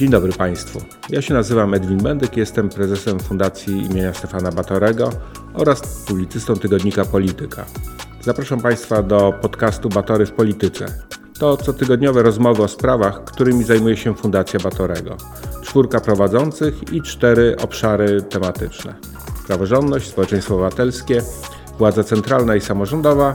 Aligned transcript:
Dzień 0.00 0.10
dobry 0.10 0.32
Państwu. 0.32 0.80
Ja 1.10 1.22
się 1.22 1.34
nazywam 1.34 1.74
Edwin 1.74 1.98
Bendyk, 1.98 2.36
jestem 2.36 2.68
prezesem 2.68 3.20
Fundacji 3.20 3.86
imienia 3.86 4.14
Stefana 4.14 4.52
Batorego 4.52 5.10
oraz 5.54 6.04
publicystą 6.06 6.56
tygodnika 6.56 7.04
Polityka. 7.04 7.64
Zapraszam 8.20 8.60
Państwa 8.60 9.02
do 9.02 9.32
podcastu 9.42 9.88
Batory 9.88 10.26
w 10.26 10.32
Polityce. 10.32 10.86
To 11.38 11.56
cotygodniowe 11.56 12.22
rozmowy 12.22 12.62
o 12.62 12.68
sprawach, 12.68 13.24
którymi 13.24 13.64
zajmuje 13.64 13.96
się 13.96 14.14
Fundacja 14.14 14.60
Batorego. 14.60 15.16
Czwórka 15.62 16.00
prowadzących 16.00 16.92
i 16.92 17.02
cztery 17.02 17.56
obszary 17.62 18.22
tematyczne. 18.22 18.94
Praworządność, 19.46 20.08
społeczeństwo 20.08 20.54
obywatelskie, 20.54 21.22
władza 21.78 22.04
centralna 22.04 22.56
i 22.56 22.60
samorządowa 22.60 23.32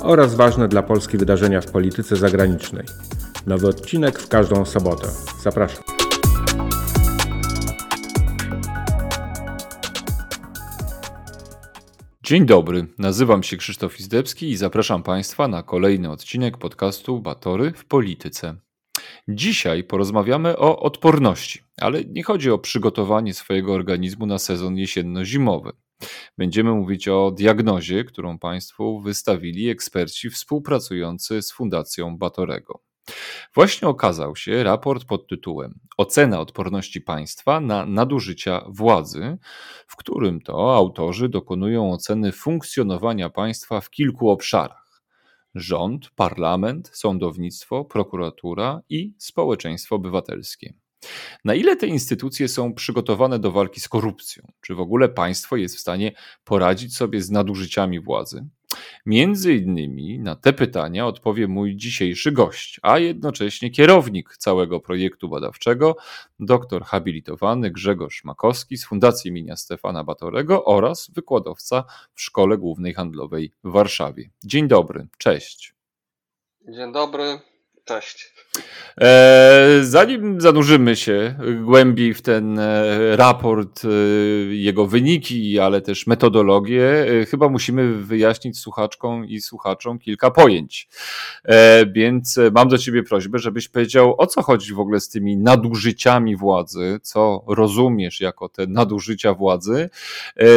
oraz 0.00 0.34
ważne 0.34 0.68
dla 0.68 0.82
Polski 0.82 1.18
wydarzenia 1.18 1.60
w 1.60 1.70
polityce 1.70 2.16
zagranicznej. 2.16 2.86
Nowy 3.46 3.68
odcinek 3.68 4.18
w 4.18 4.28
każdą 4.28 4.64
sobotę. 4.64 5.08
Zapraszam. 5.42 5.85
Dzień 12.26 12.46
dobry, 12.46 12.86
nazywam 12.98 13.42
się 13.42 13.56
Krzysztof 13.56 14.00
Izdebski 14.00 14.50
i 14.50 14.56
zapraszam 14.56 15.02
Państwa 15.02 15.48
na 15.48 15.62
kolejny 15.62 16.10
odcinek 16.10 16.58
podcastu 16.58 17.20
Batory 17.20 17.72
w 17.72 17.84
Polityce. 17.84 18.54
Dzisiaj 19.28 19.84
porozmawiamy 19.84 20.58
o 20.58 20.80
odporności, 20.80 21.60
ale 21.80 22.04
nie 22.04 22.22
chodzi 22.22 22.50
o 22.50 22.58
przygotowanie 22.58 23.34
swojego 23.34 23.72
organizmu 23.72 24.26
na 24.26 24.38
sezon 24.38 24.76
jesienno-zimowy. 24.76 25.72
Będziemy 26.38 26.70
mówić 26.70 27.08
o 27.08 27.30
diagnozie, 27.30 28.04
którą 28.04 28.38
Państwu 28.38 29.00
wystawili 29.00 29.68
eksperci 29.68 30.30
współpracujący 30.30 31.42
z 31.42 31.52
Fundacją 31.52 32.18
Batorego. 32.18 32.85
Właśnie 33.54 33.88
okazał 33.88 34.36
się 34.36 34.62
raport 34.62 35.04
pod 35.04 35.28
tytułem 35.28 35.80
Ocena 35.96 36.40
odporności 36.40 37.00
państwa 37.00 37.60
na 37.60 37.86
nadużycia 37.86 38.64
władzy, 38.68 39.38
w 39.86 39.96
którym 39.96 40.40
to 40.40 40.76
autorzy 40.76 41.28
dokonują 41.28 41.92
oceny 41.92 42.32
funkcjonowania 42.32 43.30
państwa 43.30 43.80
w 43.80 43.90
kilku 43.90 44.30
obszarach: 44.30 45.02
rząd, 45.54 46.10
parlament, 46.10 46.90
sądownictwo, 46.92 47.84
prokuratura 47.84 48.80
i 48.88 49.14
społeczeństwo 49.18 49.96
obywatelskie. 49.96 50.74
Na 51.44 51.54
ile 51.54 51.76
te 51.76 51.86
instytucje 51.86 52.48
są 52.48 52.74
przygotowane 52.74 53.38
do 53.38 53.52
walki 53.52 53.80
z 53.80 53.88
korupcją? 53.88 54.52
Czy 54.60 54.74
w 54.74 54.80
ogóle 54.80 55.08
państwo 55.08 55.56
jest 55.56 55.76
w 55.76 55.80
stanie 55.80 56.12
poradzić 56.44 56.96
sobie 56.96 57.22
z 57.22 57.30
nadużyciami 57.30 58.00
władzy? 58.00 58.46
Między 59.06 59.54
innymi 59.54 60.18
na 60.18 60.36
te 60.36 60.52
pytania 60.52 61.06
odpowie 61.06 61.48
mój 61.48 61.76
dzisiejszy 61.76 62.32
gość, 62.32 62.80
a 62.82 62.98
jednocześnie 62.98 63.70
kierownik 63.70 64.36
całego 64.36 64.80
projektu 64.80 65.28
badawczego, 65.28 65.96
doktor 66.40 66.84
habilitowany 66.84 67.70
Grzegorz 67.70 68.24
Makowski 68.24 68.76
z 68.76 68.86
Fundacji 68.86 69.28
imienia 69.28 69.56
Stefana 69.56 70.04
Batorego 70.04 70.64
oraz 70.64 71.10
wykładowca 71.10 71.84
w 72.14 72.22
Szkole 72.22 72.58
Głównej 72.58 72.94
Handlowej 72.94 73.52
w 73.64 73.70
Warszawie. 73.70 74.30
Dzień 74.44 74.68
dobry, 74.68 75.06
cześć. 75.18 75.74
Dzień 76.68 76.92
dobry, 76.92 77.38
cześć. 77.86 78.36
E, 79.00 79.78
zanim 79.82 80.40
zanurzymy 80.40 80.96
się 80.96 81.38
głębiej 81.64 82.14
w 82.14 82.22
ten 82.22 82.58
e, 82.58 83.16
raport, 83.16 83.82
e, 83.84 83.88
jego 84.54 84.86
wyniki, 84.86 85.58
ale 85.58 85.80
też 85.80 86.06
metodologię, 86.06 87.06
chyba 87.30 87.48
musimy 87.48 87.94
wyjaśnić 87.94 88.58
słuchaczkom 88.58 89.24
i 89.24 89.40
słuchaczom 89.40 89.98
kilka 89.98 90.30
pojęć. 90.30 90.88
Więc 91.92 92.38
mam 92.52 92.68
do 92.68 92.78
Ciebie 92.78 93.02
prośbę, 93.02 93.38
żebyś 93.38 93.68
powiedział, 93.68 94.14
o 94.18 94.26
co 94.26 94.42
chodzi 94.42 94.74
w 94.74 94.80
ogóle 94.80 95.00
z 95.00 95.08
tymi 95.08 95.36
nadużyciami 95.36 96.36
władzy, 96.36 97.00
co 97.02 97.44
rozumiesz 97.46 98.20
jako 98.20 98.48
te 98.48 98.66
nadużycia 98.66 99.34
władzy, 99.34 99.90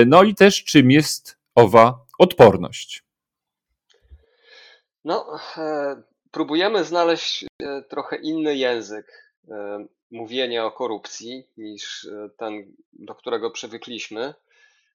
no 0.05 0.23
i 0.23 0.35
też 0.35 0.63
czym 0.63 0.91
jest 0.91 1.37
owa 1.55 2.05
odporność. 2.19 3.03
No, 5.03 5.25
próbujemy 6.31 6.83
znaleźć 6.83 7.43
e, 7.43 7.81
trochę 7.81 8.15
inny 8.15 8.55
język 8.55 9.33
e, 9.49 9.85
mówienia 10.11 10.65
o 10.65 10.71
korupcji 10.71 11.47
niż 11.57 12.05
e, 12.05 12.29
ten, 12.37 12.75
do 12.93 13.15
którego 13.15 13.51
przywykliśmy. 13.51 14.33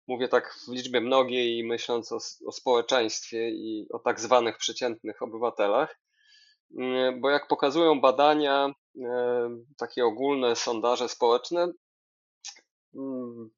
Mówię 0.06 0.28
tak 0.28 0.54
w 0.54 0.72
liczbie 0.72 1.00
mnogiej 1.00 1.58
i 1.58 1.64
myśląc 1.64 2.12
o, 2.12 2.18
o 2.46 2.52
społeczeństwie 2.52 3.50
i 3.50 3.86
o 3.90 3.98
tak 3.98 4.20
zwanych 4.20 4.58
przeciętnych 4.58 5.22
obywatelach, 5.22 5.98
mm, 6.78 7.20
bo 7.20 7.30
jak 7.30 7.48
pokazują 7.48 8.00
badania, 8.00 8.74
takie 9.76 10.04
ogólne 10.04 10.56
sondaże 10.56 11.08
społeczne, 11.08 11.72
mm, 12.94 13.50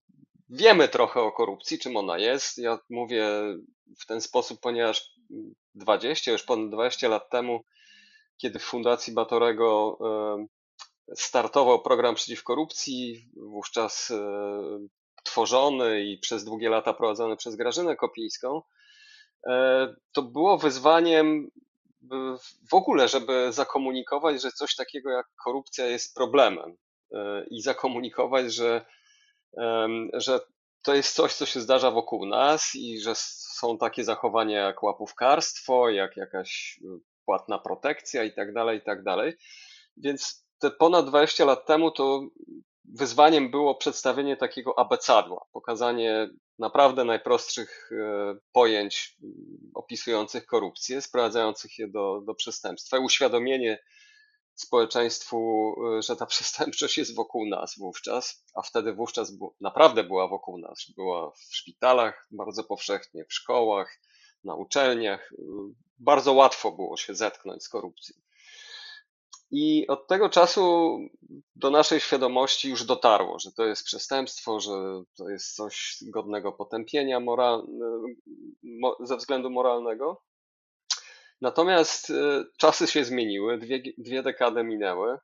wiemy 0.49 0.89
trochę 0.89 1.21
o 1.21 1.33
korupcji, 1.33 1.79
czym 1.79 1.97
ona 1.97 2.19
jest. 2.19 2.59
Ja 2.59 2.79
mówię 2.91 3.29
w 3.99 4.07
ten 4.07 4.21
sposób, 4.21 4.61
ponieważ 4.61 5.16
20, 5.75 6.33
już 6.33 6.43
ponad 6.43 6.71
20 6.71 7.09
lat 7.09 7.31
temu, 7.31 7.65
kiedy 8.37 8.59
w 8.59 8.65
Fundacji 8.65 9.13
Batorego 9.13 9.99
startował 11.15 11.83
program 11.83 12.15
przeciw 12.15 12.43
korupcji, 12.43 13.29
wówczas 13.37 14.11
e, 14.11 14.19
tworzony 15.25 16.05
i 16.05 16.19
przez 16.19 16.45
długie 16.45 16.69
lata 16.69 16.93
prowadzony 16.93 17.37
przez 17.37 17.57
Grażynę 17.57 17.97
Kopińską, 17.97 18.63
e, 19.47 19.95
to 20.13 20.23
było 20.23 20.59
wyzwaniem 20.59 21.51
w 22.71 22.75
ogóle, 22.75 23.09
żeby 23.09 23.53
zakomunikować, 23.53 24.43
że 24.43 24.53
coś 24.53 24.77
takiego 24.77 25.11
jak 25.11 25.27
korupcja 25.45 25.87
jest 25.87 26.15
problemem 26.15 26.77
e, 27.13 27.47
i 27.51 27.63
zakomunikować, 27.63 28.55
że, 28.55 28.87
że 30.13 30.41
to 30.87 30.95
jest 30.95 31.15
coś, 31.15 31.35
co 31.35 31.47
się 31.47 31.61
zdarza 31.61 31.91
wokół 31.91 32.27
nas 32.27 32.75
i 32.75 33.01
że 33.01 33.13
są 33.17 33.79
takie 33.79 34.05
zachowania 34.05 34.59
jak 34.59 34.83
łapówkarstwo, 34.83 35.91
jak 35.91 36.17
jakaś 36.17 36.81
y, 36.83 36.87
płatna 37.25 37.59
protekcja 37.59 38.25
i 38.25 38.33
tak 38.33 38.53
dalej, 38.53 38.79
i 38.79 38.83
tak 38.83 39.03
dalej. 39.03 39.35
Więc 39.97 40.47
te 40.59 40.71
ponad 40.71 41.07
20 41.07 41.45
lat 41.45 41.67
temu 41.67 41.91
to 41.91 42.29
wyzwaniem 42.85 43.51
było 43.51 43.75
przedstawienie 43.75 44.37
takiego 44.37 44.79
abecadła, 44.79 45.47
pokazanie 45.53 46.29
naprawdę 46.59 47.05
najprostszych 47.05 47.93
y, 47.93 47.97
pojęć 48.53 49.17
y, 49.23 49.27
opisujących 49.75 50.47
korupcję, 50.47 51.03
sprowadzających 51.03 51.79
je 51.79 51.89
do, 51.89 52.21
do 52.27 52.35
przestępstwa 52.35 52.99
uświadomienie 52.99 53.79
społeczeństwu, 54.57 55.75
y, 55.99 56.03
że 56.03 56.17
ta 56.17 56.27
przestępczość 56.37 56.99
jest 56.99 57.15
wokół 57.15 57.47
nas 57.47 57.79
wówczas, 57.79 58.45
a 58.55 58.63
wtedy 58.63 58.93
wówczas 58.93 59.33
naprawdę 59.61 60.05
była 60.05 60.29
wokół 60.29 60.59
nas. 60.59 60.91
Była 60.97 61.31
w 61.31 61.57
szpitalach 61.57 62.27
bardzo 62.31 62.65
powszechnie, 62.65 63.25
w 63.25 63.35
szkołach, 63.35 64.01
na 64.45 64.55
uczelniach. 64.55 65.33
Y, 65.33 65.37
bardzo 65.99 66.33
łatwo 66.33 66.73
było 66.73 66.97
się 66.97 67.15
zetknąć 67.15 67.65
z 67.65 67.69
korupcją. 67.69 68.17
I 69.51 69.87
od 69.87 70.07
tego 70.07 70.29
czasu 70.29 70.99
do 71.57 71.71
naszej 71.71 72.01
świadomości 72.01 72.71
już 72.71 72.85
dotarło, 72.85 73.39
że 73.39 73.53
to 73.53 73.65
jest 73.65 73.85
przestępstwo, 73.85 74.61
że 74.61 75.03
to 75.17 75.29
jest 75.29 75.55
coś 75.55 75.99
godnego 76.03 76.53
potępienia 76.53 77.21
moral... 77.21 77.67
Y, 79.03 79.07
ze 79.07 79.17
względu 79.17 79.51
moralnego. 79.51 80.23
Natomiast 81.41 82.11
e, 82.11 82.45
czasy 82.59 82.87
się 82.87 83.05
zmieniły, 83.05 83.59
dwie, 83.59 83.83
dwie 83.99 84.23
dekady 84.23 84.65
minęły 84.65 85.19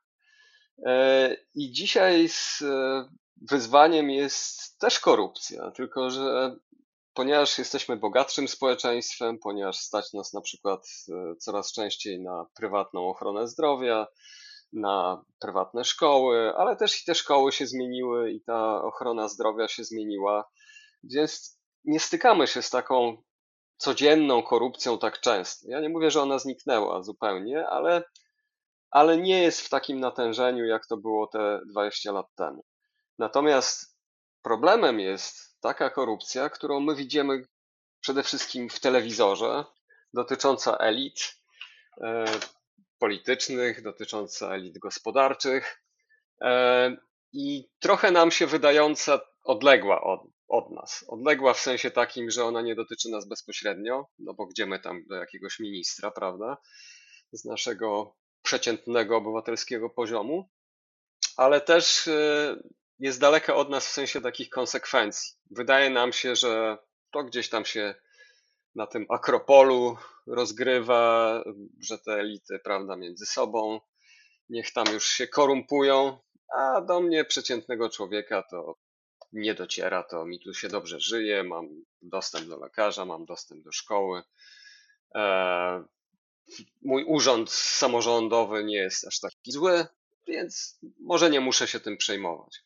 e, 0.85 1.35
i 1.55 1.71
dzisiaj 1.71 2.29
z 2.29 2.61
e, 2.61 3.09
wyzwaniem 3.41 4.09
jest 4.09 4.79
też 4.79 4.99
korupcja, 4.99 5.71
tylko 5.71 6.09
że 6.09 6.55
ponieważ 7.13 7.57
jesteśmy 7.57 7.97
bogatszym 7.97 8.47
społeczeństwem, 8.47 9.39
ponieważ 9.39 9.77
stać 9.77 10.13
nas 10.13 10.33
na 10.33 10.41
przykład 10.41 10.87
coraz 11.39 11.73
częściej 11.73 12.21
na 12.21 12.45
prywatną 12.55 13.09
ochronę 13.09 13.47
zdrowia, 13.47 14.07
na 14.73 15.25
prywatne 15.39 15.83
szkoły, 15.83 16.53
ale 16.57 16.75
też 16.75 17.01
i 17.01 17.05
te 17.05 17.15
szkoły 17.15 17.51
się 17.51 17.67
zmieniły 17.67 18.31
i 18.31 18.41
ta 18.41 18.83
ochrona 18.83 19.27
zdrowia 19.27 19.67
się 19.67 19.83
zmieniła, 19.83 20.49
więc 21.03 21.59
nie 21.85 21.99
stykamy 21.99 22.47
się 22.47 22.61
z 22.61 22.69
taką 22.69 23.17
codzienną 23.83 24.43
korupcją 24.43 24.97
tak 24.97 25.19
często. 25.19 25.67
Ja 25.69 25.79
nie 25.79 25.89
mówię, 25.89 26.11
że 26.11 26.21
ona 26.21 26.39
zniknęła 26.39 27.03
zupełnie, 27.03 27.67
ale, 27.67 28.03
ale 28.91 29.17
nie 29.17 29.41
jest 29.43 29.61
w 29.61 29.69
takim 29.69 29.99
natężeniu, 29.99 30.65
jak 30.65 30.87
to 30.87 30.97
było 30.97 31.27
te 31.27 31.61
20 31.69 32.11
lat 32.11 32.25
temu. 32.35 32.65
Natomiast 33.19 33.97
problemem 34.41 34.99
jest 34.99 35.59
taka 35.61 35.89
korupcja, 35.89 36.49
którą 36.49 36.79
my 36.79 36.95
widzimy 36.95 37.43
przede 38.01 38.23
wszystkim 38.23 38.69
w 38.69 38.79
telewizorze, 38.79 39.65
dotycząca 40.13 40.77
elit 40.77 41.35
e, 42.01 42.25
politycznych, 42.99 43.81
dotycząca 43.81 44.55
elit 44.55 44.79
gospodarczych 44.79 45.83
e, 46.41 46.97
i 47.33 47.69
trochę 47.79 48.11
nam 48.11 48.31
się 48.31 48.47
wydająca 48.47 49.19
odległa 49.43 50.01
od, 50.01 50.21
od 50.47 50.71
nas. 50.71 51.05
Odległa 51.07 51.53
w 51.53 51.59
sensie 51.59 51.91
takim, 51.91 52.31
że 52.31 52.45
ona 52.45 52.61
nie 52.61 52.75
dotyczy 52.75 53.09
nas 53.09 53.27
bezpośrednio, 53.27 54.07
no 54.19 54.33
bo 54.33 54.45
gdzie 54.45 54.65
my 54.65 54.79
tam 54.79 55.03
do 55.07 55.15
jakiegoś 55.15 55.59
ministra, 55.59 56.11
prawda, 56.11 56.57
z 57.31 57.45
naszego 57.45 58.15
przeciętnego 58.41 59.17
obywatelskiego 59.17 59.89
poziomu. 59.89 60.49
ale 61.37 61.61
też 61.61 62.09
jest 62.99 63.19
daleka 63.19 63.55
od 63.55 63.69
nas 63.69 63.87
w 63.87 63.91
sensie 63.91 64.21
takich 64.21 64.49
konsekwencji. 64.49 65.33
Wydaje 65.51 65.89
nam 65.89 66.13
się, 66.13 66.35
że 66.35 66.77
to 67.11 67.23
gdzieś 67.23 67.49
tam 67.49 67.65
się 67.65 67.95
na 68.75 68.87
tym 68.87 69.05
akropolu 69.09 69.97
rozgrywa, 70.27 71.43
że 71.79 71.99
te 71.99 72.11
elity, 72.13 72.59
prawda, 72.63 72.95
między 72.95 73.25
sobą, 73.25 73.79
niech 74.49 74.73
tam 74.73 74.85
już 74.93 75.05
się 75.05 75.27
korumpują, 75.27 76.17
a 76.57 76.81
do 76.81 77.01
mnie 77.01 77.25
przeciętnego 77.25 77.89
człowieka 77.89 78.43
to 78.51 78.75
nie 79.33 79.53
dociera, 79.53 80.03
to 80.03 80.25
mi 80.25 80.39
tu 80.39 80.53
się 80.53 80.67
dobrze 80.67 80.99
żyje, 80.99 81.43
mam 81.43 81.69
dostęp 82.01 82.47
do 82.47 82.59
lekarza, 82.59 83.05
mam 83.05 83.25
dostęp 83.25 83.63
do 83.63 83.71
szkoły. 83.71 84.23
E, 85.15 85.83
mój 86.81 87.03
urząd 87.03 87.51
samorządowy 87.51 88.63
nie 88.63 88.77
jest 88.77 89.07
aż 89.07 89.19
taki 89.19 89.51
zły, 89.51 89.85
więc 90.27 90.79
może 90.99 91.29
nie 91.29 91.39
muszę 91.39 91.67
się 91.67 91.79
tym 91.79 91.97
przejmować. 91.97 92.59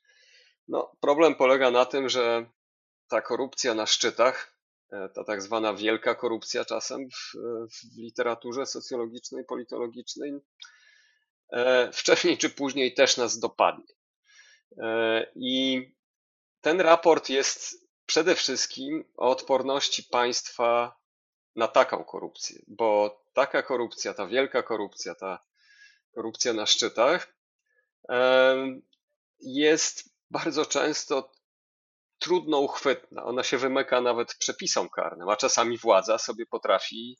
No, 0.68 0.96
problem 1.00 1.36
polega 1.36 1.72
na 1.72 1.86
tym, 1.86 2.10
że 2.10 2.46
ta 3.08 3.22
korupcja 3.22 3.74
na 3.74 3.86
szczytach, 3.86 4.58
e, 4.92 5.10
ta 5.10 5.24
tak 5.24 5.42
zwana 5.42 5.74
wielka 5.74 6.16
korupcja 6.16 6.66
czasem 6.66 7.10
w, 7.10 7.38
w 7.72 7.98
literaturze 7.98 8.66
socjologicznej, 8.66 9.46
politologicznej, 9.46 10.34
e, 11.52 11.92
wcześniej 11.94 12.38
czy 12.38 12.50
później 12.50 12.94
też 12.94 13.18
nas 13.18 13.40
dopadnie. 13.40 13.98
I 15.36 15.97
ten 16.68 16.82
raport 16.82 17.30
jest 17.30 17.88
przede 18.06 18.36
wszystkim 18.36 19.04
o 19.18 19.30
odporności 19.30 20.04
państwa 20.04 20.96
na 21.56 21.68
taką 21.68 22.04
korupcję, 22.04 22.62
bo 22.68 23.20
taka 23.34 23.64
korupcja, 23.64 24.14
ta 24.14 24.28
wielka 24.28 24.64
korupcja, 24.64 25.16
ta 25.16 25.40
korupcja 26.16 26.54
na 26.54 26.66
szczytach 26.66 27.38
jest 29.40 30.10
bardzo 30.32 30.66
często 30.66 31.32
trudno 32.20 32.60
uchwytna. 32.60 33.24
Ona 33.24 33.44
się 33.44 33.58
wymyka 33.58 34.02
nawet 34.02 34.36
przepisom 34.36 34.90
karnym, 34.90 35.30
a 35.30 35.36
czasami 35.36 35.78
władza 35.78 36.18
sobie 36.18 36.46
potrafi 36.46 37.18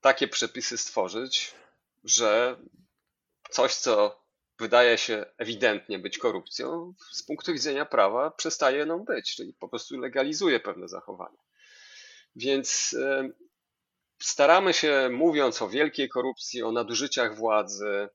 takie 0.00 0.28
przepisy 0.28 0.78
stworzyć, 0.78 1.54
że 2.04 2.56
coś, 3.50 3.74
co 3.74 4.23
wydaje 4.58 4.98
się 4.98 5.26
ewidentnie 5.38 5.98
być 5.98 6.18
korupcją, 6.18 6.94
z 7.12 7.22
punktu 7.22 7.52
widzenia 7.52 7.84
prawa 7.84 8.30
przestaje 8.30 8.86
nią 8.86 9.04
być, 9.04 9.36
czyli 9.36 9.54
po 9.54 9.68
prostu 9.68 9.98
legalizuje 9.98 10.60
pewne 10.60 10.88
zachowania. 10.88 11.38
Więc 12.36 12.96
e, 13.00 13.30
staramy 14.22 14.72
się, 14.72 15.08
mówiąc 15.12 15.62
o 15.62 15.68
wielkiej 15.68 16.08
korupcji, 16.08 16.62
o 16.62 16.72
nadużyciach 16.72 17.36
władzy, 17.36 18.08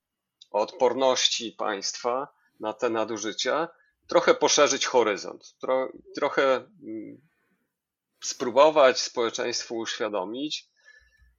o 0.52 0.60
odporności 0.60 1.52
państwa 1.52 2.28
na 2.60 2.74
te 2.74 2.90
nadużycia, 2.90 3.68
trochę 4.08 4.36
poszerzyć 4.36 4.86
horyzont, 4.86 5.56
tro, 5.62 5.92
trochę 6.16 6.56
mm, 6.56 7.22
spróbować 8.24 9.02
społeczeństwu 9.02 9.78
uświadomić, 9.78 10.70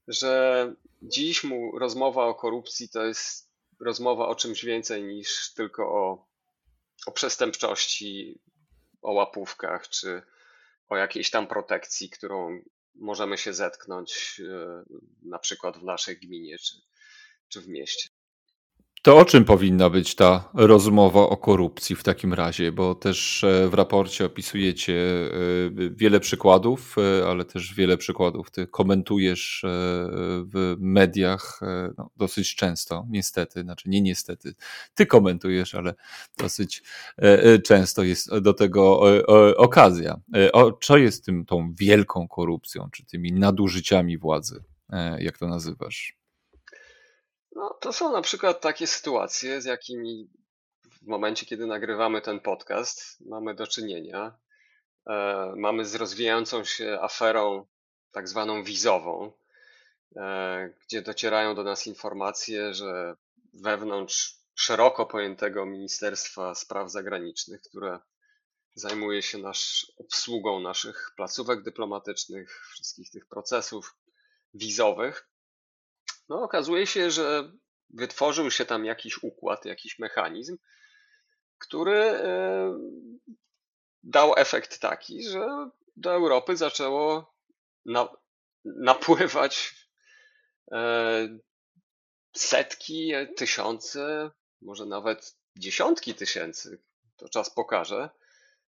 że 0.09 0.75
dziś 1.03 1.45
mu 1.45 1.79
rozmowa 1.79 2.25
o 2.25 2.35
korupcji 2.35 2.89
to 2.89 3.05
jest 3.05 3.50
rozmowa 3.81 4.29
o 4.29 4.35
czymś 4.35 4.65
więcej 4.65 5.03
niż 5.03 5.55
tylko 5.55 5.83
o, 5.83 6.27
o 7.07 7.13
przestępczości, 7.13 8.41
o 9.03 9.13
łapówkach, 9.13 9.89
czy 9.89 10.23
o 10.89 10.97
jakiejś 10.97 11.31
tam 11.31 11.47
protekcji, 11.47 12.11
którą 12.11 12.63
możemy 12.95 13.39
się 13.39 13.53
zetknąć 13.53 14.41
e, 14.49 14.85
na 15.23 15.39
przykład 15.39 15.79
w 15.79 15.85
naszej 15.85 16.19
gminie 16.19 16.59
czy, 16.59 16.77
czy 17.49 17.61
w 17.61 17.69
mieście. 17.69 18.09
To 19.03 19.19
o 19.19 19.25
czym 19.25 19.45
powinna 19.45 19.91
być 19.91 20.15
ta 20.15 20.51
rozmowa 20.55 21.21
o 21.21 21.37
korupcji 21.37 21.97
w 21.97 22.03
takim 22.03 22.35
razie? 22.35 22.73
Bo 22.73 22.95
też 22.95 23.45
e, 23.45 23.69
w 23.69 23.75
raporcie 23.75 24.25
opisujecie 24.25 24.95
e, 24.95 25.31
wiele 25.91 26.21
przykładów, 26.21 26.97
e, 26.99 27.29
ale 27.29 27.45
też 27.45 27.75
wiele 27.75 27.97
przykładów 27.97 28.51
ty 28.51 28.67
komentujesz 28.67 29.65
w 30.45 30.77
mediach 30.79 31.61
no, 31.99 32.11
dosyć 32.17 32.55
często, 32.55 33.07
niestety, 33.09 33.63
znaczy 33.63 33.89
nie 33.89 34.01
niestety, 34.01 34.55
ty 34.95 35.07
komentujesz, 35.07 35.75
ale 35.75 35.95
dosyć 36.39 36.83
często 37.67 38.03
jest 38.03 38.39
do 38.39 38.55
tego 38.55 39.01
okazja. 39.57 40.21
O, 40.53 40.73
co 40.73 40.97
jest 40.97 41.25
tym 41.25 41.45
tą 41.45 41.75
wielką 41.75 42.29
korupcją, 42.29 42.89
czy 42.93 43.05
tymi 43.07 43.33
nadużyciami 43.33 44.19
władzy, 44.19 44.65
jak 45.19 45.39
to 45.39 45.49
nazywasz? 45.49 46.20
No, 47.53 47.79
to 47.81 47.93
są 47.93 48.13
na 48.13 48.23
przykład 48.23 48.61
takie 48.61 48.87
sytuacje, 48.87 49.61
z 49.61 49.65
jakimi 49.65 50.31
w 51.03 51.07
momencie, 51.07 51.47
kiedy 51.47 51.67
nagrywamy 51.67 52.21
ten 52.21 52.41
podcast, 52.41 53.21
mamy 53.21 53.55
do 53.55 53.67
czynienia. 53.67 54.39
E, 55.07 55.53
mamy 55.57 55.85
z 55.85 55.95
rozwijającą 55.95 56.65
się 56.65 56.99
aferą, 57.01 57.67
tak 58.13 58.29
zwaną 58.29 58.65
wizową, 58.65 59.33
e, 60.17 60.71
gdzie 60.87 61.03
docierają 61.03 61.55
do 61.55 61.63
nas 61.63 61.87
informacje, 61.87 62.75
że 62.75 63.17
wewnątrz 63.55 64.37
szeroko 64.55 65.07
pojętego 65.07 65.67
Ministerstwa 65.67 66.55
Spraw 66.55 66.91
Zagranicznych, 66.91 67.63
które 67.63 67.99
zajmuje 68.75 69.23
się 69.23 69.39
nasz, 69.39 69.93
obsługą 69.97 70.61
naszych 70.61 71.13
placówek 71.17 71.63
dyplomatycznych, 71.63 72.69
wszystkich 72.73 73.11
tych 73.11 73.27
procesów 73.27 73.97
wizowych, 74.55 75.30
no, 76.31 76.43
okazuje 76.43 76.87
się, 76.87 77.11
że 77.11 77.53
wytworzył 77.91 78.51
się 78.51 78.65
tam 78.65 78.85
jakiś 78.85 79.23
układ, 79.23 79.65
jakiś 79.65 79.99
mechanizm, 79.99 80.59
który 81.59 81.99
e, 82.01 82.75
dał 84.03 84.35
efekt 84.37 84.81
taki, 84.81 85.23
że 85.23 85.71
do 85.97 86.13
Europy 86.13 86.57
zaczęło 86.57 87.35
na, 87.85 88.09
napływać 88.65 89.75
e, 90.73 91.29
setki, 92.37 93.13
tysiące, 93.37 94.31
może 94.63 94.87
nawet 94.87 95.37
dziesiątki 95.57 96.15
tysięcy, 96.15 96.83
to 97.17 97.29
czas 97.29 97.55
pokaże, 97.55 98.11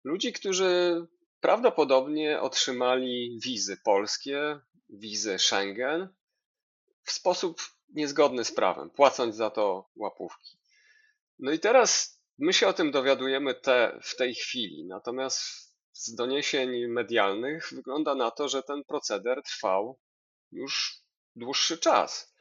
ludzi, 0.05 0.33
którzy 0.33 1.07
prawdopodobnie 1.41 2.41
otrzymali 2.41 3.39
wizy 3.45 3.77
polskie, 3.77 4.61
wizy 4.89 5.39
Schengen, 5.39 6.09
w 7.05 7.13
sposób 7.13 7.61
niezgodny 7.89 8.45
z 8.45 8.53
prawem, 8.53 8.91
płacąc 8.91 9.37
za 9.37 9.51
to 9.51 9.91
łapówki. 9.97 10.59
No 11.39 11.53
i 11.53 11.59
teraz 11.59 12.21
my 12.39 12.53
się 12.53 12.69
o 12.69 12.73
tym 12.73 12.91
dowiadujemy 12.91 13.55
te, 13.55 13.99
w 14.03 14.17
tej 14.17 14.35
chwili, 14.35 14.87
natomiast 14.87 15.41
z 15.93 16.15
doniesień 16.15 16.87
medialnych 16.87 17.69
wygląda 17.73 18.15
na 18.15 18.31
to, 18.31 18.49
że 18.49 18.63
ten 18.63 18.85
proceder 18.85 19.43
trwał 19.43 19.99
już 20.53 21.03
dłuższy 21.37 21.79
czas. 21.79 22.35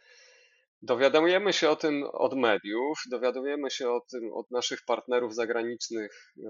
Dowiadujemy 0.82 1.54
się 1.54 1.70
o 1.70 1.76
tym 1.76 2.04
od 2.04 2.34
mediów, 2.34 3.02
dowiadujemy 3.10 3.72
się 3.72 3.90
o 3.92 4.02
tym 4.12 4.34
od 4.34 4.52
naszych 4.52 4.86
partnerów 4.86 5.36
zagranicznych 5.36 6.34
e, 6.38 6.42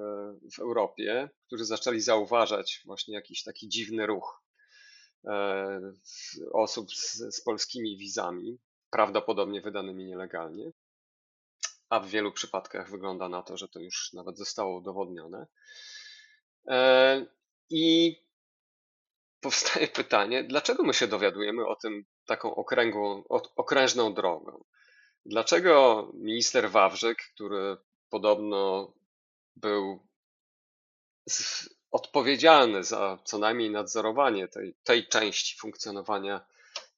w 0.56 0.60
Europie, 0.60 1.30
którzy 1.48 1.66
zaczęli 1.66 2.00
zauważać 2.00 2.82
właśnie 2.86 3.16
jakiś 3.16 3.44
taki 3.44 3.70
dziwny 3.70 4.06
ruch 4.06 4.44
osób 6.52 6.94
z, 6.94 7.36
z 7.36 7.42
polskimi 7.42 7.98
wizami, 7.98 8.60
prawdopodobnie 8.90 9.62
wydanymi 9.62 10.06
nielegalnie, 10.06 10.72
a 11.90 12.00
w 12.00 12.08
wielu 12.08 12.32
przypadkach 12.32 12.92
wygląda 12.92 13.30
na 13.30 13.44
to, 13.44 13.58
że 13.58 13.68
to 13.68 13.80
już 13.80 14.14
nawet 14.14 14.38
zostało 14.38 14.78
udowodnione. 14.78 15.48
E, 16.68 17.26
I 17.70 18.16
powstaje 19.42 19.88
pytanie, 20.02 20.44
dlaczego 20.44 20.84
my 20.84 20.94
się 20.94 21.08
dowiadujemy 21.08 21.68
o 21.68 21.76
tym 21.76 22.06
taką 22.26 22.56
okręgłą, 22.56 23.24
okrężną 23.56 24.14
drogą? 24.14 24.64
Dlaczego 25.26 26.12
minister 26.14 26.72
Wawrzyk, 26.72 27.18
który 27.36 27.78
podobno 28.10 28.94
był 29.56 30.08
z, 31.30 31.70
odpowiedzialny 31.92 32.84
za 32.84 33.18
co 33.24 33.38
najmniej 33.38 33.70
nadzorowanie 33.70 34.48
tej, 34.48 34.76
tej 34.84 35.08
części 35.08 35.60
funkcjonowania 35.60 36.46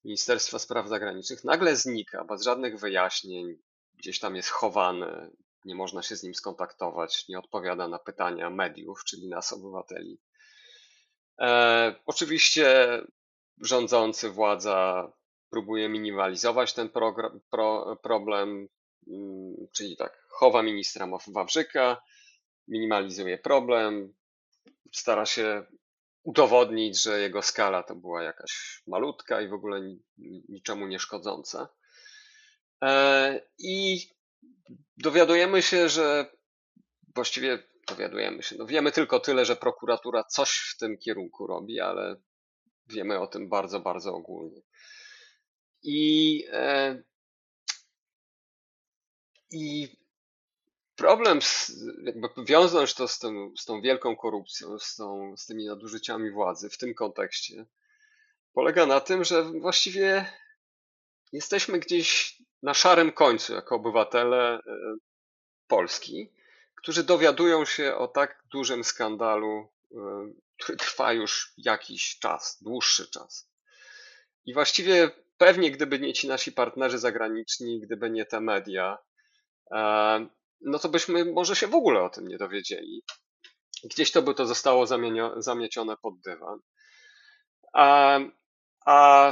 Ministerstwa 0.03 0.59
Spraw 0.59 0.87
Zagranicznych 0.87 1.43
nagle 1.43 1.75
znika 1.75 2.23
bez 2.23 2.43
żadnych 2.43 2.79
wyjaśnień, 2.79 3.57
gdzieś 3.95 4.19
tam 4.19 4.35
jest 4.35 4.49
chowany, 4.49 5.31
nie 5.65 5.75
można 5.75 6.01
się 6.01 6.15
z 6.15 6.23
nim 6.23 6.35
skontaktować, 6.35 7.27
nie 7.27 7.39
odpowiada 7.39 7.87
na 7.87 7.99
pytania 7.99 8.49
mediów, 8.49 9.03
czyli 9.03 9.27
nas, 9.27 9.53
obywateli. 9.53 10.19
E, 11.39 11.95
oczywiście 12.05 13.01
rządzący, 13.61 14.29
władza 14.29 15.11
próbuje 15.49 15.89
minimalizować 15.89 16.73
ten 16.73 16.89
program, 16.89 17.39
pro, 17.49 17.97
problem, 18.03 18.67
mm, 19.07 19.67
czyli 19.71 19.97
tak, 19.97 20.25
chowa 20.29 20.63
ministra 20.63 21.07
Wawrzyka, 21.27 22.01
minimalizuje 22.67 23.37
problem, 23.37 24.13
stara 24.91 25.25
się 25.25 25.65
udowodnić, 26.23 27.03
że 27.03 27.19
jego 27.19 27.41
skala 27.41 27.83
to 27.83 27.95
była 27.95 28.23
jakaś 28.23 28.81
malutka 28.87 29.41
i 29.41 29.47
w 29.47 29.53
ogóle 29.53 29.81
niczemu 30.49 30.87
nie 30.87 30.99
szkodząca. 30.99 31.69
E, 32.83 33.41
I 33.57 34.01
dowiadujemy 34.97 35.61
się, 35.61 35.89
że 35.89 36.31
właściwie 37.15 37.63
dowiadujemy 37.87 38.43
się. 38.43 38.55
No 38.59 38.65
wiemy 38.65 38.91
tylko 38.91 39.19
tyle, 39.19 39.45
że 39.45 39.55
prokuratura 39.55 40.23
coś 40.23 40.49
w 40.49 40.77
tym 40.77 40.97
kierunku 40.97 41.47
robi, 41.47 41.79
ale 41.79 42.15
wiemy 42.87 43.19
o 43.19 43.27
tym 43.27 43.49
bardzo, 43.49 43.79
bardzo 43.79 44.13
ogólnie. 44.13 44.61
I, 45.83 46.45
e, 46.51 47.03
i 49.51 49.97
problem, 51.01 51.41
z, 51.41 51.71
jakby 52.03 52.27
wiążąc 52.45 52.95
to 52.95 53.07
z, 53.07 53.19
tym, 53.19 53.53
z 53.57 53.65
tą 53.65 53.81
wielką 53.81 54.15
korupcją, 54.15 54.79
z, 54.79 54.95
tą, 54.95 55.37
z 55.37 55.45
tymi 55.45 55.65
nadużyciami 55.65 56.31
władzy 56.31 56.69
w 56.69 56.77
tym 56.77 56.93
kontekście, 56.93 57.65
polega 58.53 58.85
na 58.85 58.99
tym, 58.99 59.23
że 59.23 59.43
właściwie 59.43 60.25
jesteśmy 61.33 61.79
gdzieś 61.79 62.37
na 62.63 62.73
szarym 62.73 63.11
końcu 63.11 63.53
jako 63.53 63.75
obywatele 63.75 64.53
e, 64.53 64.61
Polski, 65.67 66.29
którzy 66.75 67.03
dowiadują 67.03 67.65
się 67.65 67.95
o 67.95 68.07
tak 68.07 68.43
dużym 68.51 68.83
skandalu, 68.83 69.69
e, 69.91 69.97
który 70.57 70.77
trwa 70.77 71.13
już 71.13 71.53
jakiś 71.57 72.19
czas, 72.19 72.63
dłuższy 72.63 73.11
czas. 73.11 73.49
I 74.45 74.53
właściwie 74.53 75.11
pewnie 75.37 75.71
gdyby 75.71 75.99
nie 75.99 76.13
ci 76.13 76.27
nasi 76.27 76.51
partnerzy 76.51 76.99
zagraniczni, 76.99 77.79
gdyby 77.79 78.09
nie 78.09 78.25
te 78.25 78.41
media, 78.41 78.97
e, 79.71 80.27
no 80.61 80.79
to 80.79 80.89
byśmy 80.89 81.25
może 81.25 81.55
się 81.55 81.67
w 81.67 81.75
ogóle 81.75 82.03
o 82.03 82.09
tym 82.09 82.27
nie 82.27 82.37
dowiedzieli. 82.37 83.03
Gdzieś 83.83 84.11
to 84.11 84.21
by 84.21 84.33
to 84.33 84.45
zostało 84.45 84.87
zamiecione 85.37 85.97
pod 85.97 86.21
dywan. 86.21 86.59
A, 87.73 88.19
a 88.85 89.31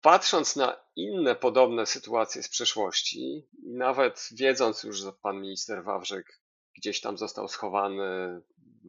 patrząc 0.00 0.56
na 0.56 0.80
inne 0.96 1.34
podobne 1.34 1.86
sytuacje 1.86 2.42
z 2.42 2.48
przeszłości, 2.48 3.48
nawet 3.62 4.28
wiedząc 4.32 4.82
już, 4.82 4.98
że 4.98 5.12
pan 5.12 5.40
minister 5.40 5.84
Wawrzyk 5.84 6.40
gdzieś 6.76 7.00
tam 7.00 7.18
został 7.18 7.48
schowany, 7.48 8.40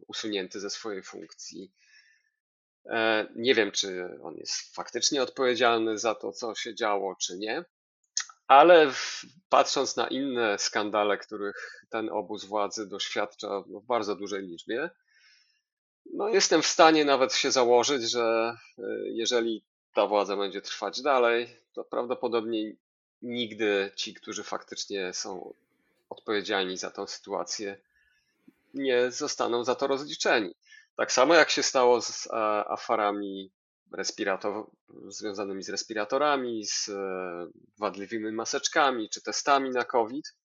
usunięty 0.08 0.60
ze 0.60 0.70
swojej 0.70 1.04
funkcji, 1.04 1.74
e, 2.90 3.28
nie 3.36 3.56
wiem, 3.56 3.72
czy 3.72 4.20
on 4.24 4.36
jest 4.36 4.76
faktycznie 4.76 5.24
odpowiedzialny 5.24 5.98
za 5.98 6.16
to, 6.16 6.32
co 6.32 6.56
się 6.56 6.76
działo, 6.76 7.16
czy 7.16 7.38
nie. 7.38 7.66
Ale 8.48 8.92
patrząc 9.50 9.96
na 9.96 10.08
inne 10.08 10.60
skandale, 10.60 11.18
których 11.18 11.86
ten 11.90 12.10
obóz 12.10 12.46
władzy 12.46 12.88
doświadcza 12.88 13.62
w 13.62 13.86
bardzo 13.86 14.16
dużej 14.16 14.44
liczbie, 14.44 14.90
no 16.14 16.30
jestem 16.30 16.62
w 16.62 16.68
stanie 16.68 17.06
nawet 17.06 17.34
się 17.34 17.52
założyć, 17.52 18.12
że 18.12 18.56
e, 18.80 18.84
jeżeli 19.06 19.64
ta 19.94 20.08
władza 20.08 20.38
będzie 20.38 20.62
trwać 20.62 21.02
dalej, 21.02 21.58
to 21.74 21.84
prawdopodobnie 21.84 22.74
nigdy 23.22 23.92
ci, 23.96 24.14
którzy 24.14 24.44
faktycznie 24.44 25.14
są 25.14 25.54
odpowiedzialni 26.10 26.78
za 26.78 26.92
tę 26.92 27.08
sytuację, 27.08 27.78
nie 28.74 29.12
zostaną 29.12 29.64
za 29.64 29.76
to 29.76 29.88
rozliczeni. 29.88 30.56
Tak 30.96 31.12
samo 31.12 31.34
jak 31.34 31.50
się 31.50 31.64
stało 31.64 32.02
z 32.02 32.28
afarami 32.68 33.52
respirator, 33.92 34.70
związanymi 35.08 35.64
z 35.64 35.70
respiratorami, 35.70 36.66
z 36.66 36.90
e, 36.90 37.48
wadliwymi 37.80 38.32
maseczkami 38.32 39.10
czy 39.10 39.22
testami 39.22 39.70
na 39.70 39.84
COVID. 39.84 40.36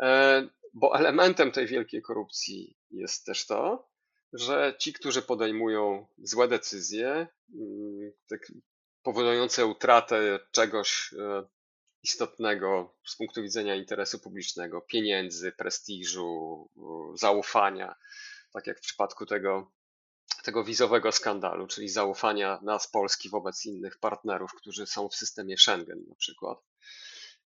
E, 0.00 0.48
bo 0.74 0.98
elementem 0.98 1.52
tej 1.52 1.66
wielkiej 1.66 2.02
korupcji 2.02 2.76
jest 2.90 3.26
też 3.26 3.46
to, 3.46 3.88
że 4.32 4.74
ci, 4.78 4.92
którzy 4.92 5.22
podejmują 5.22 6.06
złe 6.18 6.48
decyzje, 6.48 7.26
mm, 7.54 8.12
powodujące 9.02 9.66
utratę 9.66 10.38
czegoś 10.50 11.14
e, 11.18 11.44
istotnego 12.02 12.94
z 13.06 13.16
punktu 13.16 13.42
widzenia 13.42 13.74
interesu 13.74 14.18
publicznego, 14.18 14.80
pieniędzy, 14.80 15.52
prestiżu, 15.52 16.70
zaufania, 17.14 17.94
tak 18.52 18.66
jak 18.66 18.78
w 18.78 18.82
przypadku 18.82 19.26
tego 19.26 19.72
tego 20.46 20.64
wizowego 20.64 21.12
skandalu, 21.12 21.66
czyli 21.66 21.88
zaufania 21.88 22.58
nas, 22.62 22.90
Polski, 22.90 23.28
wobec 23.28 23.66
innych 23.66 23.98
partnerów, 23.98 24.54
którzy 24.54 24.86
są 24.86 25.08
w 25.08 25.14
systemie 25.14 25.58
Schengen 25.58 26.04
na 26.08 26.14
przykład. 26.14 26.58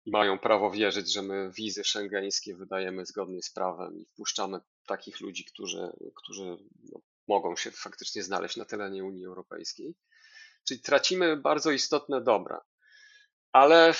I 0.04 0.10
mają 0.10 0.38
prawo 0.38 0.70
wierzyć, 0.70 1.12
że 1.12 1.22
my 1.22 1.50
wizy 1.52 1.84
szengeńskie 1.84 2.56
wydajemy 2.56 3.06
zgodnie 3.06 3.42
z 3.42 3.50
prawem 3.50 3.98
i 3.98 4.04
wpuszczamy 4.04 4.60
takich 4.86 5.20
ludzi, 5.20 5.44
którzy, 5.44 5.92
którzy 6.14 6.56
no, 6.92 7.00
mogą 7.28 7.56
się 7.56 7.70
faktycznie 7.70 8.22
znaleźć 8.22 8.56
na 8.56 8.64
terenie 8.64 9.04
Unii 9.04 9.26
Europejskiej. 9.26 9.94
Czyli 10.68 10.80
tracimy 10.80 11.36
bardzo 11.36 11.70
istotne 11.70 12.20
dobra, 12.20 12.64
ale 13.52 13.94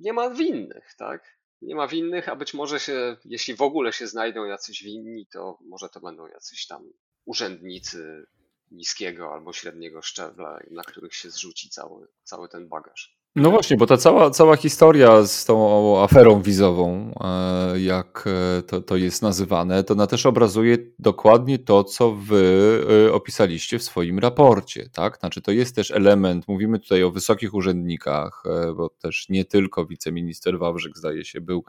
nie 0.00 0.12
ma 0.12 0.30
winnych, 0.30 0.94
tak? 0.98 1.38
Nie 1.62 1.74
ma 1.74 1.88
winnych, 1.88 2.28
a 2.28 2.36
być 2.36 2.54
może 2.54 2.80
się, 2.80 3.16
jeśli 3.24 3.54
w 3.54 3.62
ogóle 3.62 3.92
się 3.92 4.06
znajdą 4.06 4.44
jacyś 4.44 4.82
winni, 4.82 5.26
to 5.26 5.58
może 5.60 5.88
to 5.88 6.00
będą 6.00 6.26
jacyś 6.26 6.66
tam 6.66 6.92
urzędnicy 7.26 8.26
niskiego 8.70 9.32
albo 9.32 9.52
średniego 9.52 10.02
szczebla, 10.02 10.60
na 10.70 10.82
których 10.82 11.14
się 11.14 11.30
zrzuci 11.30 11.70
cały, 11.70 12.08
cały 12.24 12.48
ten 12.48 12.68
bagaż. 12.68 13.16
No 13.36 13.50
właśnie, 13.50 13.76
bo 13.76 13.86
ta 13.86 13.96
cała, 13.96 14.30
cała 14.30 14.56
historia 14.56 15.26
z 15.26 15.44
tą 15.44 16.02
aferą 16.02 16.42
wizową, 16.42 17.14
e, 17.20 17.80
jak 17.80 18.24
e, 18.58 18.62
to, 18.62 18.80
to 18.80 18.96
jest 18.96 19.22
nazywane, 19.22 19.84
to 19.84 19.94
ona 19.94 20.06
też 20.06 20.26
obrazuje 20.26 20.78
dokładnie 20.98 21.58
to, 21.58 21.84
co 21.84 22.12
wy 22.12 22.82
e, 23.08 23.12
opisaliście 23.12 23.78
w 23.78 23.82
swoim 23.82 24.18
raporcie. 24.18 24.88
Tak? 24.92 25.18
Znaczy, 25.18 25.42
to 25.42 25.52
jest 25.52 25.74
też 25.74 25.90
element, 25.90 26.48
mówimy 26.48 26.78
tutaj 26.78 27.02
o 27.02 27.10
wysokich 27.10 27.54
urzędnikach, 27.54 28.42
bo 28.76 28.88
też 28.88 29.28
nie 29.28 29.44
tylko 29.44 29.86
wiceminister 29.86 30.58
Wawrzyk, 30.58 30.98
zdaje 30.98 31.24
się, 31.24 31.40
był 31.40 31.64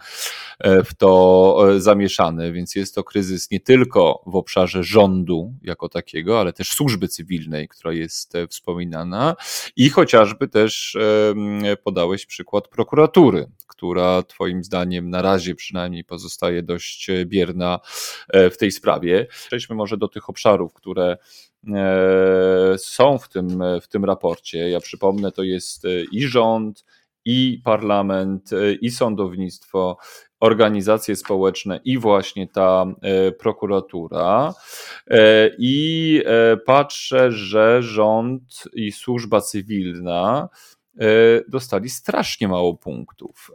w 0.86 0.96
to 0.98 1.58
zamieszany, 1.78 2.52
więc 2.52 2.76
jest 2.76 2.96
to 2.96 3.04
kryzys 3.04 3.52
nie 3.52 3.60
tylko 3.60 4.24
w 4.26 4.36
obszarze 4.36 4.84
rządu 4.84 5.54
jako 5.62 5.90
takiego, 5.90 6.40
ale 6.40 6.54
też 6.54 6.72
służby 6.72 7.08
cywilnej, 7.08 7.68
która 7.68 7.94
jest 7.94 8.34
wspominana 8.50 9.36
i 9.76 9.90
chociażby 9.90 10.48
też 10.48 10.98
podałeś 11.84 12.26
przykład 12.26 12.68
prokuratury, 12.68 13.48
która 13.68 14.24
Twoim 14.24 14.64
zdaniem 14.64 15.10
na 15.10 15.22
razie 15.22 15.56
przynajmniej 15.56 16.04
pozostaje 16.04 16.64
dość 16.64 17.08
bierna 17.26 17.80
e, 18.30 18.50
w 18.50 18.58
tej 18.58 18.72
sprawie. 18.72 19.28
Przejdźmy 19.48 19.76
może 19.76 19.98
do 19.98 20.08
tych 20.08 20.30
obszarów, 20.30 20.74
które 20.74 21.18
e, 21.68 22.78
są 22.78 23.18
w 23.18 23.30
tym, 23.30 23.64
w 23.82 23.88
tym 23.88 24.06
raporcie. 24.06 24.70
Ja 24.70 24.80
przypomnę, 24.80 25.32
to 25.32 25.44
jest 25.44 25.86
e, 25.86 25.90
i 26.12 26.22
rząd, 26.22 26.86
i 27.26 27.62
parlament, 27.64 28.50
i 28.82 28.92
sądownictwo, 28.92 29.98
organizacje 30.40 31.16
społeczne 31.16 31.80
i 31.86 31.98
właśnie 31.98 32.48
ta 32.48 32.86
prokuratura. 33.40 34.54
I 35.58 36.22
patrzę, 36.66 37.32
że 37.32 37.84
rząd 37.84 38.64
i 38.74 38.92
służba 38.92 39.42
cywilna 39.42 40.50
E, 40.50 40.77
dostali 41.48 41.90
strasznie 41.90 42.48
mało 42.48 42.76
punktów. 42.78 43.52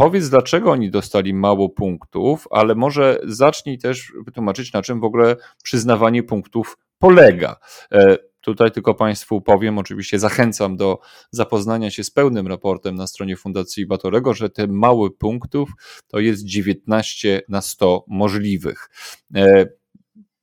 Powiedz, 0.00 0.28
dlaczego 0.28 0.70
oni 0.70 0.90
dostali 0.90 1.34
mało 1.34 1.68
punktów, 1.68 2.48
ale 2.50 2.74
może 2.74 3.20
zacznij 3.24 3.78
też 3.78 4.12
wytłumaczyć, 4.24 4.72
na 4.72 4.82
czym 4.82 5.00
w 5.00 5.04
ogóle 5.04 5.36
przyznawanie 5.62 6.22
punktów 6.22 6.78
polega. 6.98 7.56
E, 7.92 8.16
tutaj 8.40 8.70
tylko 8.70 8.94
Państwu 8.94 9.40
powiem, 9.40 9.78
oczywiście 9.78 10.18
zachęcam 10.18 10.76
do 10.76 10.98
zapoznania 11.30 11.90
się 11.90 12.04
z 12.04 12.10
pełnym 12.10 12.46
raportem 12.46 12.94
na 12.94 13.06
stronie 13.06 13.36
Fundacji 13.36 13.86
Batorego, 13.86 14.34
że 14.34 14.50
te 14.50 14.66
małe 14.66 15.10
punktów 15.10 15.70
to 16.08 16.18
jest 16.20 16.44
19 16.44 17.42
na 17.48 17.60
100 17.60 18.04
możliwych. 18.08 18.90
E, 19.34 19.66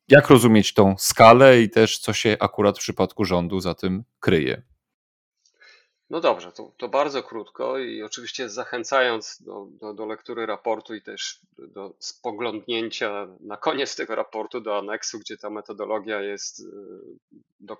jak 0.07 0.29
rozumieć 0.29 0.73
tą 0.73 0.95
skalę 0.97 1.61
i 1.61 1.69
też 1.69 1.99
co 1.99 2.13
się 2.13 2.37
akurat 2.39 2.77
w 2.77 2.81
przypadku 2.81 3.25
rządu 3.25 3.59
za 3.59 3.73
tym 3.73 4.03
kryje? 4.19 4.61
No 6.09 6.21
dobrze, 6.21 6.51
to, 6.51 6.71
to 6.77 6.87
bardzo 6.87 7.23
krótko 7.23 7.77
i 7.77 8.03
oczywiście 8.03 8.49
zachęcając 8.49 9.41
do, 9.41 9.67
do, 9.71 9.93
do 9.93 10.05
lektury 10.05 10.45
raportu 10.45 10.95
i 10.95 11.01
też 11.01 11.39
do 11.57 11.93
spoglądnięcia 11.99 13.27
na 13.39 13.57
koniec 13.57 13.95
tego 13.95 14.15
raportu 14.15 14.61
do 14.61 14.77
aneksu, 14.77 15.19
gdzie 15.19 15.37
ta 15.37 15.49
metodologia 15.49 16.21
jest 16.21 16.59
y, 16.59 16.63
do, 17.59 17.77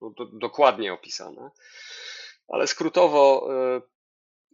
do, 0.00 0.26
dokładnie 0.32 0.92
opisana. 0.92 1.50
Ale 2.48 2.66
skrótowo, 2.66 3.48
y, 3.76 3.82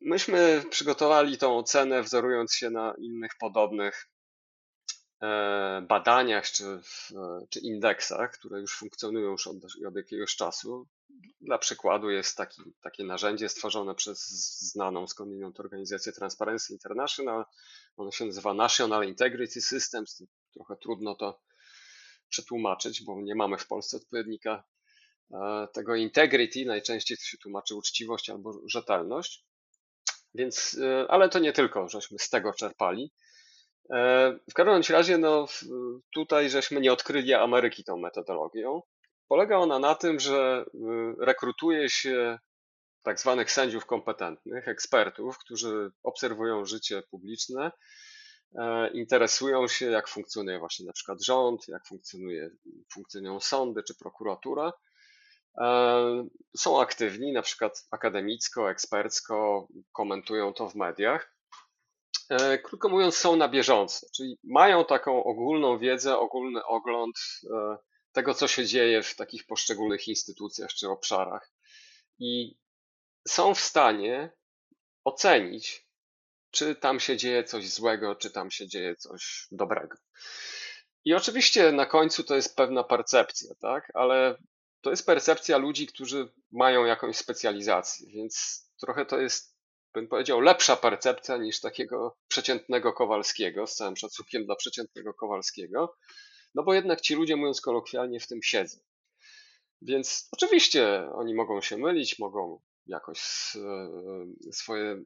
myśmy 0.00 0.64
przygotowali 0.70 1.38
tą 1.38 1.58
ocenę 1.58 2.02
wzorując 2.02 2.54
się 2.54 2.70
na 2.70 2.94
innych 2.98 3.32
podobnych 3.40 4.08
badaniach 5.88 6.50
czy, 6.50 6.80
czy 7.50 7.60
indeksach, 7.60 8.32
które 8.32 8.60
już 8.60 8.78
funkcjonują 8.78 9.30
już 9.30 9.46
od, 9.46 9.56
od 9.88 9.96
jakiegoś 9.96 10.36
czasu. 10.36 10.86
Dla 11.40 11.58
przykładu 11.58 12.10
jest 12.10 12.36
taki, 12.36 12.62
takie 12.82 13.04
narzędzie 13.04 13.48
stworzone 13.48 13.94
przez 13.94 14.28
znaną 14.60 15.06
skądinąd 15.06 15.60
organizację 15.60 16.12
Transparency 16.12 16.72
International. 16.72 17.44
Ono 17.96 18.10
się 18.10 18.24
nazywa 18.24 18.54
National 18.54 19.08
Integrity 19.08 19.60
Systems. 19.60 20.22
Trochę 20.52 20.76
trudno 20.76 21.14
to 21.14 21.40
przetłumaczyć, 22.28 23.04
bo 23.04 23.20
nie 23.22 23.34
mamy 23.34 23.58
w 23.58 23.66
Polsce 23.66 23.96
odpowiednika 23.96 24.64
e, 25.30 25.68
tego 25.72 25.94
integrity. 25.94 26.64
Najczęściej 26.64 27.16
to 27.16 27.24
się 27.24 27.38
tłumaczy 27.38 27.74
uczciwość 27.74 28.30
albo 28.30 28.60
rzetelność. 28.66 29.44
Więc, 30.34 30.78
e, 30.82 31.10
ale 31.10 31.28
to 31.28 31.38
nie 31.38 31.52
tylko, 31.52 31.88
żeśmy 31.88 32.18
z 32.18 32.28
tego 32.28 32.52
czerpali. 32.52 33.12
W 34.50 34.54
każdym 34.54 34.96
razie, 34.96 35.18
no, 35.18 35.46
tutaj 36.14 36.50
żeśmy 36.50 36.80
nie 36.80 36.92
odkryli 36.92 37.34
Ameryki 37.34 37.84
tą 37.84 37.96
metodologią. 37.96 38.82
Polega 39.28 39.56
ona 39.56 39.78
na 39.78 39.94
tym, 39.94 40.20
że 40.20 40.64
rekrutuje 41.20 41.90
się 41.90 42.38
tak 43.02 43.20
zwanych 43.20 43.50
sędziów 43.50 43.86
kompetentnych, 43.86 44.68
ekspertów, 44.68 45.38
którzy 45.38 45.90
obserwują 46.02 46.64
życie 46.64 47.02
publiczne, 47.10 47.72
e, 48.58 48.90
interesują 48.90 49.68
się, 49.68 49.86
jak 49.86 50.08
funkcjonuje 50.08 50.58
właśnie 50.58 50.86
na 50.86 50.92
przykład 50.92 51.24
rząd, 51.24 51.68
jak 51.68 51.86
funkcjonuje, 51.86 52.50
funkcjonują 52.92 53.40
sądy 53.40 53.82
czy 53.82 53.94
prokuratura. 53.94 54.72
E, 55.60 56.26
są 56.56 56.80
aktywni, 56.80 57.32
na 57.32 57.42
przykład 57.42 57.86
akademicko, 57.90 58.70
ekspercko, 58.70 59.68
komentują 59.92 60.52
to 60.52 60.68
w 60.68 60.74
mediach. 60.74 61.37
E, 62.28 62.58
krótko 62.58 62.88
mówiąc, 62.88 63.16
są 63.16 63.36
na 63.36 63.48
bieżąco, 63.48 64.06
czyli 64.14 64.38
mają 64.44 64.84
taką 64.84 65.24
ogólną 65.24 65.78
wiedzę, 65.78 66.18
ogólny 66.18 66.64
ogląd 66.64 67.16
tego, 68.12 68.34
co 68.34 68.48
się 68.48 68.66
dzieje 68.66 69.02
w 69.02 69.16
takich 69.16 69.46
poszczególnych 69.46 70.08
instytucjach 70.08 70.70
czy 70.70 70.88
obszarach. 70.88 71.50
I 72.18 72.58
są 73.28 73.54
w 73.54 73.60
stanie 73.60 74.32
ocenić, 75.04 75.86
czy 76.50 76.74
tam 76.74 77.00
się 77.00 77.16
dzieje 77.16 77.44
coś 77.44 77.68
złego, 77.68 78.14
czy 78.14 78.30
tam 78.30 78.50
się 78.50 78.68
dzieje 78.68 78.96
coś 78.96 79.48
dobrego. 79.50 79.96
I 81.04 81.14
oczywiście 81.14 81.72
na 81.72 81.86
końcu 81.86 82.24
to 82.24 82.36
jest 82.36 82.56
pewna 82.56 82.84
percepcja, 82.84 83.54
tak? 83.60 83.90
Ale 83.94 84.38
to 84.80 84.90
jest 84.90 85.06
percepcja 85.06 85.58
ludzi, 85.58 85.86
którzy 85.86 86.32
mają 86.52 86.84
jakąś 86.84 87.16
specjalizację, 87.16 88.06
więc 88.10 88.64
trochę 88.80 89.06
to 89.06 89.18
jest, 89.18 89.57
bym 89.94 90.08
powiedział, 90.08 90.40
lepsza 90.40 90.76
percepcja 90.76 91.36
niż 91.36 91.60
takiego 91.60 92.16
przeciętnego 92.28 92.92
Kowalskiego, 92.92 93.66
z 93.66 93.74
całym 93.74 93.96
szacunkiem 93.96 94.46
dla 94.46 94.56
przeciętnego 94.56 95.14
Kowalskiego, 95.14 95.96
no 96.54 96.62
bo 96.62 96.74
jednak 96.74 97.00
ci 97.00 97.14
ludzie, 97.14 97.36
mówiąc 97.36 97.60
kolokwialnie, 97.60 98.20
w 98.20 98.26
tym 98.26 98.42
siedzą. 98.42 98.78
Więc 99.82 100.28
oczywiście 100.32 101.10
oni 101.14 101.34
mogą 101.34 101.60
się 101.60 101.78
mylić, 101.78 102.18
mogą 102.18 102.60
jakoś 102.86 103.20
e, 103.56 104.52
swoje, 104.52 105.02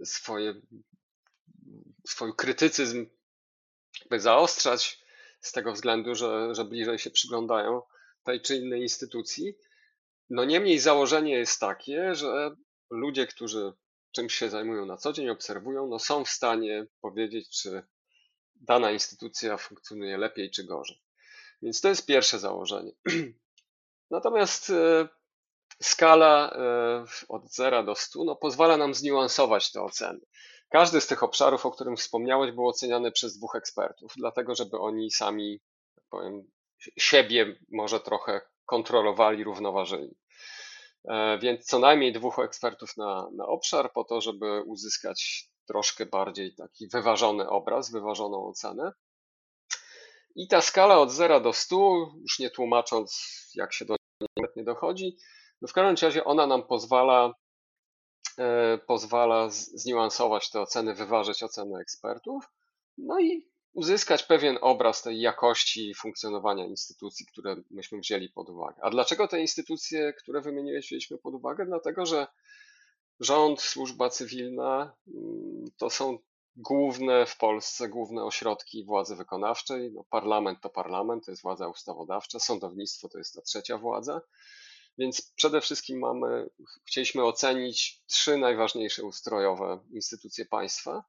e, 0.00 0.06
swoje, 0.06 0.54
swój 2.06 2.32
krytycyzm 2.36 3.06
zaostrzać 4.10 5.04
z 5.40 5.52
tego 5.52 5.72
względu, 5.72 6.14
że, 6.14 6.54
że 6.54 6.64
bliżej 6.64 6.98
się 6.98 7.10
przyglądają 7.10 7.82
tej 8.24 8.40
czy 8.40 8.56
innej 8.56 8.82
instytucji. 8.82 9.54
No 10.30 10.44
niemniej 10.44 10.78
założenie 10.78 11.38
jest 11.38 11.60
takie, 11.60 12.14
że 12.14 12.56
ludzie, 12.90 13.26
którzy 13.26 13.72
czymś 14.12 14.34
się 14.34 14.50
zajmują 14.50 14.86
na 14.86 14.96
co 14.96 15.12
dzień, 15.12 15.28
obserwują, 15.28 15.86
no 15.86 15.98
są 15.98 16.24
w 16.24 16.28
stanie 16.28 16.86
powiedzieć, 17.00 17.60
czy 17.60 17.82
dana 18.54 18.90
instytucja 18.90 19.56
funkcjonuje 19.56 20.18
lepiej 20.18 20.50
czy 20.50 20.64
gorzej. 20.64 21.02
Więc 21.62 21.80
to 21.80 21.88
jest 21.88 22.06
pierwsze 22.06 22.38
założenie. 22.38 22.92
Natomiast 24.10 24.70
e, 24.70 25.08
skala 25.82 26.50
e, 26.50 27.04
od 27.28 27.52
0 27.52 27.84
do 27.84 27.94
100 27.94 28.24
no, 28.24 28.36
pozwala 28.36 28.76
nam 28.76 28.94
zniuansować 28.94 29.72
te 29.72 29.82
oceny. 29.82 30.20
Każdy 30.68 31.00
z 31.00 31.06
tych 31.06 31.22
obszarów, 31.22 31.66
o 31.66 31.70
którym 31.70 31.96
wspomniałeś, 31.96 32.52
był 32.52 32.68
oceniany 32.68 33.12
przez 33.12 33.38
dwóch 33.38 33.56
ekspertów, 33.56 34.12
dlatego 34.16 34.54
żeby 34.54 34.78
oni 34.78 35.10
sami, 35.10 35.60
tak 35.94 36.04
powiem, 36.10 36.50
siebie 36.98 37.58
może 37.68 38.00
trochę 38.00 38.40
kontrolowali, 38.66 39.44
równoważyli. 39.44 40.16
E, 41.06 41.38
więc 41.38 41.64
co 41.64 41.78
najmniej 41.78 42.12
dwóch 42.12 42.38
ekspertów 42.38 42.96
na, 42.96 43.28
na 43.36 43.46
obszar, 43.46 43.92
po 43.92 44.04
to, 44.04 44.20
żeby 44.20 44.62
uzyskać 44.66 45.50
troszkę 45.66 46.06
bardziej 46.06 46.54
taki 46.54 46.88
wyważony 46.88 47.48
obraz, 47.48 47.92
wyważoną 47.92 48.46
ocenę. 48.46 48.92
I 50.36 50.48
ta 50.48 50.60
skala 50.60 50.98
od 50.98 51.10
0 51.10 51.40
do 51.40 51.52
100, 51.52 51.76
już 52.20 52.38
nie 52.38 52.50
tłumacząc, 52.50 53.28
jak 53.54 53.72
się 53.72 53.84
do 53.84 53.96
niej 54.20 54.48
nie 54.56 54.64
dochodzi, 54.64 55.16
no 55.62 55.68
w 55.68 55.72
każdym 55.72 56.08
razie 56.08 56.24
ona 56.24 56.46
nam 56.46 56.62
pozwala, 56.62 57.34
e, 58.38 58.78
pozwala 58.78 59.48
zniuansować 59.50 60.50
te 60.50 60.60
oceny, 60.60 60.94
wyważyć 60.94 61.42
oceny 61.42 61.80
ekspertów, 61.80 62.44
no 62.98 63.20
i 63.20 63.48
uzyskać 63.76 64.22
pewien 64.22 64.58
obraz 64.60 65.02
tej 65.02 65.20
jakości 65.20 65.94
funkcjonowania 65.94 66.64
instytucji, 66.64 67.26
które 67.26 67.56
myśmy 67.70 67.98
wzięli 67.98 68.28
pod 68.28 68.48
uwagę. 68.48 68.76
A 68.82 68.90
dlaczego 68.90 69.28
te 69.28 69.40
instytucje, 69.40 70.12
które 70.12 70.40
wymieniłeś, 70.40 70.86
wzięliśmy 70.86 71.18
pod 71.18 71.34
uwagę? 71.34 71.66
Dlatego, 71.66 72.06
że 72.06 72.26
rząd, 73.20 73.60
służba 73.60 74.10
cywilna 74.10 74.96
mm, 75.08 75.64
to 75.76 75.90
są 75.90 76.18
główne 76.56 77.26
w 77.26 77.36
Polsce, 77.36 77.88
główne 77.88 78.24
ośrodki 78.24 78.84
władzy 78.84 79.16
wykonawczej. 79.16 79.92
No, 79.92 80.04
parlament 80.04 80.60
to 80.60 80.70
parlament, 80.70 81.24
to 81.24 81.30
jest 81.30 81.42
władza 81.42 81.68
ustawodawcza, 81.68 82.38
sądownictwo 82.38 83.08
to 83.08 83.18
jest 83.18 83.34
ta 83.34 83.42
trzecia 83.42 83.78
władza. 83.78 84.20
Więc 84.98 85.32
przede 85.34 85.60
wszystkim 85.60 85.98
mamy, 85.98 86.48
chcieliśmy 86.86 87.24
ocenić 87.24 88.02
trzy 88.06 88.38
najważniejsze 88.38 89.04
ustrojowe 89.04 89.80
instytucje 89.90 90.44
państwa. 90.44 91.04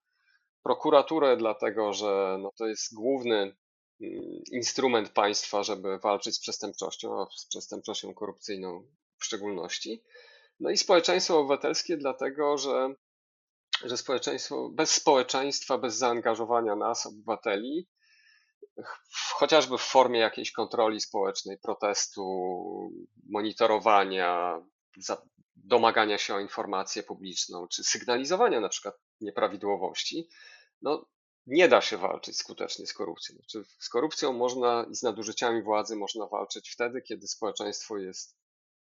Prokuraturę, 0.68 1.38
dlatego 1.38 1.94
że 1.94 2.38
no 2.40 2.52
to 2.58 2.68
jest 2.68 2.94
główny 2.94 3.36
mm, 3.36 3.56
instrument 4.52 5.10
państwa, 5.10 5.64
żeby 5.64 6.00
walczyć 6.00 6.36
z 6.36 6.40
przestępczością, 6.40 7.22
a 7.22 7.26
z 7.38 7.48
przestępczością 7.48 8.14
korupcyjną 8.14 8.88
w 9.18 9.26
szczególności. 9.26 10.04
No 10.60 10.70
i 10.70 10.78
społeczeństwo 10.78 11.40
obywatelskie, 11.40 11.98
dlatego 11.98 12.58
że, 12.58 12.94
że 13.84 13.98
społeczeństwo, 13.98 14.70
bez 14.70 14.92
społeczeństwa, 14.92 15.78
bez 15.78 15.98
zaangażowania 15.98 16.76
nas, 16.76 17.06
obywateli, 17.06 17.88
chociażby 19.34 19.78
w 19.78 19.82
formie 19.82 20.20
jakiejś 20.20 20.52
kontroli 20.52 21.02
społecznej, 21.02 21.58
protestu, 21.58 22.24
monitorowania, 23.30 24.62
domagania 25.56 26.18
się 26.18 26.36
o 26.36 26.40
informację 26.40 27.04
publiczną, 27.04 27.68
czy 27.68 27.84
sygnalizowania 27.84 28.60
na 28.62 28.70
przykład 28.70 28.96
nieprawidłowości, 29.22 30.30
no 30.82 31.06
nie 31.48 31.68
da 31.68 31.82
się 31.82 31.98
walczyć 31.98 32.38
skutecznie 32.38 32.88
z 32.88 32.94
korupcją. 32.94 33.36
Znaczy, 33.36 33.64
z 33.80 33.90
korupcją 33.90 34.34
można 34.34 34.86
i 34.92 34.96
z 34.96 35.04
nadużyciami 35.04 35.62
władzy 35.62 35.96
można 35.96 36.26
walczyć 36.26 36.70
wtedy, 36.70 37.02
kiedy 37.02 37.28
społeczeństwo 37.28 37.98
jest 37.98 38.38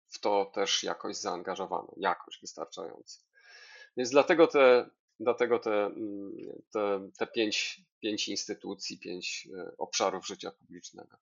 w 0.07 0.19
to 0.19 0.51
też 0.53 0.83
jakoś 0.83 1.17
zaangażowane, 1.17 1.87
jakoś 1.97 2.39
wystarczająco. 2.41 3.19
Więc 3.97 4.09
dlatego 4.09 4.47
te 4.47 4.89
Dlatego 5.19 5.59
te, 5.59 5.85
mm, 5.85 6.63
te, 6.71 7.09
te 7.17 7.27
pięć, 7.27 7.81
pięć 7.99 8.27
instytucji, 8.27 8.99
pięć 8.99 9.47
e, 9.57 9.71
obszarów 9.77 10.27
życia 10.27 10.51
publicznego. 10.51 11.17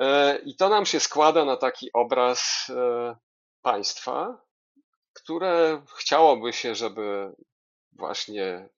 E, 0.00 0.38
I 0.38 0.56
to 0.56 0.68
nam 0.68 0.86
się 0.86 1.00
składa 1.00 1.44
na 1.44 1.56
taki 1.56 1.92
obraz 1.92 2.66
e, 2.70 3.16
państwa, 3.62 4.44
które 5.12 5.82
chciałoby 5.96 6.52
się, 6.52 6.74
żeby 6.74 7.32
właśnie 7.92 8.68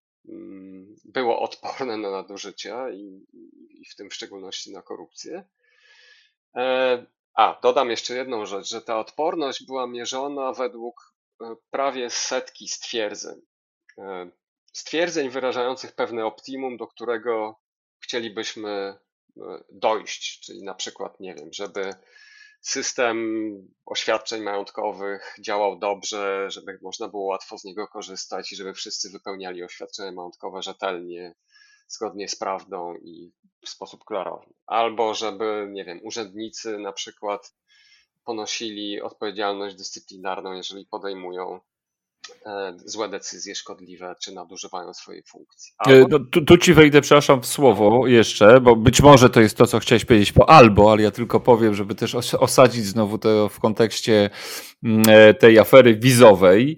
było 1.04 1.40
odporne 1.40 1.96
na 1.96 2.10
nadużycia 2.10 2.90
i, 2.90 3.26
i 3.70 3.84
w 3.84 3.96
tym 3.96 4.10
w 4.10 4.14
szczególności 4.14 4.72
na 4.72 4.82
korupcję. 4.82 5.44
A, 7.34 7.60
dodam 7.62 7.90
jeszcze 7.90 8.14
jedną 8.14 8.46
rzecz, 8.46 8.68
że 8.68 8.82
ta 8.82 8.98
odporność 8.98 9.66
była 9.66 9.86
mierzona 9.86 10.52
według 10.52 11.14
prawie 11.70 12.10
setki 12.10 12.68
stwierdzeń. 12.68 13.40
E, 13.98 14.30
stwierdzeń 14.72 15.30
wyrażających 15.30 15.92
pewne 15.92 16.26
optimum, 16.26 16.76
do 16.76 16.86
którego 16.86 17.60
chcielibyśmy 18.00 18.70
e, 18.70 18.98
dojść, 19.72 20.40
czyli 20.40 20.62
na 20.62 20.74
przykład, 20.74 21.20
nie 21.20 21.34
wiem, 21.34 21.52
żeby 21.52 21.94
system 22.60 23.18
oświadczeń 23.86 24.42
majątkowych 24.42 25.36
działał 25.40 25.78
dobrze, 25.78 26.50
żeby 26.50 26.78
można 26.82 27.08
było 27.08 27.24
łatwo 27.24 27.58
z 27.58 27.64
niego 27.64 27.88
korzystać 27.88 28.52
i 28.52 28.56
żeby 28.56 28.74
wszyscy 28.74 29.10
wypełniali 29.10 29.62
oświadczenia 29.62 30.12
majątkowe 30.12 30.62
rzetelnie, 30.62 31.34
zgodnie 31.88 32.28
z 32.28 32.36
prawdą 32.36 32.94
i 32.94 33.32
w 33.64 33.68
sposób 33.68 34.04
klarowny. 34.04 34.54
Albo 34.66 35.14
żeby, 35.14 35.68
nie 35.70 35.84
wiem, 35.84 36.00
urzędnicy 36.02 36.78
na 36.78 36.92
przykład 36.92 37.54
ponosili 38.24 39.00
odpowiedzialność 39.02 39.76
dyscyplinarną, 39.76 40.52
jeżeli 40.52 40.86
podejmują 40.86 41.60
złe 42.84 43.08
decyzje 43.08 43.54
szkodliwe, 43.54 44.14
czy 44.20 44.34
nadużywają 44.34 44.94
swojej 44.94 45.22
funkcji. 45.22 45.72
E, 45.86 45.90
albo... 45.90 46.08
No, 46.08 46.18
tu, 46.30 46.44
tu, 46.44 46.58
ci 46.58 46.74
wejdę, 46.74 47.00
przepraszam, 47.00 47.42
w 47.42 47.46
słowo 47.46 48.06
jeszcze, 48.06 48.60
bo 48.60 48.76
być 48.76 49.02
może 49.02 49.30
to 49.30 49.40
jest 49.40 49.56
to, 49.56 49.66
co 49.66 49.78
chciałeś 49.78 50.04
powiedzieć 50.04 50.32
po 50.32 50.50
albo, 50.50 50.92
ale 50.92 51.02
ja 51.02 51.10
tylko 51.10 51.40
powiem, 51.40 51.74
żeby 51.74 51.94
też 51.94 52.14
osadzić 52.14 52.84
znowu 52.84 53.18
to 53.18 53.48
w 53.48 53.60
kontekście 53.60 54.30
mm, 54.84 55.02
e, 55.08 55.34
tej 55.34 55.58
afery 55.58 55.96
wizowej. 55.96 56.76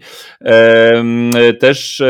Też 1.61 2.03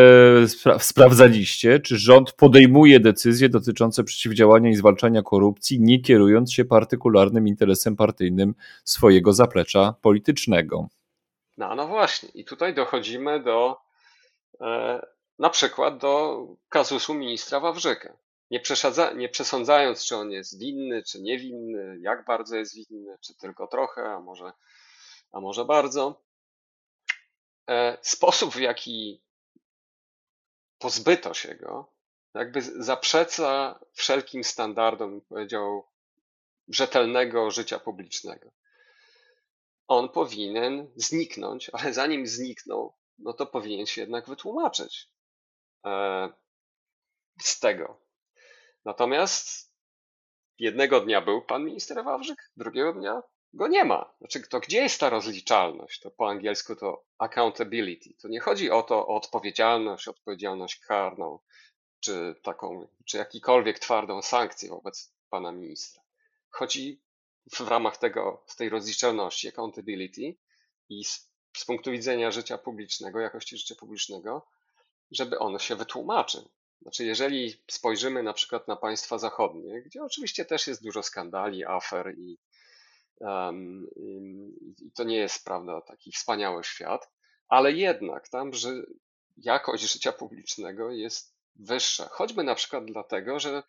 spra 0.47 0.79
sprawdzaliście, 0.79 1.81
czy 1.81 1.99
rząd 1.99 2.33
podejmuje 2.33 3.01
decyzje 3.01 3.49
dotyczące 3.49 4.05
przeciwdziałania 4.05 4.71
i 4.71 4.75
zwalczania 4.75 5.23
korupcji, 5.23 5.81
nie 5.81 6.01
kierując 6.01 6.53
się 6.53 6.65
partykularnym 6.65 7.49
interesem 7.49 7.97
partyjnym 7.97 8.55
swojego 8.85 9.33
zaplecza 9.33 9.95
politycznego. 10.03 10.89
No, 11.57 11.75
no 11.75 11.87
właśnie, 11.87 12.29
i 12.35 12.45
tutaj 12.45 12.75
dochodzimy 12.75 13.41
do 13.41 13.81
e, 14.61 15.07
na 15.39 15.51
przykład 15.51 15.99
do 15.99 16.47
kazusu 16.69 17.15
ministra 17.15 17.61
Wawrzyka. 17.61 18.17
Nie, 18.51 18.63
nie 19.15 19.29
przesądzając, 19.29 20.05
czy 20.07 20.17
on 20.17 20.31
jest 20.31 20.59
winny, 20.59 21.03
czy 21.03 21.23
niewinny, 21.23 21.99
jak 22.01 22.25
bardzo 22.25 22.57
jest 22.57 22.77
winny, 22.77 23.19
czy 23.21 23.35
tylko 23.35 23.67
trochę, 23.67 24.11
a 24.11 24.21
może, 24.21 24.53
a 25.33 25.41
może 25.41 25.65
bardzo. 25.65 26.23
E, 27.69 27.99
sposób, 28.03 28.55
w 28.55 28.61
jaki 28.61 29.23
pozbyto 30.79 31.35
się 31.35 31.55
go, 31.55 31.93
jakby 32.35 32.63
zaprzeca 32.63 33.79
wszelkim 33.93 34.45
standardom, 34.45 35.21
powiedział, 35.21 35.87
rzetelnego 36.69 37.51
życia 37.51 37.79
publicznego. 37.79 38.51
On 39.93 40.09
powinien 40.09 40.91
zniknąć, 40.97 41.71
ale 41.73 41.93
zanim 41.93 42.27
zniknął, 42.27 42.95
no 43.19 43.33
to 43.33 43.47
powinien 43.47 43.87
się 43.87 44.01
jednak 44.01 44.29
wytłumaczyć 44.29 45.09
e, 45.87 46.29
z 47.41 47.61
tego. 47.61 48.01
Natomiast 48.85 49.73
jednego 50.59 51.01
dnia 51.01 51.21
był 51.21 51.43
pan 51.43 51.65
minister 51.65 52.05
Wawrzyk, 52.05 52.51
drugiego 52.57 52.93
dnia 52.93 53.23
go 53.55 53.69
nie 53.69 53.85
ma. 53.85 54.15
Znaczy, 54.19 54.49
to 54.49 54.61
gdzie 54.61 54.83
jest 54.83 55.01
ta 55.01 55.11
rozliczalność? 55.11 56.01
To 56.01 56.11
po 56.11 56.29
angielsku 56.29 56.77
to 56.77 57.05
accountability. 57.19 58.15
To 58.23 58.29
nie 58.29 58.41
chodzi 58.41 58.71
o 58.71 58.83
to, 58.83 59.07
o 59.07 59.17
odpowiedzialność, 59.17 60.09
odpowiedzialność 60.09 60.79
karną, 60.79 61.39
czy 62.01 62.35
taką, 62.43 62.89
czy 63.05 63.17
jakikolwiek 63.17 63.79
twardą 63.79 64.23
sankcję 64.23 64.69
wobec 64.69 65.15
pana 65.31 65.53
ministra. 65.53 66.03
Chodzi 66.51 67.03
w 67.51 67.61
ramach 67.61 67.97
tego, 67.97 68.45
z 68.47 68.57
tej 68.57 68.69
rozliczalności, 68.69 69.49
accountability 69.49 70.37
i 70.89 71.05
z, 71.05 71.31
z 71.57 71.65
punktu 71.65 71.91
widzenia 71.91 72.31
życia 72.31 72.59
publicznego, 72.59 73.21
jakości 73.21 73.59
życia 73.59 73.75
publicznego, 73.75 74.47
żeby 75.11 75.39
ono 75.39 75.59
się 75.59 75.77
wytłumaczył. 75.77 76.49
Znaczy, 76.83 77.05
jeżeli 77.05 77.55
spojrzymy 77.71 78.23
na 78.23 78.33
przykład 78.33 78.69
na 78.69 78.77
państwa 78.77 79.19
zachodnie, 79.19 79.83
gdzie 79.83 80.03
oczywiście 80.03 80.45
też 80.45 80.67
jest 80.67 80.83
dużo 80.83 81.03
skandali, 81.03 81.65
afer 81.65 82.15
i, 82.19 82.39
um, 83.21 83.87
i 84.83 84.93
to 84.95 85.05
nie 85.05 85.17
jest, 85.17 85.45
prawda, 85.45 85.81
taki 85.81 86.13
wspaniały 86.13 86.65
świat, 86.65 87.11
ale 87.49 87.73
jednak 87.73 88.29
tam, 88.29 88.53
że 88.53 88.71
jakość 89.37 89.93
życia 89.93 90.13
publicznego 90.13 90.91
jest 90.91 91.35
wyższa. 91.57 92.09
Choćby 92.09 92.45
na 92.45 92.55
przykład 92.55 92.85
dlatego, 92.85 93.41
że 93.41 93.63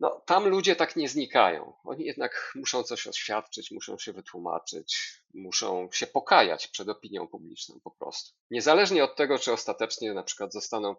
no, 0.00 0.22
tam 0.26 0.48
ludzie 0.48 0.76
tak 0.76 0.96
nie 0.96 1.08
znikają. 1.08 1.72
Oni 1.84 2.04
jednak 2.04 2.52
muszą 2.54 2.82
coś 2.82 3.06
oświadczyć, 3.06 3.70
muszą 3.70 3.98
się 3.98 4.12
wytłumaczyć, 4.12 5.22
muszą 5.34 5.88
się 5.92 6.06
pokajać 6.06 6.68
przed 6.68 6.88
opinią 6.88 7.28
publiczną 7.28 7.80
po 7.84 7.90
prostu. 7.90 8.36
Niezależnie 8.50 9.04
od 9.04 9.16
tego, 9.16 9.38
czy 9.38 9.52
ostatecznie 9.52 10.14
na 10.14 10.22
przykład 10.22 10.52
zostaną 10.52 10.96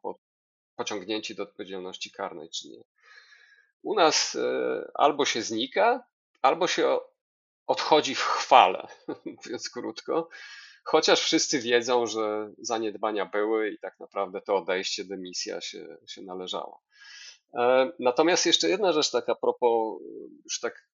pociągnięci 0.76 1.36
do 1.36 1.44
odpowiedzialności 1.44 2.12
karnej, 2.12 2.50
czy 2.50 2.68
nie. 2.68 2.84
U 3.82 3.96
nas 3.96 4.36
e, 4.36 4.92
albo 4.94 5.26
się 5.26 5.42
znika, 5.42 6.04
albo 6.42 6.68
się 6.68 7.00
odchodzi 7.68 8.16
w 8.16 8.24
chwale, 8.24 8.88
mówiąc 9.26 9.70
krótko, 9.70 10.30
chociaż 10.84 11.22
wszyscy 11.22 11.60
wiedzą, 11.60 12.08
że 12.08 12.52
zaniedbania 12.58 13.26
były 13.26 13.70
i 13.70 13.80
tak 13.80 14.00
naprawdę 14.00 14.42
to 14.42 14.56
odejście, 14.56 15.04
dymisja 15.06 15.62
się, 15.62 15.98
się 16.08 16.22
należała. 16.22 16.80
E, 17.54 17.92
natomiast 18.00 18.46
jeszcze 18.46 18.70
jedna 18.70 18.92
rzecz 18.92 19.12
taka 19.12 19.36
propos, 19.36 20.02
już 20.44 20.60
tak 20.60 20.90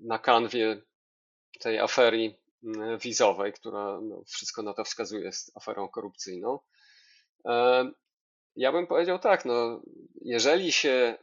na 0.00 0.18
kanwie 0.18 0.82
tej 1.60 1.78
afery 1.78 2.34
mm, 2.64 2.98
wizowej, 2.98 3.52
która 3.52 4.00
no, 4.02 4.22
wszystko 4.26 4.62
na 4.62 4.74
to 4.74 4.84
wskazuje, 4.84 5.24
jest 5.24 5.56
aferą 5.56 5.88
korupcyjną. 5.88 6.58
E, 7.46 7.90
ja 8.56 8.72
bym 8.72 8.86
powiedział 8.86 9.18
tak, 9.18 9.44
no, 9.44 9.82
jeżeli 10.22 10.72
się 10.72 11.18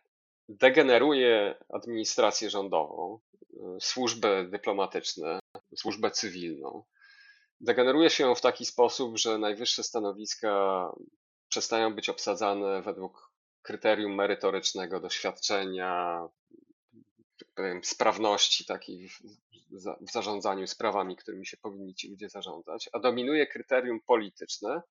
degeneruje 0.50 1.56
administrację 1.70 2.50
rządową, 2.50 3.20
e, 3.54 3.78
służby 3.80 4.48
dyplomatyczne, 4.52 5.40
służbę 5.76 6.12
cywilną, 6.12 6.84
degeneruje 7.62 8.10
się 8.10 8.24
ją 8.24 8.36
w 8.36 8.42
taki 8.42 8.66
sposób, 8.66 9.18
że 9.18 9.38
najwyższe 9.38 9.84
stanowiska 9.84 10.92
przestają 11.48 11.96
być 11.96 12.10
obsadzane 12.10 12.82
według 12.82 13.27
kryterium 13.68 14.16
merytorycznego, 14.16 15.00
doświadczenia, 15.00 16.22
powiem, 17.56 17.84
sprawności 17.84 18.66
takiej 18.66 19.10
w, 19.10 19.22
w 20.02 20.12
zarządzaniu 20.12 20.68
sprawami, 20.68 21.16
którymi 21.16 21.46
się 21.46 21.58
powinni 21.58 21.96
ci 21.96 22.10
ludzie 22.10 22.30
zarządzać, 22.30 22.90
a 22.94 23.00
dominuje 23.00 23.48
kryterium 23.48 24.00
polityczne. 24.00 24.82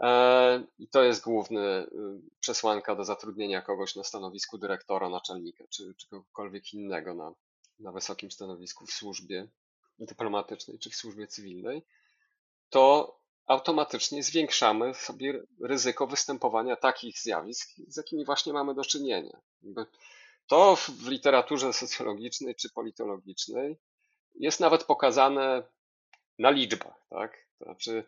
E, 0.00 0.66
I 0.78 0.88
to 0.88 1.02
jest 1.02 1.22
główny 1.22 1.60
y, 1.60 1.86
przesłanka 2.40 2.94
do 2.94 3.04
zatrudnienia 3.04 3.62
kogoś 3.62 3.96
na 3.96 4.04
stanowisku 4.04 4.58
dyrektora, 4.58 5.08
naczelnika, 5.08 5.64
czy, 5.70 5.94
czy 5.94 6.08
kogokolwiek 6.08 6.74
innego 6.74 7.14
na, 7.14 7.32
na 7.78 7.92
wysokim 7.92 8.30
stanowisku 8.30 8.86
w 8.86 8.92
służbie 8.92 9.48
dyplomatycznej 9.98 10.78
czy 10.78 10.90
w 10.90 10.94
służbie 10.94 11.26
cywilnej, 11.26 11.82
to 12.70 13.17
automatycznie 13.48 14.22
zwiększamy 14.22 14.94
sobie 14.94 15.42
ryzyko 15.60 16.06
występowania 16.06 16.76
takich 16.76 17.20
zjawisk, 17.20 17.68
z 17.88 17.96
jakimi 17.96 18.24
właśnie 18.24 18.52
mamy 18.52 18.74
do 18.74 18.84
czynienia. 18.84 19.40
To 20.46 20.76
w 20.76 21.08
literaturze 21.08 21.72
socjologicznej 21.72 22.54
czy 22.54 22.70
politologicznej 22.70 23.76
jest 24.34 24.60
nawet 24.60 24.84
pokazane 24.84 25.62
na 26.38 26.50
liczbach, 26.50 27.06
tak? 27.10 27.48
To 27.58 27.64
znaczy, 27.64 28.04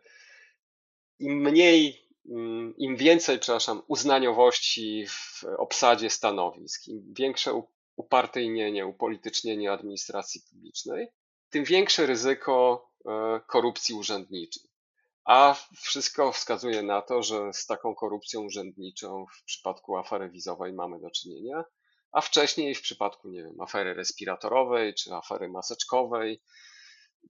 im 1.18 1.34
mniej, 1.34 2.08
mm, 2.30 2.74
im 2.76 2.96
więcej, 2.96 3.38
przepraszam, 3.38 3.82
uznaniowości 3.86 5.06
w 5.08 5.44
obsadzie 5.58 6.10
stanowisk, 6.10 6.88
im 6.88 7.14
większe 7.14 7.62
upartyjnienie, 7.96 8.86
upolitycznienie 8.86 9.72
administracji 9.72 10.40
publicznej, 10.50 11.08
tym 11.50 11.64
większe 11.64 12.06
ryzyko 12.06 12.86
e, 13.06 13.40
korupcji 13.46 13.94
urzędniczej. 13.94 14.69
A 15.30 15.56
wszystko 15.76 16.32
wskazuje 16.32 16.82
na 16.82 17.02
to, 17.02 17.22
że 17.22 17.52
z 17.52 17.66
taką 17.66 17.94
korupcją 17.94 18.40
urzędniczą 18.40 19.26
w 19.26 19.44
przypadku 19.44 19.96
afery 19.96 20.30
wizowej 20.30 20.72
mamy 20.72 21.00
do 21.00 21.10
czynienia, 21.10 21.64
a 22.12 22.20
wcześniej 22.20 22.74
w 22.74 22.82
przypadku, 22.82 23.28
nie 23.28 23.42
wiem, 23.42 23.60
afery 23.60 23.94
respiratorowej 23.94 24.94
czy 24.94 25.14
afery 25.14 25.48
maseczkowej, 25.48 26.42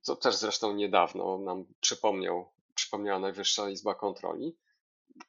to 0.07 0.17
też 0.17 0.37
zresztą 0.37 0.75
niedawno 0.75 1.39
nam 1.39 1.65
przypomniał, 1.81 2.53
przypomniała 2.75 3.19
Najwyższa 3.19 3.71
Izba 3.71 3.95
Kontroli, 3.95 4.57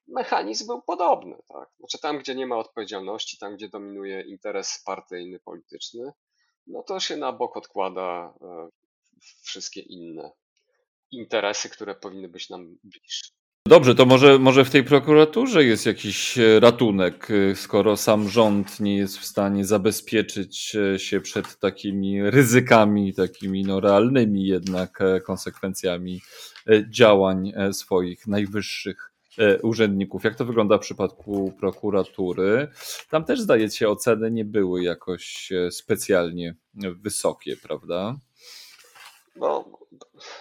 mechanizm 0.08 0.68
był 0.68 0.82
podobny. 0.82 1.38
Tak? 1.48 1.70
Znaczy 1.80 2.00
tam, 2.00 2.20
gdzie 2.20 2.36
nie 2.36 2.48
ma 2.48 2.58
odpowiedzialności, 2.58 3.38
tam, 3.38 3.56
gdzie 3.56 3.70
dominuje 3.70 4.22
interes 4.22 4.84
partyjny, 4.86 5.40
polityczny, 5.40 6.12
no 6.68 6.84
to 6.84 7.00
się 7.00 7.18
na 7.18 7.32
bok 7.32 7.58
odkłada 7.58 8.34
e, 8.42 8.70
wszystkie 9.44 9.82
inne 9.82 10.32
interesy, 11.12 11.70
które 11.70 11.96
powinny 11.96 12.30
być 12.30 12.50
nam 12.50 12.78
bliższe. 12.84 13.32
Dobrze, 13.68 13.96
to 13.96 14.06
może, 14.06 14.40
może 14.40 14.66
w 14.66 14.70
tej 14.70 14.84
prokuraturze 14.84 15.64
jest 15.64 15.86
jakiś 15.86 16.38
e, 16.38 16.60
ratunek, 16.60 17.28
e, 17.32 17.56
skoro 17.56 17.98
sam 17.98 18.30
rząd 18.30 18.80
nie 18.80 18.98
jest 18.98 19.18
w 19.18 19.26
stanie 19.26 19.66
zabezpieczyć 19.66 20.76
e, 20.76 21.00
się 21.00 21.22
przed 21.22 21.60
takimi 21.60 22.30
ryzykami, 22.30 23.14
takimi 23.14 23.64
no 23.64 23.80
realnymi 23.80 24.46
jednak 24.46 25.00
konsekwencjami 25.26 26.22
działań 26.90 27.54
swoich 27.72 28.28
najwyższych 28.28 29.12
urzędników. 29.64 30.24
Jak 30.24 30.36
to 30.36 30.46
wygląda 30.46 30.78
w 30.78 30.82
przypadku 30.82 31.54
prokuratury? 31.60 32.68
Tam 33.10 33.26
też 33.26 33.42
zdaje 33.42 33.72
się 33.72 33.90
oceny 33.90 34.32
nie 34.32 34.46
były 34.46 34.84
jakoś 34.84 35.50
specjalnie 35.72 36.56
wysokie, 37.02 37.58
prawda? 37.58 38.16
No, 39.36 39.81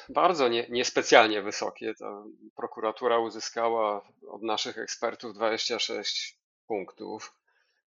bardzo 0.09 0.49
nie, 0.49 0.67
niespecjalnie 0.71 1.43
wysokie. 1.43 1.95
Ta 1.95 2.25
prokuratura 2.57 3.19
uzyskała 3.19 4.09
od 4.29 4.43
naszych 4.43 4.79
ekspertów 4.79 5.35
26 5.35 6.39
punktów 6.67 7.35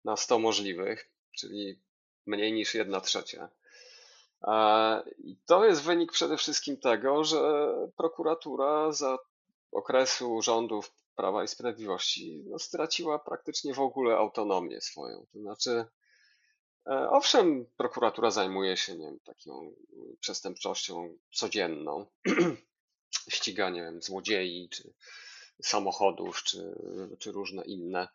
na 0.06 0.18
100 0.18 0.40
możliwych, 0.40 1.10
czyli 1.32 1.80
mniej 2.26 2.54
niż 2.54 2.74
1 2.74 3.02
trzecia. 3.02 3.50
I 5.18 5.38
to 5.46 5.66
jest 5.66 5.84
wynik 5.84 6.12
przede 6.12 6.38
wszystkim 6.38 6.78
tego, 6.78 7.24
że 7.24 7.74
prokuratura 7.98 8.92
za 8.92 9.18
okresu 9.72 10.42
rządów 10.42 10.92
Prawa 11.16 11.44
i 11.44 11.48
Sprawiedliwości 11.48 12.44
no, 12.48 12.60
straciła 12.60 13.20
praktycznie 13.20 13.74
w 13.74 13.80
ogóle 13.80 14.18
autonomię 14.18 14.82
swoją. 14.82 15.26
To 15.34 15.40
znaczy, 15.40 15.86
E, 15.86 15.86
owszem, 16.86 17.66
prokuratura 17.78 18.32
zajmuje 18.32 18.78
się 18.78 18.96
nie 18.96 19.06
wiem, 19.06 19.20
taką 19.20 19.74
przestępczością 20.20 21.18
codzienną, 21.32 22.06
ściganiem 23.30 24.02
złodziei, 24.02 24.70
czy 24.70 24.94
samochodów, 25.62 26.44
czy, 26.44 26.76
czy 27.20 27.32
różne 27.32 27.64
inne 27.64 28.08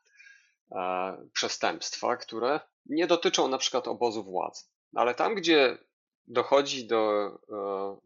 e, 0.72 1.28
przestępstwa, 1.32 2.16
które 2.16 2.60
nie 2.86 3.06
dotyczą 3.06 3.48
na 3.48 3.58
przykład 3.58 3.88
obozu 3.88 4.24
władzy. 4.24 4.64
Ale 4.94 5.14
tam, 5.14 5.34
gdzie 5.34 5.78
dochodzi 6.26 6.86
do 6.86 7.26
e, 7.50 7.96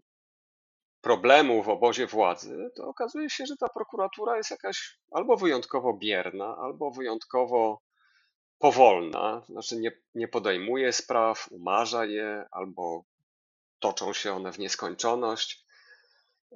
problemu 1.00 1.62
w 1.62 1.68
obozie 1.68 2.06
władzy, 2.06 2.70
to 2.76 2.88
okazuje 2.88 3.30
się, 3.30 3.46
że 3.46 3.56
ta 3.56 3.68
prokuratura 3.68 4.36
jest 4.36 4.50
jakaś 4.50 4.98
albo 5.10 5.36
wyjątkowo 5.36 5.92
bierna, 5.92 6.56
albo 6.56 6.90
wyjątkowo 6.90 7.82
powolna, 8.60 9.42
znaczy 9.48 9.76
nie, 9.76 9.92
nie 10.14 10.28
podejmuje 10.28 10.92
spraw, 10.92 11.48
umarza 11.52 12.04
je, 12.04 12.44
albo 12.50 13.04
toczą 13.78 14.12
się 14.12 14.32
one 14.32 14.52
w 14.52 14.58
nieskończoność. 14.58 15.64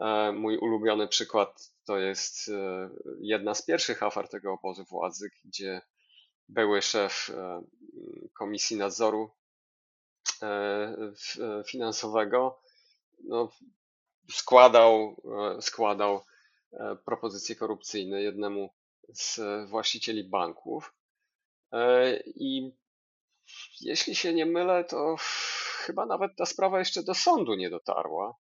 E, 0.01 0.33
mój 0.33 0.59
ulubiony 0.59 1.09
przykład 1.09 1.73
to 1.85 1.99
jest 1.99 2.49
e, 2.49 2.91
jedna 3.21 3.55
z 3.55 3.65
pierwszych 3.65 4.03
afer 4.03 4.29
tego 4.29 4.53
obozu 4.53 4.85
władzy, 4.85 5.31
gdzie 5.45 5.81
były 6.49 6.83
szef 6.83 7.31
e, 7.31 7.63
Komisji 8.33 8.77
Nadzoru 8.77 9.31
Finansowego 11.67 12.61
no, 13.25 13.53
składał, 14.31 15.17
składał 15.61 16.25
propozycje 17.05 17.57
korupcyjne 17.57 18.23
jednemu 18.23 18.71
z 19.09 19.41
właścicieli 19.69 20.25
banków. 20.25 20.94
I 22.27 22.73
jeśli 23.81 24.15
się 24.15 24.35
nie 24.35 24.47
mylę, 24.47 24.85
to 24.85 25.17
chyba 25.79 26.07
nawet 26.07 26.37
ta 26.37 26.47
sprawa 26.47 26.79
jeszcze 26.79 27.03
do 27.03 27.15
sądu 27.15 27.55
nie 27.55 27.71
dotarła. 27.71 28.37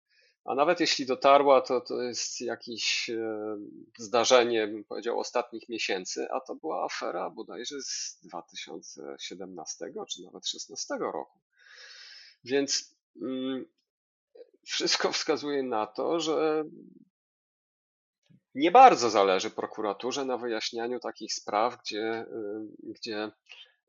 A 0.45 0.55
nawet 0.55 0.79
jeśli 0.79 1.05
dotarła, 1.05 1.61
to 1.61 1.81
to 1.81 2.01
jest 2.01 2.41
jakieś 2.41 3.09
e, 3.09 3.57
zdarzenie, 3.97 4.67
bym 4.67 4.83
powiedział, 4.83 5.19
ostatnich 5.19 5.69
miesięcy, 5.69 6.27
a 6.31 6.39
to 6.39 6.55
była 6.55 6.85
afera 6.85 7.29
bodajże 7.29 7.81
z 7.81 8.19
2017 8.23 9.85
czy 10.09 10.21
nawet 10.21 10.43
2016 10.43 10.95
roku. 10.99 11.39
Więc 12.43 12.95
mm, 13.21 13.65
wszystko 14.65 15.11
wskazuje 15.11 15.63
na 15.63 15.87
to, 15.87 16.19
że 16.19 16.65
nie 18.55 18.71
bardzo 18.71 19.09
zależy 19.09 19.49
prokuraturze 19.49 20.25
na 20.25 20.37
wyjaśnianiu 20.37 20.99
takich 20.99 21.33
spraw, 21.33 21.77
gdzie, 21.81 22.21
y, 22.21 22.93
gdzie, 22.93 23.31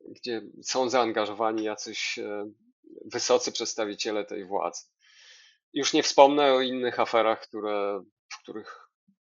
gdzie 0.09 0.41
są 0.63 0.89
zaangażowani 0.89 1.63
jacyś 1.63 2.19
e, 2.19 2.51
wysocy 3.05 3.51
przedstawiciele 3.51 4.25
tej 4.25 4.45
władzy. 4.45 4.81
Już 5.73 5.93
nie 5.93 6.03
wspomnę 6.03 6.53
o 6.53 6.61
innych 6.61 6.99
aferach, 6.99 7.41
które, 7.41 8.03
w 8.29 8.43
których 8.43 8.89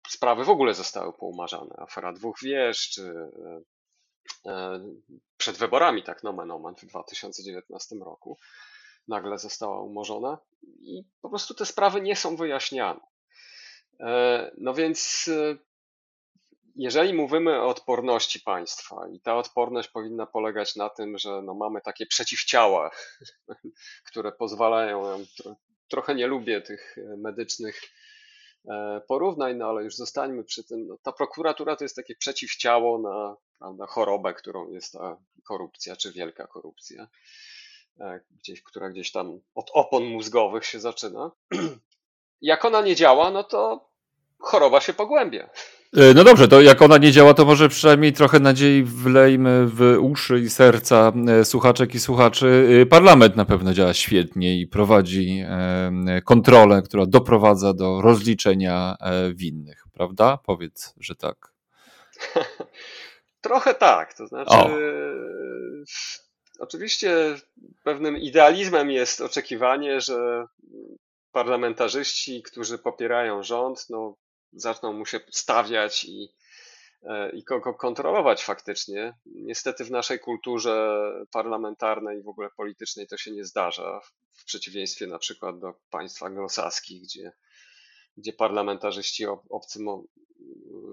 sprawy 0.10 0.44
w 0.44 0.50
ogóle 0.50 0.74
zostały 0.74 1.14
poumarzane. 1.14 1.76
Afera 1.78 2.14
dwóch 2.14 2.38
wież, 2.44 2.90
czy 2.90 3.14
e, 4.46 4.80
przed 5.38 5.58
wyborami, 5.58 6.04
tak 6.04 6.24
nomen 6.24 6.52
omen, 6.52 6.76
w 6.76 6.86
2019 6.86 7.96
roku 7.96 8.38
nagle 9.08 9.38
została 9.38 9.82
umorzona 9.82 10.38
i 10.80 11.04
po 11.22 11.30
prostu 11.30 11.54
te 11.54 11.66
sprawy 11.66 12.02
nie 12.02 12.16
są 12.16 12.36
wyjaśniane. 12.36 13.00
E, 14.00 14.52
no 14.58 14.74
więc 14.74 15.30
jeżeli 16.76 17.14
mówimy 17.14 17.62
o 17.62 17.68
odporności 17.68 18.40
państwa 18.40 19.08
i 19.14 19.20
ta 19.20 19.38
odporność 19.38 19.90
powinna 19.90 20.26
polegać 20.26 20.76
na 20.76 20.90
tym, 20.90 21.18
że 21.18 21.42
no 21.42 21.54
mamy 21.54 21.82
takie 21.82 22.06
przeciwciała, 22.06 22.92
które 24.10 24.32
pozwalają 24.32 25.04
nam 25.04 25.26
trochę 25.90 26.16
nie 26.16 26.28
lubię 26.28 26.62
tych 26.62 26.98
e, 26.98 27.18
medycznych 27.18 27.82
e, 28.70 29.02
porównań, 29.08 29.58
no 29.58 29.70
ale 29.70 29.84
już 29.84 29.96
zostańmy 29.96 30.44
przy 30.44 30.64
tym. 30.64 30.88
No, 30.88 30.98
ta 31.04 31.12
prokuratura 31.12 31.76
to 31.76 31.86
jest 31.86 31.96
takie 31.96 32.16
przeciwciało 32.16 33.00
na 33.00 33.36
prawda, 33.60 33.86
chorobę, 33.86 34.34
którą 34.34 34.72
jest 34.72 34.94
ta 34.94 35.18
korupcja, 35.44 35.96
czy 35.96 36.12
wielka 36.12 36.48
korupcja, 36.48 37.08
e, 38.00 38.20
gdzieś, 38.32 38.64
która 38.64 38.90
gdzieś 38.90 39.12
tam 39.12 39.40
od 39.56 39.72
opon 39.74 40.04
mózgowych 40.04 40.66
się 40.66 40.80
zaczyna. 40.80 41.32
Jak 42.42 42.66
ona 42.66 42.82
nie 42.82 42.96
działa, 42.96 43.32
no 43.32 43.44
to 43.44 43.89
choroba 44.40 44.82
się 44.82 44.94
pogłębia. 44.94 45.50
E, 45.98 46.14
no 46.14 46.24
dobrze, 46.24 46.48
to 46.48 46.62
jak 46.62 46.82
ona 46.82 46.98
nie 46.98 47.12
działa, 47.12 47.34
to 47.34 47.46
może 47.46 47.70
przynajmniej 47.70 48.14
trochę 48.14 48.40
nadziei 48.40 48.84
wlejmy 48.84 49.68
w 49.68 49.98
uszy 50.02 50.40
i 50.40 50.50
serca 50.50 51.12
e, 51.28 51.46
słuchaczek 51.46 51.96
i 51.96 52.00
słuchaczy. 52.00 52.68
E, 52.82 52.86
parlament 52.86 53.36
na 53.36 53.46
pewno 53.46 53.74
działa 53.74 53.94
świetnie 53.94 54.60
i 54.60 54.68
prowadzi 54.68 55.44
kontrolę, 56.26 56.82
która 56.82 57.06
doprowadza 57.06 57.74
do 57.74 58.02
rozliczenia 58.02 58.96
winnych, 59.34 59.84
prawda? 59.94 60.38
Powiedz, 60.46 60.94
że 61.00 61.16
tak. 61.16 61.54
Trochę 63.42 63.74
tak, 63.74 64.14
to 64.14 64.28
znaczy. 64.28 64.58
O. 64.58 64.70
Oczywiście 66.60 67.36
pewnym 67.84 68.18
idealizmem 68.18 68.92
jest 68.92 69.22
oczekiwanie, 69.22 70.02
że 70.02 70.46
parlamentarzyści, 71.32 72.44
którzy 72.44 72.78
popierają 72.78 73.44
rząd, 73.44 73.86
no, 73.90 74.16
zaczną 74.54 74.94
mu 74.94 75.06
się 75.06 75.20
stawiać 75.32 76.06
i, 76.06 76.34
e, 77.04 77.32
i 77.32 77.44
kogo 77.44 77.74
kontrolować 77.74 78.44
faktycznie. 78.44 79.14
Niestety 79.26 79.86
w 79.86 79.92
naszej 79.92 80.20
kulturze 80.20 81.02
parlamentarnej 81.32 82.20
i 82.20 82.24
w 82.24 82.28
ogóle 82.28 82.50
politycznej 82.58 83.08
to 83.08 83.18
się 83.18 83.32
nie 83.32 83.46
zdarza, 83.46 84.02
w 84.34 84.46
przeciwieństwie 84.46 85.08
na 85.08 85.20
przykład 85.20 85.60
do 85.60 85.74
państw 85.90 86.24
anglosaskich, 86.24 87.04
gdzie, 87.04 87.32
gdzie 88.18 88.34
parlamentarzyści 88.34 89.26
obcy, 89.50 89.80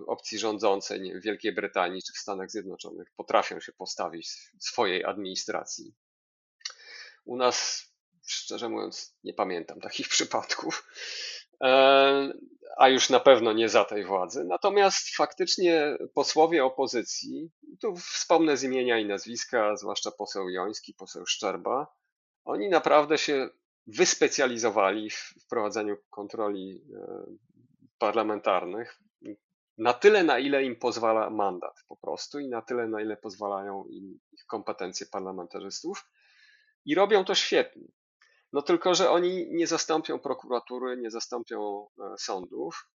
opcji 0.06 0.38
rządzącej 0.38 1.00
nie, 1.00 1.18
w 1.18 1.22
Wielkiej 1.22 1.52
Brytanii 1.52 2.02
czy 2.02 2.12
w 2.12 2.18
Stanach 2.18 2.50
Zjednoczonych 2.50 3.08
potrafią 3.16 3.60
się 3.60 3.72
postawić 3.72 4.30
swojej 4.60 5.04
administracji. 5.04 5.94
U 7.24 7.36
nas, 7.36 7.86
szczerze 8.26 8.68
mówiąc, 8.68 9.16
nie 9.24 9.34
pamiętam 9.34 9.80
takich 9.80 10.08
przypadków. 10.16 10.88
E, 11.62 12.32
a 12.76 12.88
już 12.88 13.10
na 13.10 13.20
pewno 13.20 13.52
nie 13.52 13.68
za 13.68 13.84
tej 13.84 14.04
władzy. 14.04 14.44
Natomiast 14.44 15.16
faktycznie 15.16 15.98
posłowie 16.14 16.64
opozycji, 16.64 17.50
tu 17.80 17.96
wspomnę 17.96 18.56
z 18.56 18.62
imienia 18.62 18.98
i 18.98 19.06
nazwiska, 19.06 19.76
zwłaszcza 19.76 20.10
poseł 20.10 20.48
Joński, 20.48 20.94
poseł 20.94 21.26
Szczerba, 21.26 21.86
oni 22.44 22.68
naprawdę 22.68 23.18
się 23.18 23.48
wyspecjalizowali 23.86 25.10
w 25.10 25.34
wprowadzaniu 25.44 25.96
kontroli 26.10 26.84
e, 26.94 27.22
parlamentarnych 27.98 29.00
na 29.78 29.92
tyle, 29.92 30.24
na 30.24 30.38
ile 30.38 30.64
im 30.64 30.76
pozwala 30.76 31.30
mandat 31.30 31.84
po 31.88 31.96
prostu 31.96 32.38
i 32.38 32.48
na 32.48 32.62
tyle, 32.62 32.88
na 32.88 33.00
ile 33.00 33.16
pozwalają 33.16 33.84
im 33.84 34.20
ich 34.32 34.46
kompetencje 34.46 35.06
parlamentarzystów. 35.06 36.10
I 36.84 36.94
robią 36.94 37.24
to 37.24 37.34
świetnie. 37.34 37.88
No 38.52 38.62
tylko, 38.62 38.94
że 38.94 39.10
oni 39.10 39.46
nie 39.50 39.66
zastąpią 39.66 40.18
prokuratury, 40.18 40.96
nie 40.96 41.10
zastąpią 41.10 41.86
e, 41.98 42.18
sądów. 42.18 42.88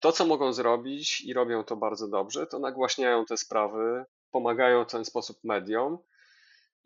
To, 0.00 0.12
co 0.12 0.26
mogą 0.26 0.52
zrobić 0.52 1.20
i 1.20 1.34
robią 1.34 1.64
to 1.64 1.76
bardzo 1.76 2.08
dobrze, 2.08 2.46
to 2.46 2.58
nagłaśniają 2.58 3.24
te 3.24 3.36
sprawy, 3.36 4.04
pomagają 4.30 4.84
w 4.84 4.90
ten 4.90 5.04
sposób 5.04 5.38
mediom 5.44 5.98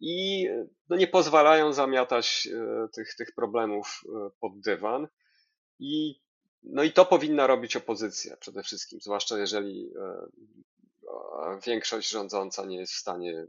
i 0.00 0.46
no, 0.88 0.96
nie 0.96 1.06
pozwalają 1.06 1.72
zamiatać 1.72 2.48
e, 2.52 2.88
tych, 2.88 3.14
tych 3.14 3.34
problemów 3.34 4.00
e, 4.06 4.30
pod 4.40 4.60
dywan. 4.60 5.08
I, 5.78 6.20
no 6.62 6.82
i 6.82 6.92
to 6.92 7.06
powinna 7.06 7.46
robić 7.46 7.76
opozycja 7.76 8.36
przede 8.36 8.62
wszystkim, 8.62 9.00
zwłaszcza 9.00 9.38
jeżeli 9.38 9.90
większość 11.66 12.10
rządząca 12.10 12.64
nie 12.64 12.76
jest 12.76 12.92
w 12.92 12.98
stanie 12.98 13.46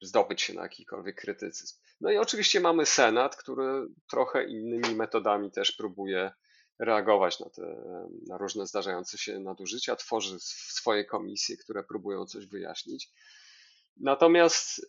zdobyć 0.00 0.42
się 0.42 0.54
na 0.54 0.62
jakikolwiek 0.62 1.20
krytycyzm. 1.20 1.76
No 2.00 2.10
i 2.10 2.16
oczywiście 2.16 2.60
mamy 2.60 2.86
Senat, 2.86 3.36
który 3.36 3.86
trochę 4.10 4.44
innymi 4.44 4.94
metodami 4.94 5.50
też 5.50 5.72
próbuje 5.72 6.32
reagować 6.78 7.40
na 7.40 7.50
te 7.50 7.62
na 8.28 8.38
różne 8.38 8.66
zdarzające 8.66 9.18
się 9.18 9.40
nadużycia, 9.40 9.96
tworzy 9.96 10.36
swoje 10.40 11.04
komisje, 11.04 11.56
które 11.56 11.84
próbują 11.84 12.26
coś 12.26 12.46
wyjaśnić. 12.46 13.10
Natomiast 13.96 14.86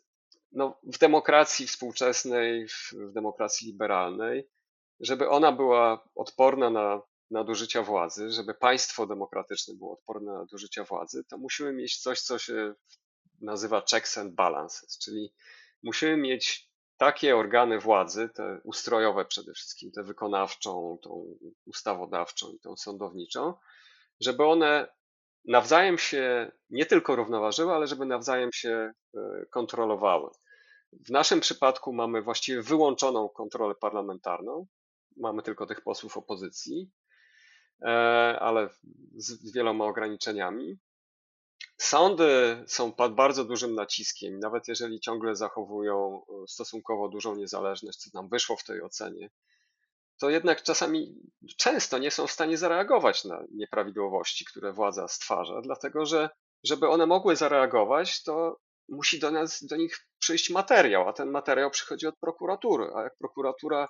no, 0.51 0.79
w 0.83 0.97
demokracji 0.97 1.67
współczesnej, 1.67 2.67
w, 2.67 3.11
demokracji 3.11 3.67
liberalnej, 3.67 4.49
żeby 4.99 5.29
ona 5.29 5.51
była 5.51 6.09
odporna 6.15 6.69
na 6.69 7.01
nadużycia 7.31 7.83
władzy, 7.83 8.29
żeby 8.29 8.53
państwo 8.53 9.07
demokratyczne 9.07 9.73
było 9.75 9.93
odporne 9.93 10.31
na 10.31 10.39
nadużycia 10.39 10.83
władzy, 10.83 11.23
to 11.23 11.37
musimy 11.37 11.73
mieć 11.73 11.97
coś, 11.97 12.21
co 12.21 12.39
się 12.39 12.73
nazywa 13.41 13.81
checks 13.91 14.17
and 14.17 14.33
balances, 14.33 14.97
czyli 14.97 15.33
musimy 15.83 16.17
mieć 16.17 16.66
takie 16.97 17.35
organy 17.35 17.79
władzy, 17.79 18.29
te 18.29 18.59
ustrojowe 18.63 19.25
przede 19.25 19.53
wszystkim, 19.53 19.91
tę 19.91 20.03
wykonawczą, 20.03 20.97
tą 21.03 21.37
ustawodawczą 21.65 22.51
i 22.51 22.59
tą 22.59 22.75
sądowniczą, 22.75 23.53
żeby 24.19 24.45
one 24.45 24.87
nawzajem 25.45 25.97
się 25.97 26.51
nie 26.69 26.85
tylko 26.85 27.15
równoważyły, 27.15 27.73
ale 27.73 27.87
żeby 27.87 28.05
nawzajem 28.05 28.53
się 28.53 28.93
e, 29.15 29.45
kontrolowały. 29.49 30.29
W 30.93 31.09
naszym 31.11 31.39
przypadku 31.39 31.93
mamy 31.93 32.21
właściwie 32.21 32.61
wyłączoną 32.61 33.29
kontrolę 33.29 33.75
parlamentarną. 33.75 34.67
Mamy 35.17 35.41
tylko 35.41 35.65
tych 35.65 35.81
posłów 35.81 36.17
opozycji, 36.17 36.91
e, 37.81 37.87
ale 38.39 38.69
z 39.15 39.53
wieloma 39.53 39.85
ograniczeniami. 39.85 40.79
Sądy 41.77 42.63
są 42.67 42.91
pod 42.91 43.15
bardzo 43.15 43.45
dużym 43.45 43.75
naciskiem, 43.75 44.39
nawet 44.39 44.67
jeżeli 44.67 44.99
ciągle 44.99 45.35
zachowują 45.35 46.21
e, 46.21 46.47
stosunkowo 46.47 47.09
dużą 47.09 47.35
niezależność, 47.35 47.97
co 47.97 48.09
nam 48.13 48.29
wyszło 48.29 48.55
w 48.55 48.63
tej 48.63 48.81
ocenie, 48.81 49.29
to 50.19 50.29
jednak 50.29 50.63
czasami, 50.63 51.15
często 51.57 51.97
nie 51.97 52.11
są 52.11 52.27
w 52.27 52.31
stanie 52.31 52.57
zareagować 52.57 53.25
na 53.25 53.43
nieprawidłowości, 53.51 54.45
które 54.45 54.73
władza 54.73 55.07
stwarza, 55.07 55.61
dlatego 55.61 56.05
że, 56.05 56.29
żeby 56.63 56.89
one 56.89 57.05
mogły 57.05 57.35
zareagować, 57.35 58.23
to 58.23 58.59
musi 58.89 59.19
do 59.19 59.31
nas, 59.31 59.65
do 59.65 59.75
nich 59.75 60.07
przyjść 60.19 60.49
materiał, 60.49 61.09
a 61.09 61.13
ten 61.13 61.31
materiał 61.31 61.71
przychodzi 61.71 62.07
od 62.07 62.17
prokuratury, 62.17 62.91
a 62.95 63.03
jak 63.03 63.17
prokuratura 63.17 63.87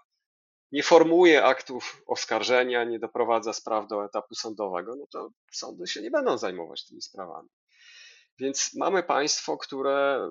nie 0.72 0.84
formułuje 0.84 1.46
aktów 1.46 2.04
oskarżenia, 2.08 2.84
nie 2.84 3.00
doprowadza 3.00 3.54
spraw 3.54 3.88
do 3.88 4.06
etapu 4.06 4.36
sądowego, 4.36 4.96
no 4.96 5.06
to 5.12 5.30
sądy 5.52 5.88
się 5.88 6.02
nie 6.02 6.12
będą 6.12 6.38
zajmować 6.38 6.86
tymi 6.86 7.02
sprawami. 7.02 7.50
Więc 8.40 8.72
mamy 8.76 9.04
państwo, 9.04 9.58
które 9.58 10.30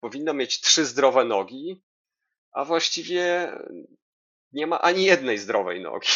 powinno 0.00 0.34
mieć 0.34 0.60
trzy 0.60 0.84
zdrowe 0.84 1.24
nogi, 1.24 1.82
a 2.52 2.64
właściwie 2.64 3.52
nie 4.52 4.66
ma 4.66 4.80
ani 4.80 5.04
jednej 5.04 5.38
zdrowej 5.38 5.82
nogi. 5.82 6.08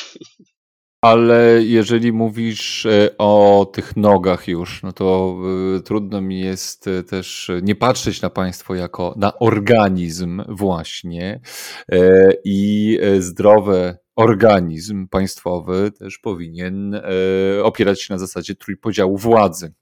Ale 1.01 1.63
jeżeli 1.63 2.13
mówisz 2.13 2.87
e, 2.87 3.11
o 3.19 3.67
tych 3.73 3.97
nogach 3.97 4.49
już, 4.49 4.83
no 4.83 4.93
to 4.93 5.37
e, 5.77 5.81
trudno 5.81 6.21
mi 6.21 6.41
jest 6.41 6.89
e, 6.89 7.03
też 7.03 7.51
nie 7.63 7.75
patrzeć 7.75 8.23
na 8.23 8.31
państwo 8.31 8.75
jako 8.75 9.15
na 9.17 9.39
organizm 9.39 10.43
właśnie 10.49 11.41
i 12.45 12.99
zdrowy 13.19 13.97
organizm 14.17 15.09
państwowy 15.09 15.93
też 15.99 16.19
powinien 16.19 17.01
opierać 17.63 18.03
się 18.03 18.15
na 18.15 18.19
zasadzie 18.19 18.55
trójpodziału 18.55 19.17
władzy. 19.17 19.75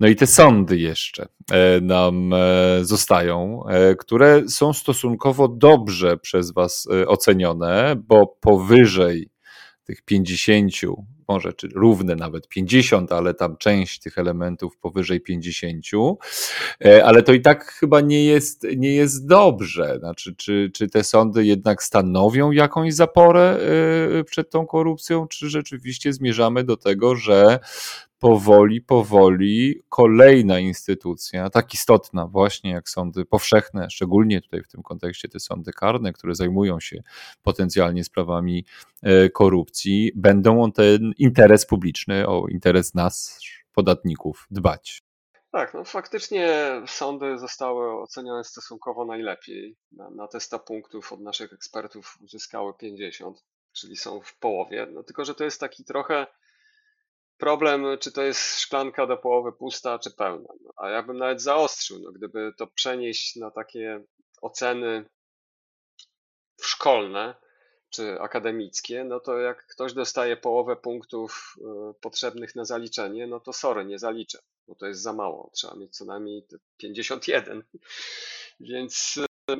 No 0.00 0.08
i 0.08 0.16
te 0.16 0.26
sądy 0.26 0.78
jeszcze 0.78 1.28
nam 1.82 2.34
zostają, 2.82 3.62
które 3.98 4.48
są 4.48 4.72
stosunkowo 4.72 5.48
dobrze 5.48 6.16
przez 6.16 6.52
Was 6.52 6.88
ocenione, 7.06 7.96
bo 8.08 8.26
powyżej 8.26 9.30
tych 9.86 10.02
50, 10.02 10.72
może 11.28 11.52
czy 11.52 11.68
równe 11.74 12.16
nawet 12.16 12.48
50, 12.48 13.12
ale 13.12 13.34
tam 13.34 13.56
część 13.56 14.00
tych 14.00 14.18
elementów 14.18 14.78
powyżej 14.78 15.20
50, 15.20 15.84
e, 16.84 17.04
ale 17.04 17.22
to 17.22 17.32
i 17.32 17.40
tak 17.40 17.64
chyba 17.64 18.00
nie 18.00 18.24
jest, 18.24 18.66
nie 18.76 18.94
jest 18.94 19.26
dobrze. 19.26 19.96
Znaczy, 19.98 20.34
czy, 20.36 20.70
czy 20.74 20.88
te 20.88 21.04
sądy 21.04 21.44
jednak 21.44 21.82
stanowią 21.82 22.50
jakąś 22.50 22.94
zaporę 22.94 23.58
e, 24.20 24.24
przed 24.24 24.50
tą 24.50 24.66
korupcją, 24.66 25.28
czy 25.28 25.50
rzeczywiście 25.50 26.12
zmierzamy 26.12 26.64
do 26.64 26.76
tego, 26.76 27.16
że 27.16 27.58
powoli, 28.18 28.80
powoli 28.80 29.82
kolejna 29.88 30.58
instytucja, 30.58 31.50
tak 31.50 31.74
istotna 31.74 32.26
właśnie 32.26 32.70
jak 32.70 32.88
sądy 32.88 33.24
powszechne, 33.24 33.90
szczególnie 33.90 34.40
tutaj 34.40 34.62
w 34.62 34.68
tym 34.68 34.82
kontekście 34.82 35.28
te 35.28 35.40
sądy 35.40 35.72
karne, 35.72 36.12
które 36.12 36.34
zajmują 36.34 36.80
się 36.80 37.02
potencjalnie 37.42 38.04
sprawami 38.04 38.64
e, 39.02 39.30
korupcji, 39.30 40.12
będą 40.14 40.62
o 40.62 40.70
ten 40.70 41.12
interes 41.18 41.66
publiczny, 41.66 42.26
o 42.26 42.48
interes 42.48 42.94
nas, 42.94 43.40
podatników, 43.72 44.46
dbać. 44.50 45.02
Tak, 45.50 45.74
no 45.74 45.84
faktycznie 45.84 46.48
sądy 46.86 47.38
zostały 47.38 48.00
ocenione 48.02 48.44
stosunkowo 48.44 49.04
najlepiej. 49.04 49.76
Na, 49.92 50.10
na 50.10 50.28
te 50.28 50.40
100 50.40 50.58
punktów 50.58 51.12
od 51.12 51.20
naszych 51.20 51.52
ekspertów 51.52 52.18
uzyskały 52.20 52.72
50, 52.74 53.44
czyli 53.72 53.96
są 53.96 54.20
w 54.20 54.38
połowie. 54.38 54.86
No 54.92 55.02
tylko, 55.02 55.24
że 55.24 55.34
to 55.34 55.44
jest 55.44 55.60
taki 55.60 55.84
trochę 55.84 56.26
problem, 57.38 57.84
czy 58.00 58.12
to 58.12 58.22
jest 58.22 58.58
szklanka 58.58 59.06
do 59.06 59.16
połowy 59.16 59.52
pusta, 59.52 59.98
czy 59.98 60.10
pełna. 60.10 60.48
No, 60.60 60.72
a 60.76 60.90
ja 60.90 61.02
bym 61.02 61.18
nawet 61.18 61.42
zaostrzył, 61.42 61.98
no, 62.02 62.12
gdyby 62.12 62.52
to 62.58 62.66
przenieść 62.66 63.36
na 63.36 63.50
takie 63.50 64.04
oceny 64.42 65.04
szkolne 66.60 67.34
czy 67.90 68.20
akademickie, 68.20 69.04
no 69.04 69.20
to 69.20 69.38
jak 69.38 69.66
ktoś 69.66 69.92
dostaje 69.92 70.36
połowę 70.36 70.76
punktów 70.76 71.56
y, 71.58 71.94
potrzebnych 72.00 72.54
na 72.54 72.64
zaliczenie, 72.64 73.26
no 73.26 73.40
to 73.40 73.52
sorry, 73.52 73.84
nie 73.84 73.98
zaliczę, 73.98 74.38
bo 74.68 74.74
to 74.74 74.86
jest 74.86 75.02
za 75.02 75.12
mało. 75.12 75.50
Trzeba 75.54 75.76
mieć 75.76 75.96
co 75.96 76.04
najmniej 76.04 76.46
51. 76.76 77.62
Więc 78.60 79.20
y, 79.50 79.56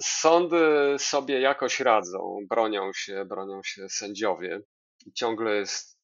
sądy 0.00 0.96
sobie 0.98 1.40
jakoś 1.40 1.80
radzą, 1.80 2.38
bronią 2.48 2.92
się, 2.92 3.24
bronią 3.24 3.62
się 3.62 3.88
sędziowie. 3.88 4.60
Ciągle 5.14 5.54
jest 5.54 6.01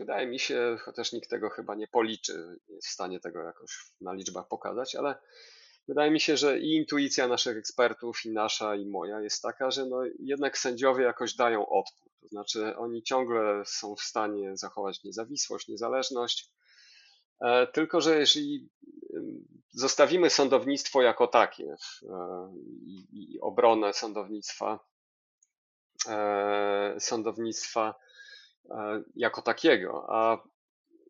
Wydaje 0.00 0.26
mi 0.26 0.38
się, 0.38 0.76
chociaż 0.84 1.12
nikt 1.12 1.30
tego 1.30 1.50
chyba 1.50 1.74
nie 1.74 1.88
policzy, 1.88 2.58
nie 2.68 2.74
jest 2.74 2.88
w 2.88 2.92
stanie 2.92 3.20
tego 3.20 3.42
jakoś 3.42 3.70
na 4.00 4.12
liczbach 4.12 4.48
pokazać, 4.48 4.94
ale 4.94 5.14
wydaje 5.88 6.10
mi 6.10 6.20
się, 6.20 6.36
że 6.36 6.58
i 6.58 6.76
intuicja 6.76 7.28
naszych 7.28 7.56
ekspertów, 7.56 8.24
i 8.24 8.30
nasza, 8.30 8.76
i 8.76 8.86
moja 8.86 9.20
jest 9.20 9.42
taka, 9.42 9.70
że 9.70 9.86
no 9.86 10.02
jednak 10.18 10.58
sędziowie 10.58 11.04
jakoś 11.04 11.34
dają 11.34 11.68
odpór. 11.68 12.10
To 12.20 12.28
znaczy, 12.28 12.76
oni 12.76 13.02
ciągle 13.02 13.62
są 13.66 13.96
w 13.96 14.00
stanie 14.00 14.56
zachować 14.56 15.04
niezawisłość, 15.04 15.68
niezależność. 15.68 16.50
E, 17.40 17.66
tylko, 17.66 18.00
że 18.00 18.18
jeżeli 18.18 18.68
zostawimy 19.70 20.30
sądownictwo 20.30 21.02
jako 21.02 21.26
takie 21.26 21.76
e, 22.02 22.52
i 23.12 23.38
obronę 23.40 23.92
sądownictwa, 23.92 24.80
e, 26.08 26.94
sądownictwa 26.98 27.94
jako 29.16 29.42
takiego, 29.42 30.06
a 30.08 30.42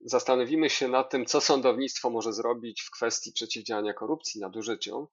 zastanowimy 0.05 0.71
się 0.71 0.89
nad 0.89 1.11
tym, 1.11 1.27
co 1.27 1.41
sądownictwo 1.41 2.11
może 2.11 2.33
zrobić 2.33 2.83
w 2.83 2.91
kwestii 2.91 3.33
przeciwdziałania 3.33 3.95
korupcji, 3.95 4.41
nadużyciom, 4.41 5.07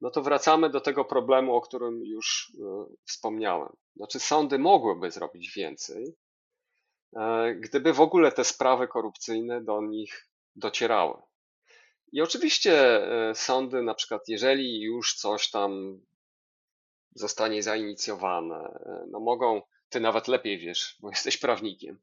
no 0.00 0.10
to 0.10 0.22
wracamy 0.22 0.70
do 0.70 0.80
tego 0.80 1.04
problemu, 1.04 1.54
o 1.54 1.60
którym 1.60 2.04
już 2.04 2.52
e, 2.58 2.86
wspomniałem. 3.04 3.72
Znaczy, 3.96 4.20
sądy 4.20 4.58
mogłyby 4.58 5.10
zrobić 5.10 5.52
więcej, 5.56 6.16
e, 7.16 7.54
gdyby 7.54 7.92
w 7.92 8.00
ogóle 8.00 8.32
te 8.32 8.44
sprawy 8.44 8.88
korupcyjne 8.88 9.64
do 9.64 9.82
nich 9.82 10.28
docierały. 10.56 11.22
I 12.12 12.20
oczywiście 12.20 13.00
sądy, 13.34 13.82
na 13.82 13.94
przykład, 13.94 14.22
jeżeli 14.28 14.80
już 14.82 15.14
coś 15.14 15.50
tam 15.50 16.00
zostanie 17.14 17.62
zainicjowane, 17.62 18.78
no 19.10 19.20
mogą 19.20 19.62
ty 19.90 20.00
nawet 20.00 20.28
lepiej 20.28 20.58
wiesz, 20.58 20.96
bo 21.00 21.10
jesteś 21.10 21.36
prawnikiem, 21.36 21.98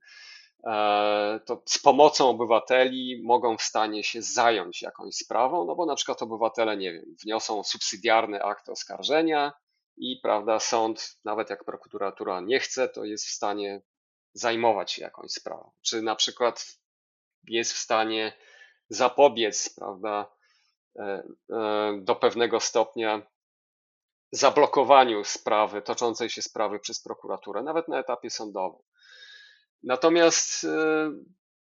e, 0.63 1.39
to 1.45 1.63
z 1.65 1.79
pomocą 1.79 2.29
obywateli 2.29 3.21
mogą 3.23 3.57
w 3.57 3.61
stanie 3.61 4.03
się 4.03 4.21
zająć 4.21 4.81
jakąś 4.81 5.15
sprawą, 5.15 5.65
no 5.65 5.75
bo 5.75 5.85
na 5.85 5.95
przykład 5.95 6.21
obywatele, 6.21 6.77
nie 6.77 6.93
wiem, 6.93 7.15
wniosą 7.23 7.63
subsydiarny 7.63 8.43
akt 8.43 8.69
oskarżenia 8.69 9.53
i, 9.97 10.19
prawda, 10.23 10.59
sąd, 10.59 11.19
nawet 11.25 11.49
jak 11.49 11.63
prokuratura 11.63 12.41
nie 12.41 12.59
chce, 12.59 12.89
to 12.89 13.05
jest 13.05 13.25
w 13.25 13.31
stanie 13.31 13.81
zajmować 14.33 14.91
się 14.91 15.01
jakąś 15.01 15.31
sprawą. 15.31 15.71
Czy 15.81 16.01
na 16.01 16.15
przykład 16.15 16.77
jest 17.47 17.73
w 17.73 17.77
stanie 17.77 18.33
zapobiec, 18.89 19.75
prawda, 19.75 20.31
e, 20.99 21.23
e, 21.51 21.99
do 22.01 22.15
pewnego 22.15 22.59
stopnia 22.59 23.21
zablokowaniu 24.31 25.23
sprawy, 25.23 25.81
toczącej 25.81 26.29
się 26.29 26.41
sprawy 26.41 26.79
przez 26.79 27.03
prokuraturę, 27.03 27.63
nawet 27.63 27.87
na 27.87 27.99
etapie 27.99 28.29
sądowym. 28.29 28.81
Natomiast 29.83 30.63
e, 30.63 31.11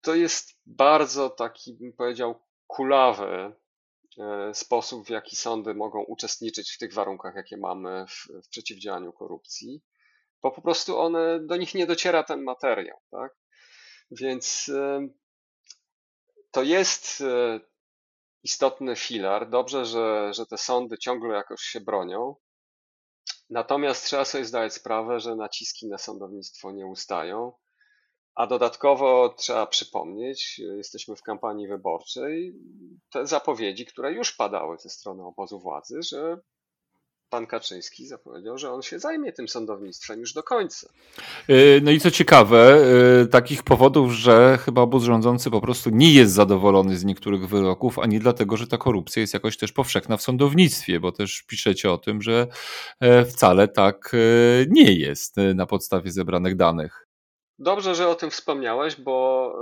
to 0.01 0.15
jest 0.15 0.49
bardzo 0.65 1.29
taki, 1.29 1.73
bym 1.73 1.93
powiedział, 1.93 2.41
kulawy 2.67 3.55
e, 4.19 4.53
sposób, 4.53 5.05
w 5.05 5.09
jaki 5.09 5.35
sądy 5.35 5.73
mogą 5.73 6.03
uczestniczyć 6.03 6.71
w 6.71 6.77
tych 6.77 6.93
warunkach, 6.93 7.35
jakie 7.35 7.57
mamy 7.57 8.05
w, 8.07 8.45
w 8.45 8.49
przeciwdziałaniu 8.49 9.13
korupcji, 9.13 9.83
bo 10.41 10.51
po 10.51 10.61
prostu 10.61 10.99
one, 10.99 11.39
do 11.39 11.57
nich 11.57 11.75
nie 11.75 11.87
dociera 11.87 12.23
ten 12.23 12.43
materiał, 12.43 12.97
tak? 13.11 13.35
Więc 14.11 14.69
e, 14.69 15.07
to 16.51 16.63
jest 16.63 17.23
istotny 18.43 18.95
filar. 18.95 19.49
Dobrze, 19.49 19.85
że, 19.85 20.33
że 20.33 20.45
te 20.45 20.57
sądy 20.57 20.97
ciągle 20.97 21.35
jakoś 21.35 21.61
się 21.61 21.81
bronią. 21.81 22.35
Natomiast 23.51 24.05
trzeba 24.05 24.25
sobie 24.25 24.45
zdać 24.45 24.73
sprawę, 24.73 25.19
że 25.19 25.35
naciski 25.35 25.87
na 25.87 25.97
sądownictwo 25.97 26.71
nie 26.71 26.85
ustają. 26.85 27.53
A 28.35 28.47
dodatkowo 28.47 29.29
trzeba 29.37 29.67
przypomnieć, 29.67 30.59
jesteśmy 30.59 31.15
w 31.15 31.21
kampanii 31.21 31.67
wyborczej, 31.67 32.53
te 33.13 33.27
zapowiedzi, 33.27 33.85
które 33.85 34.13
już 34.13 34.35
padały 34.35 34.77
ze 34.77 34.89
strony 34.89 35.23
obozu 35.25 35.59
władzy, 35.59 35.99
że 36.03 36.37
pan 37.31 37.47
Kaczyński 37.47 38.07
zapowiedział, 38.07 38.57
że 38.57 38.71
on 38.71 38.81
się 38.81 38.99
zajmie 38.99 39.33
tym 39.33 39.47
sądownictwem 39.47 40.19
już 40.19 40.33
do 40.33 40.43
końca. 40.43 40.89
Y, 41.49 41.81
no 41.83 41.91
i 41.91 41.99
co 41.99 42.11
ciekawe, 42.11 42.81
y, 43.23 43.27
takich 43.27 43.63
powodów, 43.63 44.11
że 44.11 44.57
chyba 44.65 44.81
obóz 44.81 45.03
rządzący 45.03 45.51
po 45.51 45.61
prostu 45.61 45.89
nie 45.89 46.13
jest 46.13 46.33
zadowolony 46.33 46.97
z 46.97 47.03
niektórych 47.05 47.47
wyroków, 47.47 47.99
a 47.99 48.05
nie 48.05 48.19
dlatego, 48.19 48.57
że 48.57 48.67
ta 48.67 48.77
korupcja 48.77 49.21
jest 49.21 49.33
jakoś 49.33 49.57
też 49.57 49.71
powszechna 49.71 50.17
w 50.17 50.21
sądownictwie, 50.21 50.99
bo 50.99 51.11
też 51.11 51.41
piszecie 51.41 51.91
o 51.91 51.97
tym, 51.97 52.21
że 52.21 52.47
e, 52.99 53.25
wcale 53.25 53.67
tak 53.67 54.11
e, 54.13 54.17
nie 54.69 54.93
jest 54.93 55.37
e, 55.37 55.53
na 55.53 55.65
podstawie 55.65 56.11
zebranych 56.11 56.55
danych. 56.55 57.07
Dobrze, 57.59 57.95
że 57.95 58.07
o 58.07 58.15
tym 58.15 58.31
wspomniałeś, 58.31 58.95
bo 58.95 59.55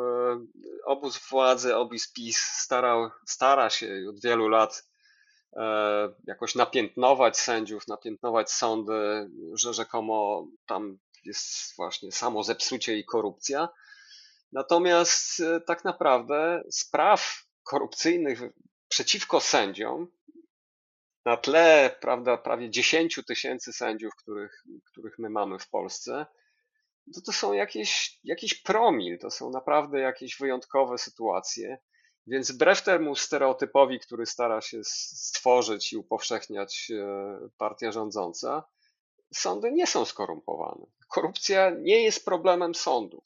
obóz 0.86 1.20
władzy, 1.30 1.76
obóz 1.76 2.12
PiS 2.14 2.38
starał, 2.38 3.10
stara 3.26 3.70
się 3.70 4.06
od 4.10 4.22
wielu 4.22 4.48
lat 4.48 4.89
E, 4.89 4.89
jakoś 6.28 6.56
napiętnować 6.56 7.38
sędziów, 7.38 7.88
napiętnować 7.88 8.52
sądy, 8.52 9.30
że 9.54 9.74
rzekomo 9.74 10.48
tam 10.66 10.98
jest 11.26 11.76
właśnie 11.76 12.12
samo 12.12 12.44
zepsucie 12.44 12.98
i 12.98 13.06
korupcja. 13.06 13.70
Natomiast 14.52 15.40
e, 15.40 15.62
tak 15.62 15.84
naprawdę 15.84 16.64
spraw 16.72 17.44
korupcyjnych 17.64 18.42
przeciwko 18.88 19.40
sędziom 19.40 20.08
na 21.26 21.38
tle 21.38 21.98
prawda, 22.02 22.38
prawie 22.38 22.70
10 22.70 23.20
tysięcy 23.28 23.74
sędziów, 23.74 24.16
których, 24.16 24.64
których 24.92 25.20
my 25.20 25.30
mamy 25.30 25.60
w 25.60 25.70
Polsce, 25.70 26.26
to, 27.16 27.22
to 27.22 27.32
są 27.32 27.54
jakieś, 27.54 28.20
jakiś 28.24 28.54
promil, 28.54 29.20
to 29.20 29.32
są 29.32 29.50
naprawdę 29.50 30.00
jakieś 30.00 30.38
wyjątkowe 30.38 30.98
sytuacje. 30.98 31.78
Więc 32.30 32.52
wbrew 32.52 32.82
temu 32.82 33.16
stereotypowi, 33.16 34.00
który 34.00 34.26
stara 34.26 34.62
się 34.62 34.80
stworzyć 34.84 35.94
i 35.94 35.98
upowszechniać 35.98 36.92
e, 36.92 37.50
partia 37.58 37.92
rządząca, 37.92 38.64
sądy 39.34 39.72
nie 39.72 39.88
są 39.88 40.06
skorumpowane. 40.06 40.86
Korupcja 41.08 41.70
nie 41.70 42.04
jest 42.04 42.26
problemem 42.26 42.76
sądów. 42.76 43.24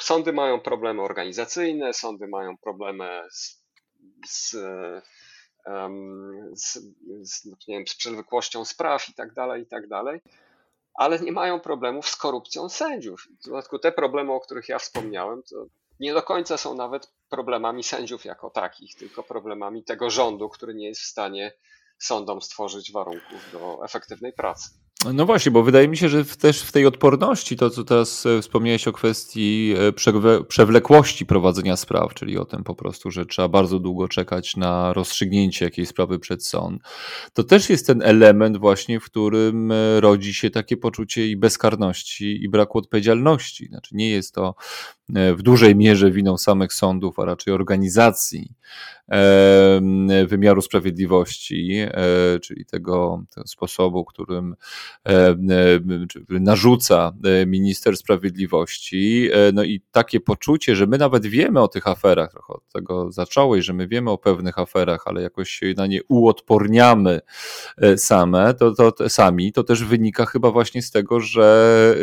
Sądy 0.00 0.32
mają 0.32 0.60
problemy 0.60 1.02
organizacyjne, 1.02 1.94
sądy 1.94 2.28
mają 2.28 2.56
problemy 2.56 3.22
z, 3.30 3.62
z, 4.26 4.56
z, 6.54 6.78
z, 7.22 7.44
nie 7.68 7.76
wiem, 7.76 7.84
z 7.86 8.68
spraw 8.68 9.08
i 9.08 9.14
tak 9.14 9.34
dalej, 9.34 9.62
i 9.62 9.66
tak 9.66 9.88
dalej, 9.88 10.20
ale 10.94 11.20
nie 11.20 11.32
mają 11.32 11.60
problemów 11.60 12.08
z 12.08 12.16
korupcją 12.16 12.68
sędziów. 12.68 13.28
W 13.40 13.44
dodatku 13.44 13.78
te 13.78 13.92
problemy, 13.92 14.32
o 14.32 14.40
których 14.40 14.68
ja 14.68 14.78
wspomniałem, 14.78 15.42
to 15.42 15.66
nie 16.00 16.14
do 16.14 16.22
końca 16.22 16.56
są 16.56 16.74
nawet 16.74 17.12
problemami 17.34 17.84
sędziów 17.84 18.24
jako 18.24 18.50
takich, 18.50 18.94
tylko 18.94 19.22
problemami 19.22 19.84
tego 19.84 20.10
rządu, 20.10 20.48
który 20.48 20.74
nie 20.74 20.86
jest 20.86 21.00
w 21.00 21.06
stanie 21.06 21.52
sądom 21.98 22.42
stworzyć 22.42 22.92
warunków 22.92 23.52
do 23.52 23.84
efektywnej 23.84 24.32
pracy. 24.32 24.70
No 25.12 25.26
właśnie, 25.26 25.52
bo 25.52 25.62
wydaje 25.62 25.88
mi 25.88 25.96
się, 25.96 26.08
że 26.08 26.24
też 26.24 26.62
w 26.62 26.72
tej 26.72 26.86
odporności, 26.86 27.56
to 27.56 27.70
co 27.70 27.84
teraz 27.84 28.26
e, 28.26 28.42
wspomniałeś 28.42 28.88
o 28.88 28.92
kwestii 28.92 29.74
e, 29.78 30.44
przewlekłości 30.48 31.26
prowadzenia 31.26 31.76
spraw, 31.76 32.14
czyli 32.14 32.38
o 32.38 32.44
tym 32.44 32.64
po 32.64 32.74
prostu, 32.74 33.10
że 33.10 33.26
trzeba 33.26 33.48
bardzo 33.48 33.78
długo 33.78 34.08
czekać 34.08 34.56
na 34.56 34.92
rozstrzygnięcie 34.92 35.64
jakiejś 35.64 35.88
sprawy 35.88 36.18
przed 36.18 36.46
sąd, 36.46 36.82
to 37.32 37.44
też 37.44 37.70
jest 37.70 37.86
ten 37.86 38.02
element 38.02 38.56
właśnie, 38.56 39.00
w 39.00 39.04
którym 39.04 39.72
e, 39.72 40.00
rodzi 40.00 40.34
się 40.34 40.50
takie 40.50 40.76
poczucie 40.76 41.28
i 41.28 41.36
bezkarności 41.36 42.44
i 42.44 42.48
braku 42.48 42.78
odpowiedzialności. 42.78 43.66
Znaczy 43.66 43.96
nie 43.96 44.10
jest 44.10 44.34
to 44.34 44.54
w 45.08 45.42
dużej 45.42 45.76
mierze 45.76 46.10
winą 46.10 46.38
samych 46.38 46.72
sądów, 46.72 47.18
a 47.18 47.24
raczej 47.24 47.54
organizacji 47.54 48.54
wymiaru 50.26 50.62
sprawiedliwości, 50.62 51.78
czyli 52.42 52.66
tego, 52.66 53.24
tego 53.34 53.46
sposobu, 53.46 54.04
którym 54.04 54.54
E, 55.08 55.28
e, 55.28 56.40
narzuca 56.40 57.12
e, 57.24 57.46
minister 57.46 57.96
sprawiedliwości. 57.96 59.30
No 59.52 59.64
i 59.64 59.80
takie 59.92 60.20
poczucie, 60.20 60.76
że 60.76 60.86
my 60.86 60.98
nawet 60.98 61.26
wiemy 61.26 61.60
o 61.60 61.68
tych 61.68 61.86
aferach, 61.86 62.30
trochę 62.30 62.52
od 62.52 62.68
tego 62.68 63.12
zacząłeś, 63.12 63.64
że 63.64 63.72
my 63.72 63.88
wiemy 63.88 64.10
o 64.10 64.18
pewnych 64.18 64.58
aferach, 64.58 65.02
ale 65.06 65.22
jakoś 65.22 65.50
się 65.50 65.74
na 65.76 65.86
nie 65.86 66.00
uodporniamy 66.08 67.20
same, 67.96 68.54
to, 68.54 68.92
to, 68.92 69.08
sami, 69.08 69.52
to 69.52 69.64
też 69.64 69.84
wynika 69.84 70.26
chyba 70.26 70.50
właśnie 70.50 70.82
z 70.82 70.90
tego, 70.90 71.20
że 71.20 71.96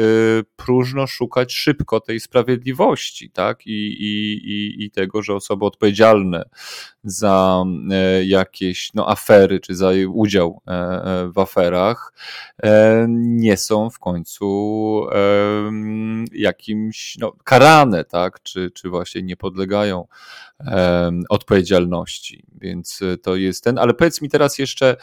próżno 0.56 1.08
szukać 1.08 1.54
szybko 1.54 2.00
tej 2.00 2.20
sprawiedliwości, 2.20 2.91
tak? 3.30 3.68
I, 3.68 3.72
i, 4.00 4.34
i, 4.52 4.86
i 4.86 4.92
tego, 4.92 5.24
że 5.24 5.36
osoby 5.36 5.66
odpowiedzialne 5.66 6.44
za 7.04 7.64
jakieś 8.24 8.94
no, 8.94 9.10
afery, 9.10 9.60
czy 9.60 9.76
za 9.76 9.92
udział 10.08 10.62
w 11.36 11.40
aferach, 11.40 12.14
nie 13.08 13.58
są 13.58 13.90
w 13.90 14.00
końcu 14.00 15.08
jakimś 16.32 17.18
no, 17.18 17.34
karane, 17.44 18.06
tak? 18.06 18.44
czy, 18.44 18.72
czy 18.72 18.90
właśnie 18.90 19.24
nie 19.24 19.38
podlegają 19.38 20.08
odpowiedzialności. 21.30 22.44
Więc 22.62 23.00
to 23.22 23.36
jest 23.36 23.64
ten, 23.64 23.78
ale 23.78 23.94
powiedz 23.94 24.22
mi 24.22 24.30
teraz 24.30 24.60
jeszcze, 24.60 24.98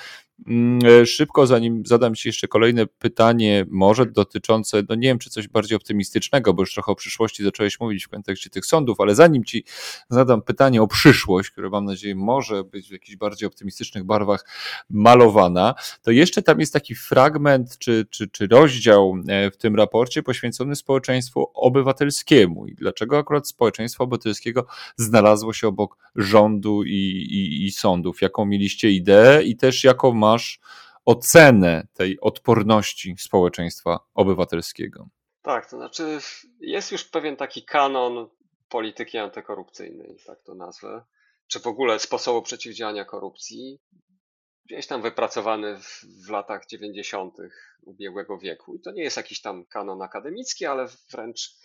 Mm, 0.47 0.79
e, 0.87 1.07
szybko, 1.07 1.47
zanim 1.47 1.83
zadam 1.87 2.15
Ci 2.15 2.29
jeszcze 2.29 2.49
kolejne 2.49 2.87
pytanie, 2.87 3.67
może 3.69 4.07
dotyczące, 4.07 4.83
no 4.89 4.95
nie 4.95 5.09
wiem, 5.09 5.19
czy 5.19 5.31
coś 5.31 5.49
bardziej 5.49 5.77
optymistycznego, 5.77 6.55
bo 6.55 6.63
już 6.63 6.75
trochę 6.75 6.93
o 6.93 6.95
przyszłości 6.95 7.45
zacząłeś 7.45 7.81
mówić 7.81 8.05
w 8.05 8.09
kontekście 8.09 8.51
tych 8.51 8.67
sądów, 8.67 9.01
ale 9.01 9.15
zanim 9.15 9.45
Ci 9.45 9.65
zadam 10.09 10.43
pytanie 10.43 10.83
o 10.83 10.87
przyszłość, 10.87 11.51
które 11.51 11.71
mam 11.71 11.88
nadzieję 11.89 12.15
może 12.15 12.65
być 12.65 12.89
w 12.89 12.93
jakichś 12.93 13.17
bardziej 13.17 13.47
optymistycznych 13.47 14.05
barwach 14.05 14.45
malowana, 14.91 15.75
to 16.03 16.11
jeszcze 16.11 16.43
tam 16.43 16.61
jest 16.61 16.73
taki 16.73 16.95
fragment 16.95 17.79
czy, 17.79 18.07
czy, 18.11 18.29
czy 18.29 18.47
rozdział 18.47 19.15
e, 19.29 19.51
w 19.51 19.57
tym 19.57 19.77
raporcie 19.77 20.23
poświęcony 20.23 20.77
społeczeństwu 20.77 21.51
obywatelskiemu. 21.55 22.67
I 22.67 22.75
dlaczego 22.75 23.19
akurat 23.19 23.49
społeczeństwo 23.49 24.05
obywatelskiego 24.05 24.67
znalazło 24.97 25.53
się 25.53 25.69
obok 25.69 25.97
rządu 26.17 26.83
i, 26.85 26.93
i, 27.31 27.67
i 27.67 27.71
sądów? 27.71 28.23
Jaką 28.23 28.45
mieliście 28.45 28.91
ideę 28.91 29.43
i 29.43 29.57
też 29.57 29.85
jaką 29.85 30.13
ma 30.13 30.29
masz 30.29 30.61
ocenę 31.05 31.87
tej 31.95 32.21
odporności 32.21 33.15
społeczeństwa 33.19 33.99
obywatelskiego? 34.15 35.09
Tak, 35.43 35.71
to 35.71 35.77
znaczy 35.77 36.19
jest 36.61 36.93
już 36.93 37.05
pewien 37.05 37.37
taki 37.37 37.63
kanon 37.63 38.29
polityki 38.69 39.19
antykorupcyjnej, 39.19 40.17
tak 40.27 40.43
to 40.43 40.55
nazwę, 40.55 41.05
czy 41.49 41.61
w 41.61 41.67
ogóle 41.67 41.99
sposobu 41.99 42.43
przeciwdziałania 42.43 43.05
korupcji, 43.05 43.81
gdzieś 44.65 44.87
tam 44.87 45.03
wypracowany 45.03 45.79
w, 45.81 46.05
w 46.27 46.31
latach 46.31 46.67
90. 46.67 47.37
ubiegłego 47.83 48.39
wieku. 48.39 48.75
I 48.75 48.81
to 48.81 48.93
nie 48.93 49.03
jest 49.03 49.17
jakiś 49.17 49.41
tam 49.41 49.67
kanon 49.67 50.03
akademicki, 50.03 50.67
ale 50.67 50.89
wręcz 51.13 51.59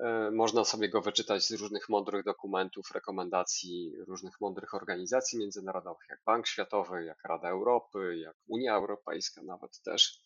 E, 0.00 0.30
można 0.30 0.64
sobie 0.64 0.88
go 0.88 1.00
wyczytać 1.00 1.44
z 1.44 1.50
różnych 1.50 1.88
mądrych 1.88 2.24
dokumentów, 2.24 2.90
rekomendacji 2.90 3.92
różnych 4.06 4.40
mądrych 4.40 4.74
organizacji 4.74 5.38
międzynarodowych, 5.38 6.06
jak 6.10 6.20
Bank 6.26 6.46
Światowy, 6.46 7.04
jak 7.04 7.24
Rada 7.24 7.48
Europy, 7.48 8.18
jak 8.18 8.36
Unia 8.46 8.74
Europejska 8.74 9.42
nawet 9.42 9.80
też, 9.82 10.20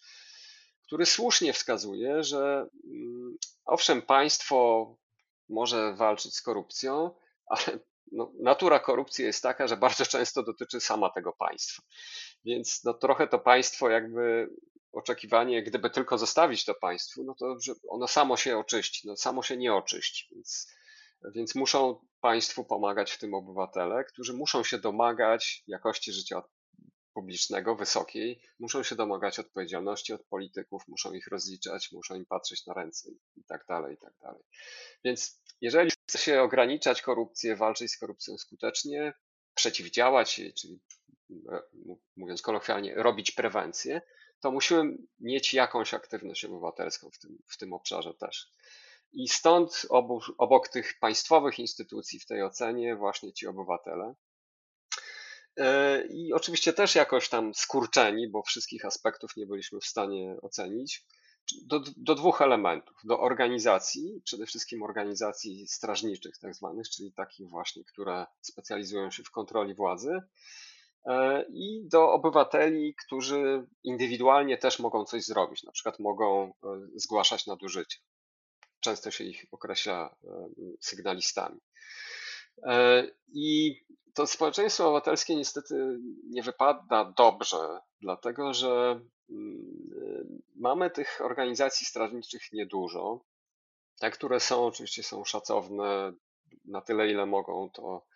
który 0.86 1.06
słusznie 1.06 1.52
wskazuje, 1.52 2.24
że 2.24 2.68
mm, 2.84 3.36
owszem, 3.64 4.02
państwo 4.02 4.86
może 5.48 5.94
walczyć 5.94 6.34
z 6.34 6.42
korupcją, 6.42 7.10
ale 7.46 7.78
no, 8.12 8.32
natura 8.40 8.78
korupcji 8.78 9.24
jest 9.24 9.42
taka, 9.42 9.68
że 9.68 9.76
bardzo 9.76 10.06
często 10.06 10.42
dotyczy 10.42 10.80
sama 10.80 11.10
tego 11.10 11.32
państwa. 11.32 11.82
Więc 12.44 12.84
no, 12.84 12.94
trochę 12.94 13.28
to 13.28 13.38
państwo 13.38 13.90
jakby 13.90 14.50
oczekiwanie, 14.92 15.62
gdyby 15.62 15.90
tylko 15.90 16.18
zostawić 16.18 16.64
to 16.64 16.74
państwu, 16.74 17.24
no 17.24 17.34
to 17.34 17.56
że 17.60 17.72
ono 17.88 18.08
samo 18.08 18.36
się 18.36 18.58
oczyści, 18.58 19.08
no 19.08 19.16
samo 19.16 19.42
się 19.42 19.56
nie 19.56 19.74
oczyści, 19.74 20.28
więc, 20.34 20.72
więc 21.34 21.54
muszą 21.54 22.06
państwu 22.20 22.64
pomagać 22.64 23.12
w 23.12 23.18
tym 23.18 23.34
obywatele, 23.34 24.04
którzy 24.04 24.32
muszą 24.32 24.64
się 24.64 24.78
domagać 24.78 25.62
jakości 25.66 26.12
życia 26.12 26.42
publicznego 27.12 27.76
wysokiej, 27.76 28.42
muszą 28.58 28.82
się 28.82 28.96
domagać 28.96 29.38
odpowiedzialności 29.38 30.12
od 30.12 30.24
polityków, 30.24 30.88
muszą 30.88 31.12
ich 31.12 31.26
rozliczać, 31.26 31.92
muszą 31.92 32.14
im 32.14 32.26
patrzeć 32.26 32.66
na 32.66 32.74
ręce 32.74 33.10
i 33.36 33.44
tak 33.44 33.64
dalej, 33.68 33.94
i 33.94 33.98
tak 33.98 34.12
dalej. 34.22 34.42
Więc 35.04 35.42
jeżeli 35.60 35.90
chce 35.90 36.18
się 36.18 36.42
ograniczać 36.42 37.02
korupcję, 37.02 37.56
walczyć 37.56 37.92
z 37.92 37.98
korupcją 37.98 38.38
skutecznie, 38.38 39.12
przeciwdziałać 39.54 40.38
jej, 40.38 40.54
czyli 40.54 40.80
e, 41.52 41.60
mówiąc 42.16 42.42
kolokwialnie, 42.42 42.94
robić 42.94 43.30
prewencję, 43.30 44.02
to 44.40 44.50
musimy 44.50 44.96
mieć 45.20 45.54
jakąś 45.54 45.94
aktywność 45.94 46.44
obywatelską 46.44 47.10
w 47.10 47.18
tym, 47.18 47.38
w 47.46 47.56
tym 47.56 47.72
obszarze 47.72 48.14
też. 48.14 48.50
I 49.12 49.28
stąd 49.28 49.86
obok, 49.88 50.22
obok 50.38 50.68
tych 50.68 50.98
państwowych 51.00 51.58
instytucji 51.58 52.20
w 52.20 52.26
tej 52.26 52.42
ocenie 52.42 52.96
właśnie 52.96 53.32
ci 53.32 53.46
obywatele. 53.46 54.14
E, 55.56 56.02
I 56.06 56.32
oczywiście 56.32 56.72
też 56.72 56.94
jakoś 56.94 57.28
tam 57.28 57.54
skurczeni, 57.54 58.28
bo 58.28 58.42
wszystkich 58.42 58.84
aspektów 58.84 59.36
nie 59.36 59.46
byliśmy 59.46 59.80
w 59.80 59.86
stanie 59.86 60.36
ocenić, 60.42 61.04
do, 61.66 61.80
do 61.96 62.14
dwóch 62.14 62.42
elementów. 62.42 62.96
Do 63.04 63.20
organizacji, 63.20 64.20
przede 64.24 64.46
wszystkim 64.46 64.82
organizacji 64.82 65.68
strażniczych, 65.68 66.38
tak 66.38 66.54
zwanych, 66.54 66.88
czyli 66.88 67.12
takich 67.12 67.48
właśnie, 67.48 67.84
które 67.84 68.26
specjalizują 68.40 69.10
się 69.10 69.22
w 69.22 69.30
kontroli 69.30 69.74
władzy, 69.74 70.20
E, 71.06 71.44
i 71.48 71.88
do 71.88 72.12
obywateli, 72.12 72.94
którzy 72.94 73.66
indywidualnie 73.84 74.58
też 74.58 74.78
mogą 74.78 75.04
coś 75.04 75.24
zrobić, 75.24 75.62
na 75.62 75.72
przykład 75.72 75.98
mogą 75.98 76.44
e, 76.44 76.52
zgłaszać 76.94 77.46
nadużycia. 77.46 77.98
Często 78.80 79.10
się 79.10 79.24
ich 79.24 79.46
określa 79.50 80.16
sygnalistami. 80.80 81.60
I 83.34 83.76
to 84.14 84.26
społeczeństwo 84.26 84.84
obywatelskie 84.84 85.36
niestety 85.36 85.98
nie 86.30 86.42
wypada 86.42 87.12
dobrze, 87.16 87.80
dlatego 88.00 88.54
że 88.54 89.00
mm, 89.30 90.42
mamy 90.56 90.90
tych 90.90 91.20
organizacji 91.24 91.86
strażniczych 91.86 92.52
niedużo. 92.52 93.20
Te, 94.00 94.10
które 94.10 94.40
są, 94.40 94.66
oczywiście 94.66 95.02
są 95.02 95.24
szacowne 95.24 96.12
na 96.64 96.80
tyle, 96.80 97.10
ile 97.10 97.26
mogą, 97.26 97.70
to 97.70 98.06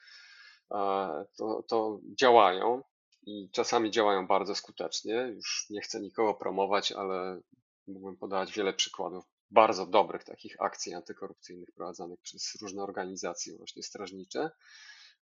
to, 1.37 1.63
to 1.69 2.01
działają 2.21 2.83
i 3.23 3.51
czasami 3.53 3.91
działają 3.91 4.27
bardzo 4.27 4.55
skutecznie. 4.55 5.15
Już 5.15 5.67
nie 5.71 5.81
chcę 5.81 6.01
nikogo 6.01 6.35
promować, 6.35 6.93
ale 6.93 7.41
mógłbym 7.87 8.17
podawać 8.17 8.53
wiele 8.53 8.73
przykładów 8.73 9.25
bardzo 9.51 9.87
dobrych 9.87 10.25
takich 10.25 10.57
akcji 10.63 10.95
antykorupcyjnych 10.95 11.73
prowadzonych 11.73 12.21
przez 12.21 12.55
różne 12.63 12.83
organizacje 12.83 13.57
właśnie 13.57 13.83
strażnicze. 13.83 14.51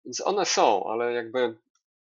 Więc 0.05 0.21
one 0.21 0.45
są, 0.45 0.83
ale 0.85 1.13
jakby 1.13 1.57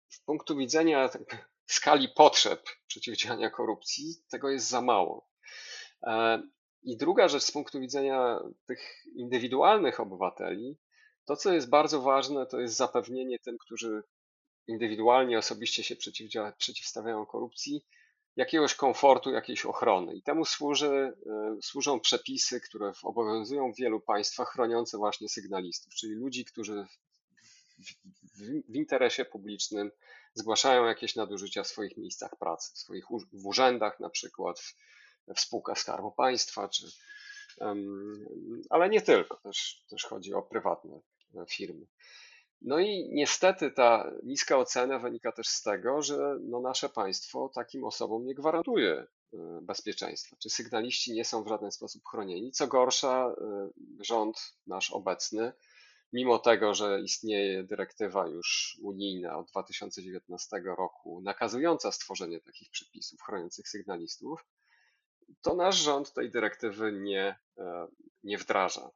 z 0.09 0.21
punktu 0.21 0.57
widzenia 0.57 1.09
tak, 1.09 1.51
skali 1.67 2.09
potrzeb 2.09 2.69
przeciwdziałania 2.87 3.51
korupcji, 3.51 4.15
tego 4.31 4.51
jest 4.51 4.69
za 4.69 4.81
mało. 4.81 5.29
E, 6.03 6.43
I 6.83 6.97
druga 6.97 7.29
rzecz 7.29 7.43
z 7.43 7.53
punktu 7.53 7.81
widzenia 7.81 8.41
tych 8.67 9.05
indywidualnych 9.15 10.01
obywateli, 10.01 10.79
to 11.25 11.37
co 11.37 11.53
jest 11.53 11.71
bardzo 11.71 12.01
ważne, 12.01 12.47
to 12.47 12.61
jest 12.61 12.77
zapewnienie 12.77 13.39
tym, 13.39 13.59
którzy 13.59 14.03
indywidualnie, 14.67 15.39
osobiście 15.39 15.85
się 15.85 15.97
przeciwstawiają 16.59 17.27
korupcji, 17.27 17.85
jakiegoś 18.37 18.75
komfortu, 18.75 19.31
jakiejś 19.31 19.67
ochrony. 19.67 20.15
I 20.15 20.23
temu 20.23 20.45
służy, 20.45 21.13
e, 21.27 21.57
służą 21.63 22.01
przepisy, 22.01 22.61
które 22.61 22.93
obowiązują 23.03 23.73
w 23.73 23.77
wielu 23.77 24.01
państwach 24.01 24.49
chroniące 24.49 24.99
właśnie 24.99 25.29
sygnalistów, 25.29 25.95
czyli 25.95 26.15
ludzi, 26.15 26.45
którzy 26.45 26.87
w, 27.81 28.73
w 28.73 28.77
interesie 28.77 29.25
publicznym 29.25 29.91
zgłaszają 30.35 30.85
jakieś 30.85 31.17
nadużycia 31.17 31.63
w 31.63 31.69
swoich 31.69 31.97
miejscach 31.97 32.37
pracy, 32.39 32.73
w 32.75 32.79
swoich 32.79 33.05
w 33.33 33.47
urzędach 33.47 34.01
na 34.01 34.11
przykład, 34.11 34.61
w, 34.61 34.75
w 35.37 35.41
spółkach 35.41 35.79
Skarbu 35.79 36.13
Państwa, 36.13 36.69
czy, 36.69 36.87
ale 38.71 38.89
nie 38.89 39.01
tylko, 39.01 39.37
też, 39.37 39.85
też 39.91 40.05
chodzi 40.05 40.35
o 40.35 40.43
prywatne 40.43 41.01
e, 41.35 41.47
firmy. 41.49 41.87
No 42.63 42.79
i 42.79 43.09
niestety 43.13 43.71
ta 43.71 44.11
niska 44.23 44.59
ocena 44.59 44.99
wynika 44.99 45.33
też 45.33 45.49
z 45.49 45.63
tego, 45.63 46.03
że 46.03 46.37
no 46.41 46.61
nasze 46.61 46.89
państwo 46.89 47.51
takim 47.55 47.85
osobom 47.85 48.27
nie 48.27 48.35
gwarantuje 48.35 48.93
e, 48.93 49.07
bezpieczeństwa. 49.63 50.37
Czy 50.43 50.51
sygnaliści 50.51 51.13
nie 51.13 51.25
są 51.25 51.45
w 51.45 51.49
żaden 51.49 51.73
sposób 51.73 52.03
chronieni? 52.11 52.53
Co 52.53 52.67
gorsza, 52.67 53.35
e, 53.41 53.69
rząd 54.01 54.37
nasz 54.67 54.91
obecny, 54.91 55.53
mimo 56.13 56.39
tego, 56.39 56.75
że 56.75 57.01
istnieje 57.01 57.65
dyrektywa 57.65 58.27
już 58.27 58.79
unijna 58.83 59.39
od 59.39 59.51
2019 59.51 60.63
roku 60.65 61.21
nakazująca 61.25 61.93
stworzenie 61.93 62.41
takich 62.41 62.71
przepisów 62.71 63.23
chroniących 63.23 63.69
sygnalistów, 63.69 64.45
to 65.43 65.55
nasz 65.55 65.77
rząd 65.77 66.13
tej 66.13 66.31
dyrektywy 66.31 66.93
nie, 66.93 67.37
e, 67.59 67.87
nie 68.25 68.39
wdraża. 68.39 68.91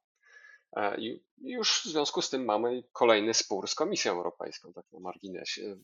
E, 0.77 1.01
I 1.01 1.25
już 1.39 1.81
w 1.81 1.85
związku 1.85 2.23
z 2.23 2.31
tym 2.31 2.45
mamy 2.45 2.83
kolejny 2.93 3.35
spór 3.35 3.69
z 3.69 3.75
Komisją 3.75 4.13
Europejską, 4.13 4.73
tak 4.73 4.85
na 4.93 5.01
marginesie. 5.01 5.77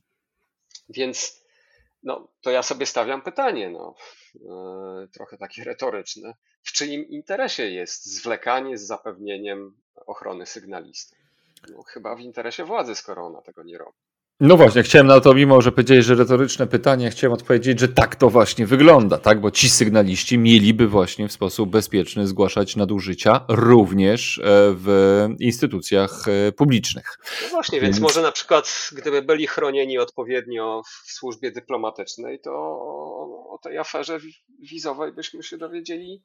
Więc 0.89 1.45
no, 2.03 2.29
to 2.41 2.51
ja 2.51 2.63
sobie 2.63 2.87
stawiam 2.87 3.23
pytanie, 3.23 3.71
no, 3.71 3.95
e, 4.35 5.09
trochę 5.09 5.39
takie 5.39 5.65
retoryczne. 5.65 6.35
W 6.63 6.73
czyim 6.73 7.09
interesie 7.09 7.71
jest 7.71 8.07
zwlekanie 8.07 8.79
z 8.79 8.87
zapewnieniem 8.87 9.81
ochrony 10.07 10.47
sygnalisty? 10.47 11.20
No, 11.69 11.83
chyba 11.83 12.17
w 12.17 12.21
interesie 12.21 12.65
władzy, 12.65 12.95
skoro 12.95 13.27
ona 13.27 13.43
tego 13.43 13.63
nie 13.63 13.79
robi. 13.79 13.99
No 14.41 14.57
właśnie, 14.57 14.83
chciałem 14.83 15.07
na 15.07 15.21
to, 15.21 15.35
mimo 15.35 15.61
że 15.61 15.73
powiedziałeś, 15.73 16.05
że 16.05 16.15
retoryczne 16.15 16.67
pytanie, 16.67 17.11
chciałem 17.11 17.35
odpowiedzieć, 17.35 17.81
że 17.81 17.89
tak 17.89 18.17
to 18.17 18.31
właśnie 18.31 18.67
wygląda, 18.67 19.19
tak? 19.19 19.41
Bo 19.41 19.51
ci 19.51 19.71
sygnaliści 19.71 20.39
mieliby 20.39 20.89
właśnie 20.89 21.29
w 21.29 21.33
sposób 21.33 21.71
bezpieczny 21.71 22.27
zgłaszać 22.27 22.77
nadużycia 22.77 23.45
również 23.49 24.39
e, 24.39 24.43
w 24.75 25.29
instytucjach 25.39 26.25
e, 26.29 26.53
publicznych. 26.53 27.19
No 27.43 27.49
właśnie, 27.49 27.81
więc, 27.81 27.97
więc 27.97 28.03
może 28.03 28.23
na 28.23 28.33
przykład, 28.33 28.91
gdyby 28.93 29.23
byli 29.23 29.47
chronieni 29.47 29.99
odpowiednio 29.99 30.83
w 30.85 31.13
służbie 31.13 31.51
dyplomatycznej, 31.51 32.41
to 32.41 32.51
o 33.51 33.59
tej 33.63 33.79
aferze 33.79 34.19
wizowej 34.59 35.13
byśmy 35.13 35.43
się 35.43 35.59
dowiedzieli 35.59 36.23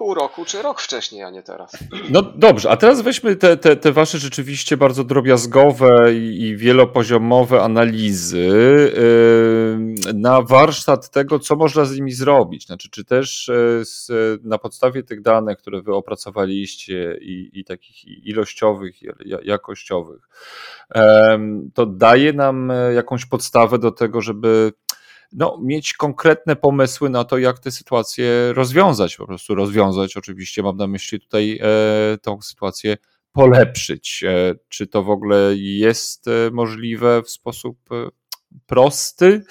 pół 0.00 0.14
roku 0.14 0.44
czy 0.44 0.62
rok 0.62 0.80
wcześniej, 0.80 1.22
a 1.22 1.30
nie 1.30 1.42
teraz. 1.42 1.72
No 2.10 2.22
dobrze, 2.22 2.70
a 2.70 2.76
teraz 2.76 3.00
weźmy 3.02 3.36
te, 3.36 3.56
te, 3.56 3.76
te 3.76 3.92
wasze 3.92 4.18
rzeczywiście 4.18 4.76
bardzo 4.76 5.04
drobiazgowe 5.04 6.14
i, 6.14 6.56
wielopoziomowe 6.56 7.62
analizy 7.62 8.48
yy, 10.06 10.12
na 10.14 10.42
warsztat 10.42 11.10
tego, 11.10 11.38
co 11.38 11.56
można 11.56 11.84
z 11.84 11.96
nimi 11.96 12.12
zrobić. 12.12 12.66
Znaczy, 12.66 12.90
czy 12.90 13.04
też 13.04 13.48
yy, 13.48 13.84
z, 13.84 14.10
na 14.44 14.58
podstawie 14.58 15.02
tych 15.02 15.22
danych, 15.22 15.58
które 15.58 15.82
wy 15.82 15.94
opracowaliście 15.94 17.18
i, 17.20 17.50
i 17.52 17.64
takich 17.64 18.04
ilościowych, 18.26 19.02
i 19.02 19.08
jakościowych, 19.42 20.28
to 21.74 21.86
daje 21.86 22.32
nam 22.32 22.70
e, 22.70 22.94
jakąś 22.94 23.26
podstawę 23.26 23.78
do 23.78 23.90
tego, 23.90 24.20
żeby 24.20 24.72
no, 25.32 25.58
mieć 25.62 25.94
konkretne 25.94 26.56
pomysły 26.56 27.10
na 27.10 27.24
to, 27.24 27.38
jak 27.38 27.58
tę 27.58 27.70
sytuację 27.70 28.52
rozwiązać. 28.52 29.16
Po 29.16 29.26
prostu 29.26 29.54
rozwiązać, 29.54 30.16
oczywiście 30.16 30.62
mam 30.62 30.76
na 30.76 30.86
myśli 30.86 31.20
tutaj 31.20 31.60
e, 31.62 32.18
tą 32.18 32.42
sytuację 32.42 32.96
polepszyć. 33.32 34.24
E, 34.26 34.54
czy 34.68 34.86
to 34.86 35.02
w 35.02 35.10
ogóle 35.10 35.54
jest 35.56 36.28
e, 36.28 36.50
możliwe 36.52 37.22
w 37.22 37.30
sposób 37.30 37.78
e, 37.92 38.08
prosty? 38.66 39.44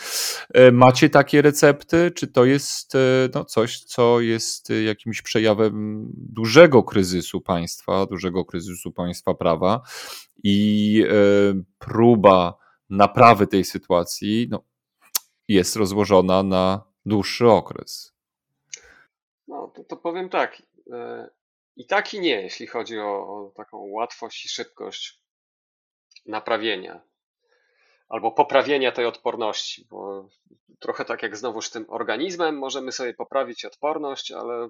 E, 0.54 0.72
macie 0.72 1.10
takie 1.10 1.42
recepty? 1.42 2.12
Czy 2.16 2.28
to 2.28 2.46
jest 2.46 2.94
no, 3.36 3.46
coś, 3.46 3.80
co 3.80 4.20
jest 4.20 4.70
jakimś 4.86 5.22
przejawem 5.22 6.06
dużego 6.14 6.84
kryzysu 6.84 7.42
państwa, 7.42 8.06
dużego 8.06 8.46
kryzysu 8.46 8.92
państwa 8.92 9.34
prawa 9.34 9.82
i 10.44 11.04
próba 11.80 12.58
naprawy 12.90 13.48
tej 13.48 13.66
sytuacji 13.66 14.48
no, 14.52 14.64
jest 15.50 15.76
rozłożona 15.76 16.43
na 16.43 16.84
dłuższy 17.06 17.50
okres. 17.50 18.14
No, 19.47 19.72
to, 19.76 19.84
to 19.84 19.97
powiem 19.97 20.30
tak. 20.30 20.62
E, 20.91 21.30
I 21.76 21.86
tak 21.86 22.14
i 22.14 22.20
nie, 22.20 22.41
jeśli 22.41 22.68
chodzi 22.68 23.00
o, 23.00 23.12
o 23.12 23.52
taką 23.56 23.78
łatwość 23.78 24.45
i 24.45 24.50
szybkość 24.50 25.22
naprawienia 26.26 27.02
albo 28.10 28.32
poprawienia 28.32 28.91
tej 28.91 29.06
odporności, 29.06 29.88
bo 29.89 30.30
trochę 30.80 31.06
tak 31.06 31.24
jak 31.24 31.38
znowuż 31.38 31.70
tym 31.70 31.86
organizmem 31.88 32.58
możemy 32.58 32.91
sobie 32.91 33.14
poprawić 33.14 33.66
odporność, 33.66 34.32
ale 34.32 34.70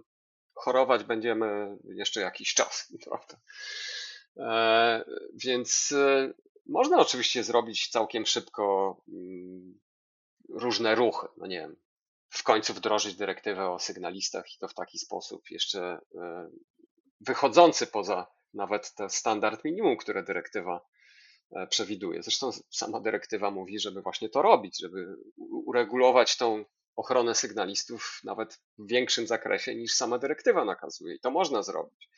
chorować 0.53 1.03
będziemy 1.03 1.77
jeszcze 1.83 2.21
jakiś 2.21 2.53
czas, 2.53 2.93
prawda? 3.05 3.37
E, 4.37 5.05
więc 5.33 5.91
e, 5.91 6.33
można 6.65 6.99
oczywiście 6.99 7.43
zrobić 7.43 7.89
całkiem 7.89 8.25
szybko 8.25 8.97
mm, 9.07 9.79
różne 10.53 10.95
ruchy. 10.95 11.27
No 11.37 11.47
nie 11.47 11.59
wiem, 11.59 11.75
w 12.29 12.43
końcu 12.43 12.73
wdrożyć 12.73 13.15
dyrektywę 13.15 13.69
o 13.69 13.79
sygnalistach 13.79 14.55
i 14.55 14.57
to 14.59 14.67
w 14.67 14.73
taki 14.73 14.99
sposób 14.99 15.49
jeszcze 15.49 15.99
e, 16.15 16.49
wychodzący 17.21 17.87
poza 17.87 18.27
nawet 18.53 18.93
ten 18.93 19.09
standard 19.09 19.63
minimum, 19.63 19.97
które 19.97 20.23
dyrektywa 20.23 20.85
e, 21.51 21.67
przewiduje. 21.67 22.23
Zresztą 22.23 22.51
sama 22.69 22.99
dyrektywa 22.99 23.51
mówi, 23.51 23.79
żeby 23.79 24.01
właśnie 24.01 24.29
to 24.29 24.41
robić, 24.41 24.79
żeby 24.79 25.15
uregulować 25.65 26.37
tą 26.37 26.65
ochronę 26.95 27.35
sygnalistów 27.35 28.21
nawet 28.23 28.61
w 28.77 28.87
większym 28.87 29.27
zakresie 29.27 29.75
niż 29.75 29.93
sama 29.93 30.17
dyrektywa 30.17 30.65
nakazuje. 30.65 31.15
I 31.15 31.19
to 31.19 31.31
można 31.31 31.63
zrobić. 31.63 32.09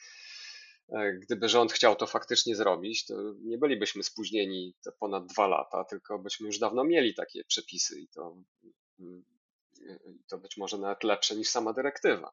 E, 0.92 1.14
gdyby 1.14 1.50
rząd 1.50 1.74
chciał 1.74 1.96
to 1.96 2.08
faktycznie 2.08 2.56
zrobić, 2.56 3.06
to 3.06 3.16
nie 3.44 3.58
bylibyśmy 3.58 4.04
spóźnieni 4.04 4.76
ponad 5.00 5.26
dwa 5.26 5.48
lata, 5.48 5.84
tylko 5.84 6.20
byśmy 6.20 6.48
już 6.48 6.60
dawno 6.60 6.84
mieli 6.84 7.16
takie 7.16 7.44
przepisy 7.44 8.00
i 8.00 8.08
to, 8.08 8.36
mm, 9.00 9.26
to 10.30 10.38
być 10.38 10.58
może 10.58 10.78
nawet 10.78 11.04
lepsze 11.04 11.36
niż 11.36 11.50
sama 11.50 11.74
dyrektywa. 11.74 12.32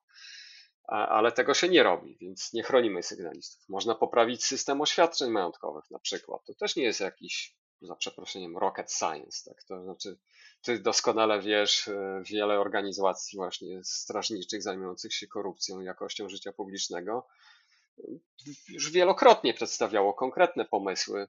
Ale 0.89 1.33
tego 1.33 1.55
się 1.55 1.69
nie 1.69 1.83
robi, 1.83 2.17
więc 2.21 2.53
nie 2.53 2.63
chronimy 2.63 3.03
sygnalistów. 3.03 3.69
Można 3.69 3.95
poprawić 3.95 4.45
system 4.45 4.81
oświadczeń 4.81 5.31
majątkowych 5.31 5.91
na 5.91 5.99
przykład. 5.99 6.45
To 6.47 6.55
też 6.55 6.77
nie 6.77 6.83
jest 6.83 7.01
jakiś, 7.01 7.57
za 7.83 7.97
przeproszeniem, 7.97 8.59
rocket 8.59 8.93
science. 8.93 9.51
Tak? 9.51 9.65
To 9.65 9.83
znaczy, 9.83 10.19
ty 10.63 10.79
doskonale 10.79 11.41
wiesz, 11.41 11.89
e, 11.89 12.23
wiele 12.25 12.61
organizacji 12.61 13.37
właśnie 13.37 13.85
strażniczych 13.85 14.63
zajmujących 14.63 15.15
się 15.15 15.27
korupcją 15.27 15.81
i 15.81 15.85
jakością 15.85 16.29
życia 16.29 16.53
publicznego 16.53 17.27
już 18.69 18.91
wielokrotnie 18.91 19.55
przedstawiało 19.55 20.15
konkretne 20.15 20.65
pomysły, 20.65 21.29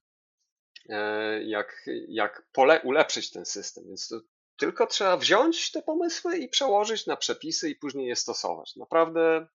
e, 0.90 1.44
jak, 1.44 1.86
jak 2.08 2.48
pole, 2.52 2.82
ulepszyć 2.82 3.32
ten 3.32 3.46
system. 3.46 3.84
Więc 3.88 4.14
tylko 4.58 4.88
trzeba 4.88 5.18
wziąć 5.18 5.72
te 5.72 5.82
pomysły 5.82 6.38
i 6.38 6.50
przełożyć 6.50 7.06
na 7.06 7.18
przepisy 7.18 7.70
i 7.70 7.76
później 7.76 8.08
je 8.08 8.16
stosować. 8.16 8.76
Naprawdę 8.76 9.48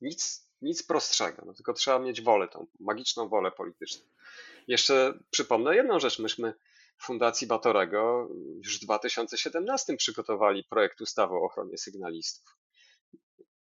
nic, 0.00 0.48
nic 0.62 0.82
prostszego, 0.82 1.42
no 1.46 1.54
tylko 1.54 1.72
trzeba 1.72 1.98
mieć 1.98 2.22
wolę, 2.22 2.48
tą 2.48 2.66
magiczną 2.80 3.28
wolę 3.28 3.50
polityczną. 3.50 4.06
Jeszcze 4.68 5.18
przypomnę 5.30 5.76
jedną 5.76 6.00
rzecz. 6.00 6.18
Myśmy 6.18 6.54
w 6.96 7.04
Fundacji 7.04 7.46
Batorego 7.46 8.28
już 8.64 8.78
w 8.78 8.84
2017 8.84 9.96
przygotowali 9.96 10.64
projekt 10.64 11.00
ustawy 11.00 11.34
o 11.34 11.42
ochronie 11.42 11.78
sygnalistów 11.78 12.56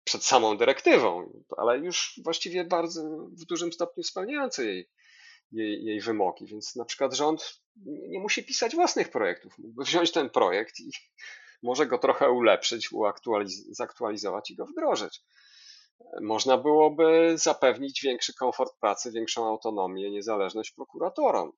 przed 0.05 0.25
samą 0.25 0.57
dyrektywą, 0.57 1.31
ale 1.57 1.79
już 1.79 2.21
właściwie 2.25 2.65
bardzo 2.65 3.03
w 3.29 3.45
dużym 3.45 3.73
stopniu 3.73 4.03
spełniający 4.03 4.67
jej, 4.67 4.91
jej, 5.53 5.85
jej 5.85 6.01
wymogi. 6.01 6.47
Więc 6.47 6.77
na 6.77 6.85
przykład 6.85 7.15
rząd 7.15 7.61
nie 7.87 8.21
musi 8.21 8.45
pisać 8.45 8.75
własnych 8.75 9.11
projektów. 9.11 9.59
Mógłby 9.59 9.85
wziąć 9.85 10.13
ten 10.13 10.31
projekt 10.31 10.81
i 10.81 10.91
może 11.63 11.87
go 11.87 11.99
trochę 11.99 12.31
ulepszyć, 12.31 12.93
uaktualiz- 12.93 13.65
zaktualizować 13.71 14.51
i 14.51 14.57
go 14.57 14.67
wdrożyć. 14.67 15.23
Można 16.21 16.59
byłoby 16.59 17.33
zapewnić 17.35 18.03
większy 18.03 18.35
komfort 18.35 18.79
pracy, 18.81 19.13
większą 19.13 19.49
autonomię, 19.49 20.11
niezależność 20.11 20.71
prokuratorom. 20.71 21.53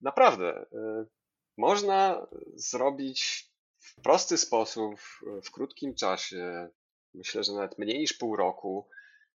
Naprawdę, 0.00 0.62
y, 0.62 1.06
można 1.56 2.26
zrobić 2.54 3.50
w 3.78 4.02
prosty 4.02 4.38
sposób, 4.38 5.00
w 5.44 5.50
krótkim 5.50 5.94
czasie, 5.94 6.70
myślę, 7.14 7.44
że 7.44 7.52
nawet 7.52 7.78
mniej 7.78 7.98
niż 7.98 8.12
pół 8.12 8.36
roku, 8.36 8.88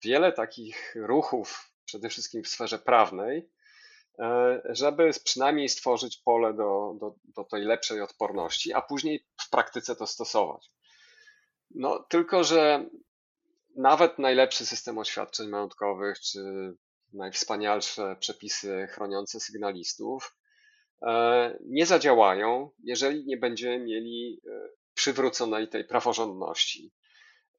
wiele 0.03 0.31
takich 0.31 0.95
ruchów, 0.95 1.71
przede 1.85 2.09
wszystkim 2.09 2.43
w 2.43 2.47
sferze 2.47 2.79
prawnej, 2.79 3.49
e, 4.19 4.61
żeby 4.69 5.11
przynajmniej 5.23 5.69
stworzyć 5.69 6.17
pole 6.17 6.53
do, 6.53 6.95
do, 6.99 7.15
do 7.23 7.43
tej 7.43 7.63
lepszej 7.65 8.01
odporności, 8.01 8.73
a 8.73 8.81
później 8.81 9.25
w 9.41 9.49
praktyce 9.49 9.95
to 9.95 10.07
stosować. 10.07 10.71
No, 11.71 12.05
tylko, 12.09 12.43
że 12.43 12.89
nawet 13.75 14.19
najlepszy 14.19 14.65
system 14.65 14.97
oświadczeń 14.97 15.49
majątkowych, 15.49 16.19
czy 16.19 16.39
najwspanialsze 17.13 18.15
przepisy 18.19 18.87
chroniące 18.91 19.39
sygnalistów 19.39 20.35
e, 21.01 21.57
nie 21.65 21.85
zadziałają, 21.85 22.69
jeżeli 22.83 23.25
nie 23.25 23.37
będziemy 23.37 23.85
mieli 23.85 24.41
e, 24.47 24.69
przywróconej 24.93 25.67
tej 25.67 25.85
praworządności. 25.85 26.91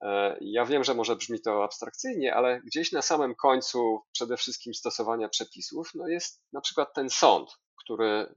E, 0.02 0.36
ja 0.40 0.64
wiem, 0.64 0.84
że 0.84 0.94
może 0.94 1.16
brzmi 1.16 1.40
to 1.40 1.64
abstrakcyjnie, 1.64 2.34
ale 2.34 2.60
gdzieś 2.60 2.92
na 2.92 3.02
samym 3.02 3.34
końcu 3.34 4.00
przede 4.12 4.36
wszystkim 4.36 4.74
stosowania 4.74 5.28
przepisów 5.28 5.90
no 5.94 6.08
jest 6.08 6.42
na 6.52 6.60
przykład 6.60 6.94
ten 6.94 7.10
sąd, 7.10 7.50
który 7.76 8.34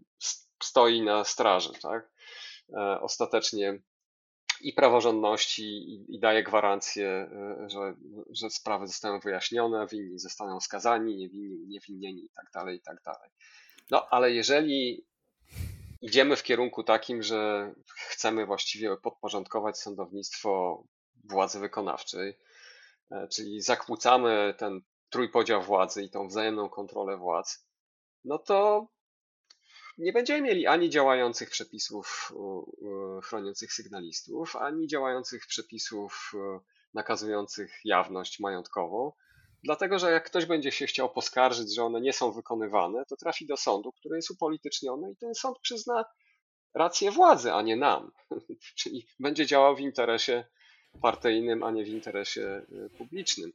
stoi 0.63 1.01
na 1.01 1.23
straży, 1.23 1.73
tak? 1.81 2.11
Ostatecznie 3.01 3.79
i 4.61 4.73
praworządności 4.73 5.63
i, 6.15 6.19
daje 6.19 6.43
gwarancję, 6.43 7.07
e, 7.07 7.69
że, 7.69 7.93
że 8.29 8.49
sprawy 8.49 8.87
zostaną 8.87 9.19
wyjaśnione, 9.19 9.87
winni 9.87 10.19
zostaną 10.19 10.59
skazani, 10.59 11.17
niewinni 11.17 11.57
uniewinnieni 11.57 12.25
i 12.25 12.29
tak 12.29 12.45
dalej, 12.53 12.77
i 12.77 12.81
tak. 12.81 13.29
No 13.91 14.07
ale 14.09 14.31
jeżeli 14.31 15.05
idziemy 16.01 16.35
w 16.35 16.43
kierunku 16.43 16.83
takim, 16.83 17.23
że 17.23 17.73
chcemy 18.07 18.45
właściwie 18.45 18.97
podporządkować 18.97 19.79
sądownictwo 19.79 20.83
władzy 21.29 21.59
wykonawczej, 21.59 22.37
e, 23.11 23.27
czyli 23.27 23.61
zakłócamy 23.61 24.53
ten 24.57 24.81
trójpodział 25.09 25.63
władzy 25.63 26.03
i 26.03 26.09
tą 26.09 26.27
wzajemną 26.27 26.69
kontrolę 26.69 27.17
władz, 27.17 27.67
no 28.25 28.37
to 28.37 28.87
nie 29.97 30.13
będziemy 30.13 30.41
mieli 30.41 30.67
ani 30.67 30.89
działających 30.89 31.49
przepisów 31.49 32.33
chroniących 33.23 33.73
sygnalistów, 33.73 34.55
ani 34.55 34.87
działających 34.87 35.47
przepisów 35.47 36.31
nakazujących 36.93 37.71
jawność 37.85 38.39
majątkową, 38.39 39.11
dlatego 39.63 39.99
że 39.99 40.11
jak 40.11 40.25
ktoś 40.25 40.45
będzie 40.45 40.71
się 40.71 40.85
chciał 40.85 41.09
poskarżyć, 41.09 41.75
że 41.75 41.83
one 41.83 42.01
nie 42.01 42.13
są 42.13 42.31
wykonywane, 42.31 43.05
to 43.05 43.15
trafi 43.15 43.45
do 43.45 43.57
sądu, 43.57 43.91
który 43.91 44.15
jest 44.15 44.31
upolityczniony 44.31 45.11
i 45.11 45.15
ten 45.15 45.35
sąd 45.35 45.59
przyzna 45.59 46.05
rację 46.73 47.11
władzy, 47.11 47.53
a 47.53 47.61
nie 47.61 47.75
nam. 47.75 48.11
Czyli 48.79 49.07
będzie 49.19 49.45
działał 49.45 49.75
w 49.75 49.79
interesie 49.79 50.45
partyjnym, 51.01 51.63
a 51.63 51.71
nie 51.71 51.83
w 51.85 51.87
interesie 51.87 52.61
y, 52.71 52.89
publicznym. 52.97 53.53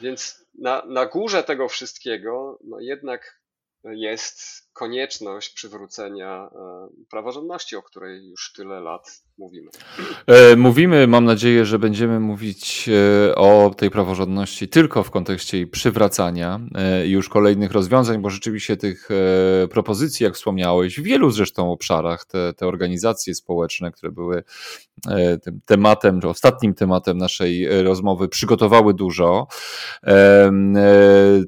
Więc 0.00 0.46
na, 0.54 0.82
na 0.86 1.06
górze 1.06 1.44
tego 1.44 1.68
wszystkiego, 1.68 2.58
no 2.64 2.80
jednak 2.80 3.40
jest 3.84 4.68
konieczność 4.72 5.54
przywrócenia 5.54 6.50
e, 6.52 6.88
praworządności, 7.10 7.76
o 7.76 7.82
której 7.82 8.28
już 8.28 8.52
tyle 8.52 8.80
lat 8.80 9.22
mówimy. 9.38 9.70
E, 10.26 10.56
mówimy, 10.56 11.06
mam 11.06 11.24
nadzieję, 11.24 11.64
że 11.64 11.78
będziemy 11.78 12.20
mówić 12.20 12.88
e, 13.28 13.34
o 13.34 13.74
tej 13.76 13.90
praworządności 13.90 14.68
tylko 14.68 15.02
w 15.02 15.10
kontekście 15.10 15.56
jej 15.56 15.66
przywracania 15.66 16.60
i 17.06 17.10
już 17.10 17.28
kolejnych 17.28 17.72
rozwiązań, 17.72 18.22
bo 18.22 18.30
rzeczywiście 18.30 18.76
tych 18.76 19.08
propozycji, 19.70 20.24
jak 20.24 20.34
wspomniałeś, 20.34 21.00
w 21.00 21.02
wielu 21.02 21.30
zresztą 21.30 21.72
obszarach 21.72 22.24
te, 22.24 22.52
te 22.52 22.66
organizacje 22.66 23.34
społeczne, 23.34 23.92
które 23.92 24.12
były 24.12 24.42
tym 25.42 25.60
tematem, 25.66 26.20
czy 26.20 26.28
ostatnim 26.28 26.74
tematem 26.74 27.18
naszej 27.18 27.82
rozmowy, 27.82 28.28
przygotowały 28.28 28.94
dużo. 28.94 29.46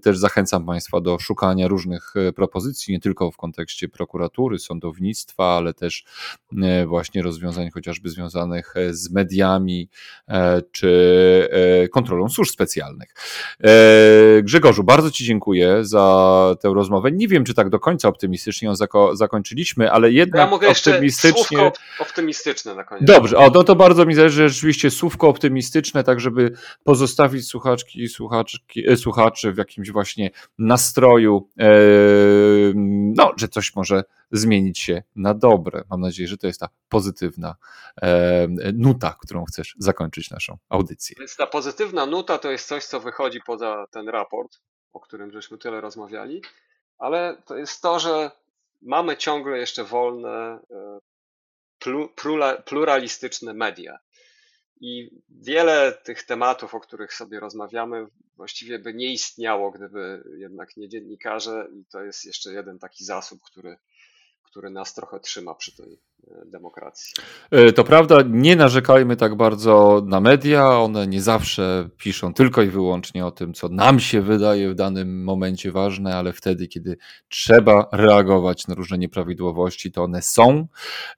Też 0.03 0.19
zachęcam 0.19 0.67
Państwa 0.67 1.01
do 1.01 1.19
szukania 1.19 1.69
różnych 1.69 2.15
propozycji, 2.35 2.95
nie 2.95 3.01
tylko 3.01 3.31
w 3.31 3.37
kontekście 3.37 3.89
prokuratury, 3.89 4.59
sądownictwa, 4.59 5.57
ale 5.57 5.75
też 5.75 6.05
e, 6.63 6.87
właśnie 6.87 7.23
rozwiązań 7.23 7.71
chociażby 7.77 8.09
związanych 8.09 8.77
e, 8.77 8.95
z 8.95 9.11
mediami 9.11 9.89
e, 10.29 10.63
czy 10.73 10.87
kontrolą 11.93 12.29
służb 12.29 12.53
specjalnych. 12.53 13.15
Grzegorzu, 14.43 14.85
bardzo 14.85 15.11
Ci 15.11 15.25
dziękuję 15.25 15.85
za 15.85 16.57
tę 16.61 16.69
rozmowę. 16.75 17.13
Nie 17.13 17.29
wiem, 17.29 17.45
czy 17.45 17.55
tak 17.55 17.69
do 17.69 17.79
końca 17.79 18.09
optymistycznie 18.09 18.69
ją 18.69 18.75
zako- 18.75 19.17
zakończyliśmy, 19.17 19.93
ale 19.93 20.13
jednak 20.13 20.45
ja 20.45 20.51
mogę 20.51 20.69
optymistycznie. 20.69 21.73
optymistyczne 22.01 22.75
na 22.75 22.85
koniec. 22.85 23.05
Dobrze, 23.05 23.37
o, 23.39 23.51
no 23.51 23.65
to 23.65 23.77
bardzo 23.77 24.07
mi 24.07 24.15
zależy, 24.15 24.37
że 24.37 24.49
rzeczywiście 24.49 24.91
słówko 24.91 25.29
optymistyczne, 25.29 26.05
tak 26.05 26.21
żeby 26.21 26.53
pozostawić 26.85 27.49
słuchaczki 27.49 28.03
i 28.03 28.09
słuchaczki, 28.09 28.97
słuchaczy 28.97 29.53
w 29.53 29.59
jakimś 29.59 29.91
właśnie 29.91 30.31
nastroju 30.59 31.49
no, 33.17 33.33
że 33.37 33.49
coś 33.49 33.77
może 33.77 34.05
zmienić 34.31 34.79
się 34.79 35.03
na 35.17 35.35
dobre. 35.35 35.85
Mam 35.91 36.01
nadzieję, 36.01 36.29
że 36.29 36.37
to 36.37 36.47
jest 36.47 36.61
ta 36.61 36.69
pozytywna 36.89 37.57
e, 38.03 38.49
nuta, 38.75 39.17
którą 39.21 39.45
chcesz 39.45 39.75
zakończyć 39.79 40.31
naszą 40.31 40.59
audycję. 40.69 41.17
Więc 41.19 41.37
ta 41.37 41.47
pozytywna 41.47 42.07
nuta 42.07 42.39
to 42.39 42.51
jest 42.51 42.69
coś, 42.69 42.85
co 42.85 43.01
wychodzi 43.01 43.41
poza 43.47 43.87
ten 43.91 44.09
raport, 44.09 44.61
o 44.93 45.01
którym 45.01 45.33
żeśmy 45.33 45.59
tyle 45.59 45.81
rozmawiali, 45.81 46.43
ale 46.99 47.43
to 47.45 47.57
jest 47.57 47.83
to, 47.83 47.99
że 47.99 48.31
mamy 48.83 49.17
ciągle 49.17 49.59
jeszcze 49.59 49.85
wolne, 49.85 50.59
e, 50.71 50.99
pluralistyczne 52.65 53.55
media. 53.55 53.99
I 54.81 55.11
wiele 55.29 55.93
tych 55.93 56.23
tematów, 56.23 56.75
o 56.75 56.81
których 56.81 57.15
sobie 57.15 57.41
rozmawiamy, 57.41 58.07
właściwie 58.37 58.79
by 58.79 58.95
nie 58.95 59.13
istniało, 59.13 59.71
gdyby 59.71 60.23
jednak 60.37 60.77
nie 60.77 60.89
dziennikarze, 60.89 61.69
i 61.73 61.85
to 61.85 62.03
jest 62.03 62.25
jeszcze 62.25 62.53
jeden 62.53 62.79
taki 62.79 63.05
zasób, 63.05 63.41
który, 63.43 63.77
który 64.57 64.71
nas 64.71 64.95
trochę 64.95 65.21
trzyma 65.21 65.55
przy 65.55 65.77
tej 65.77 65.99
demokracji. 66.47 67.15
E, 67.51 67.73
to 67.73 67.85
prawda, 67.85 68.19
nie 68.29 68.57
narzekajmy 68.57 69.17
tak 69.17 69.37
bardzo 69.37 70.03
na 70.07 70.21
media. 70.21 70.79
One 70.79 71.07
nie 71.07 71.21
zawsze 71.21 71.89
piszą 71.99 72.35
tylko 72.35 72.63
i 72.63 72.67
wyłącznie 72.67 73.27
o 73.27 73.31
tym, 73.31 73.55
co 73.55 73.69
nam 73.69 74.01
się 74.01 74.23
wydaje 74.23 74.71
w 74.71 74.75
danym 74.75 75.25
momencie 75.25 75.73
ważne, 75.73 76.17
ale 76.17 76.33
wtedy, 76.33 76.69
kiedy 76.69 76.97
trzeba 77.29 77.89
reagować 77.93 78.69
na 78.69 78.75
różne 78.75 78.99
nieprawidłowości, 78.99 79.93
to 79.93 80.03
one 80.03 80.23
są 80.23 80.67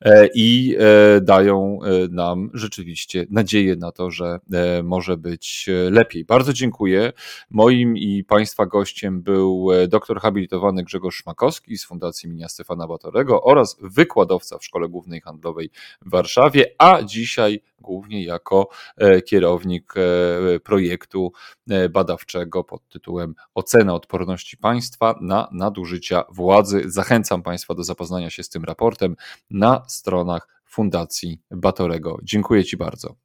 e, 0.01 0.29
i 0.35 0.77
e, 0.79 1.21
dają 1.21 1.79
nam 2.11 2.51
rzeczywiście 2.55 3.27
nadzieję 3.31 3.77
na 3.77 3.93
to, 3.93 4.11
że 4.11 4.39
może 4.83 5.17
być 5.17 5.67
lepiej. 5.91 6.25
Bardzo 6.25 6.53
dziękuję. 6.53 7.13
Moim 7.51 7.97
i 7.97 8.25
Państwa 8.25 8.67
gościem 8.67 9.23
był 9.23 9.69
doktor 9.89 10.21
habilitowany 10.21 10.85
Grzegorz 10.85 11.17
Szmakowski 11.17 11.79
z 11.79 11.85
Fundacji 11.85 12.29
Minia 12.29 12.49
Stefana 12.49 12.87
Batorego 12.87 13.43
oraz 13.43 13.77
wykładowca 13.81 14.59
w 14.59 14.65
Szkole 14.65 14.88
Głównej 14.89 15.21
Handlowej 15.21 15.71
w 16.03 16.11
Warszawie, 16.11 16.65
a 16.79 17.03
dzisiaj 17.03 17.63
głównie 17.81 18.25
jako 18.25 18.69
e, 18.97 19.23
kierownik 19.23 19.95
e, 19.97 20.61
projektu 20.61 21.33
e, 21.71 21.89
badawczego 21.89 22.65
pod 22.65 22.89
tytułem 22.89 23.35
Ocena 23.55 23.95
odporności 23.95 24.57
państwa 24.57 25.19
na 25.21 25.49
nadużycia 25.53 26.25
władzy. 26.31 26.83
Zachęcam 26.87 27.43
Państwa 27.43 27.75
do 27.75 27.85
zapoznania 27.85 28.31
się 28.31 28.43
z 28.43 28.49
tym 28.49 28.65
raportem 28.65 29.17
na 29.51 29.83
stronach 29.89 30.49
Fundacji 30.65 31.41
Batorego. 31.51 32.19
Dziękuję 32.23 32.65
Ci 32.65 32.77
bardzo. 32.77 33.17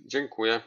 Dziękuję. 0.00 0.60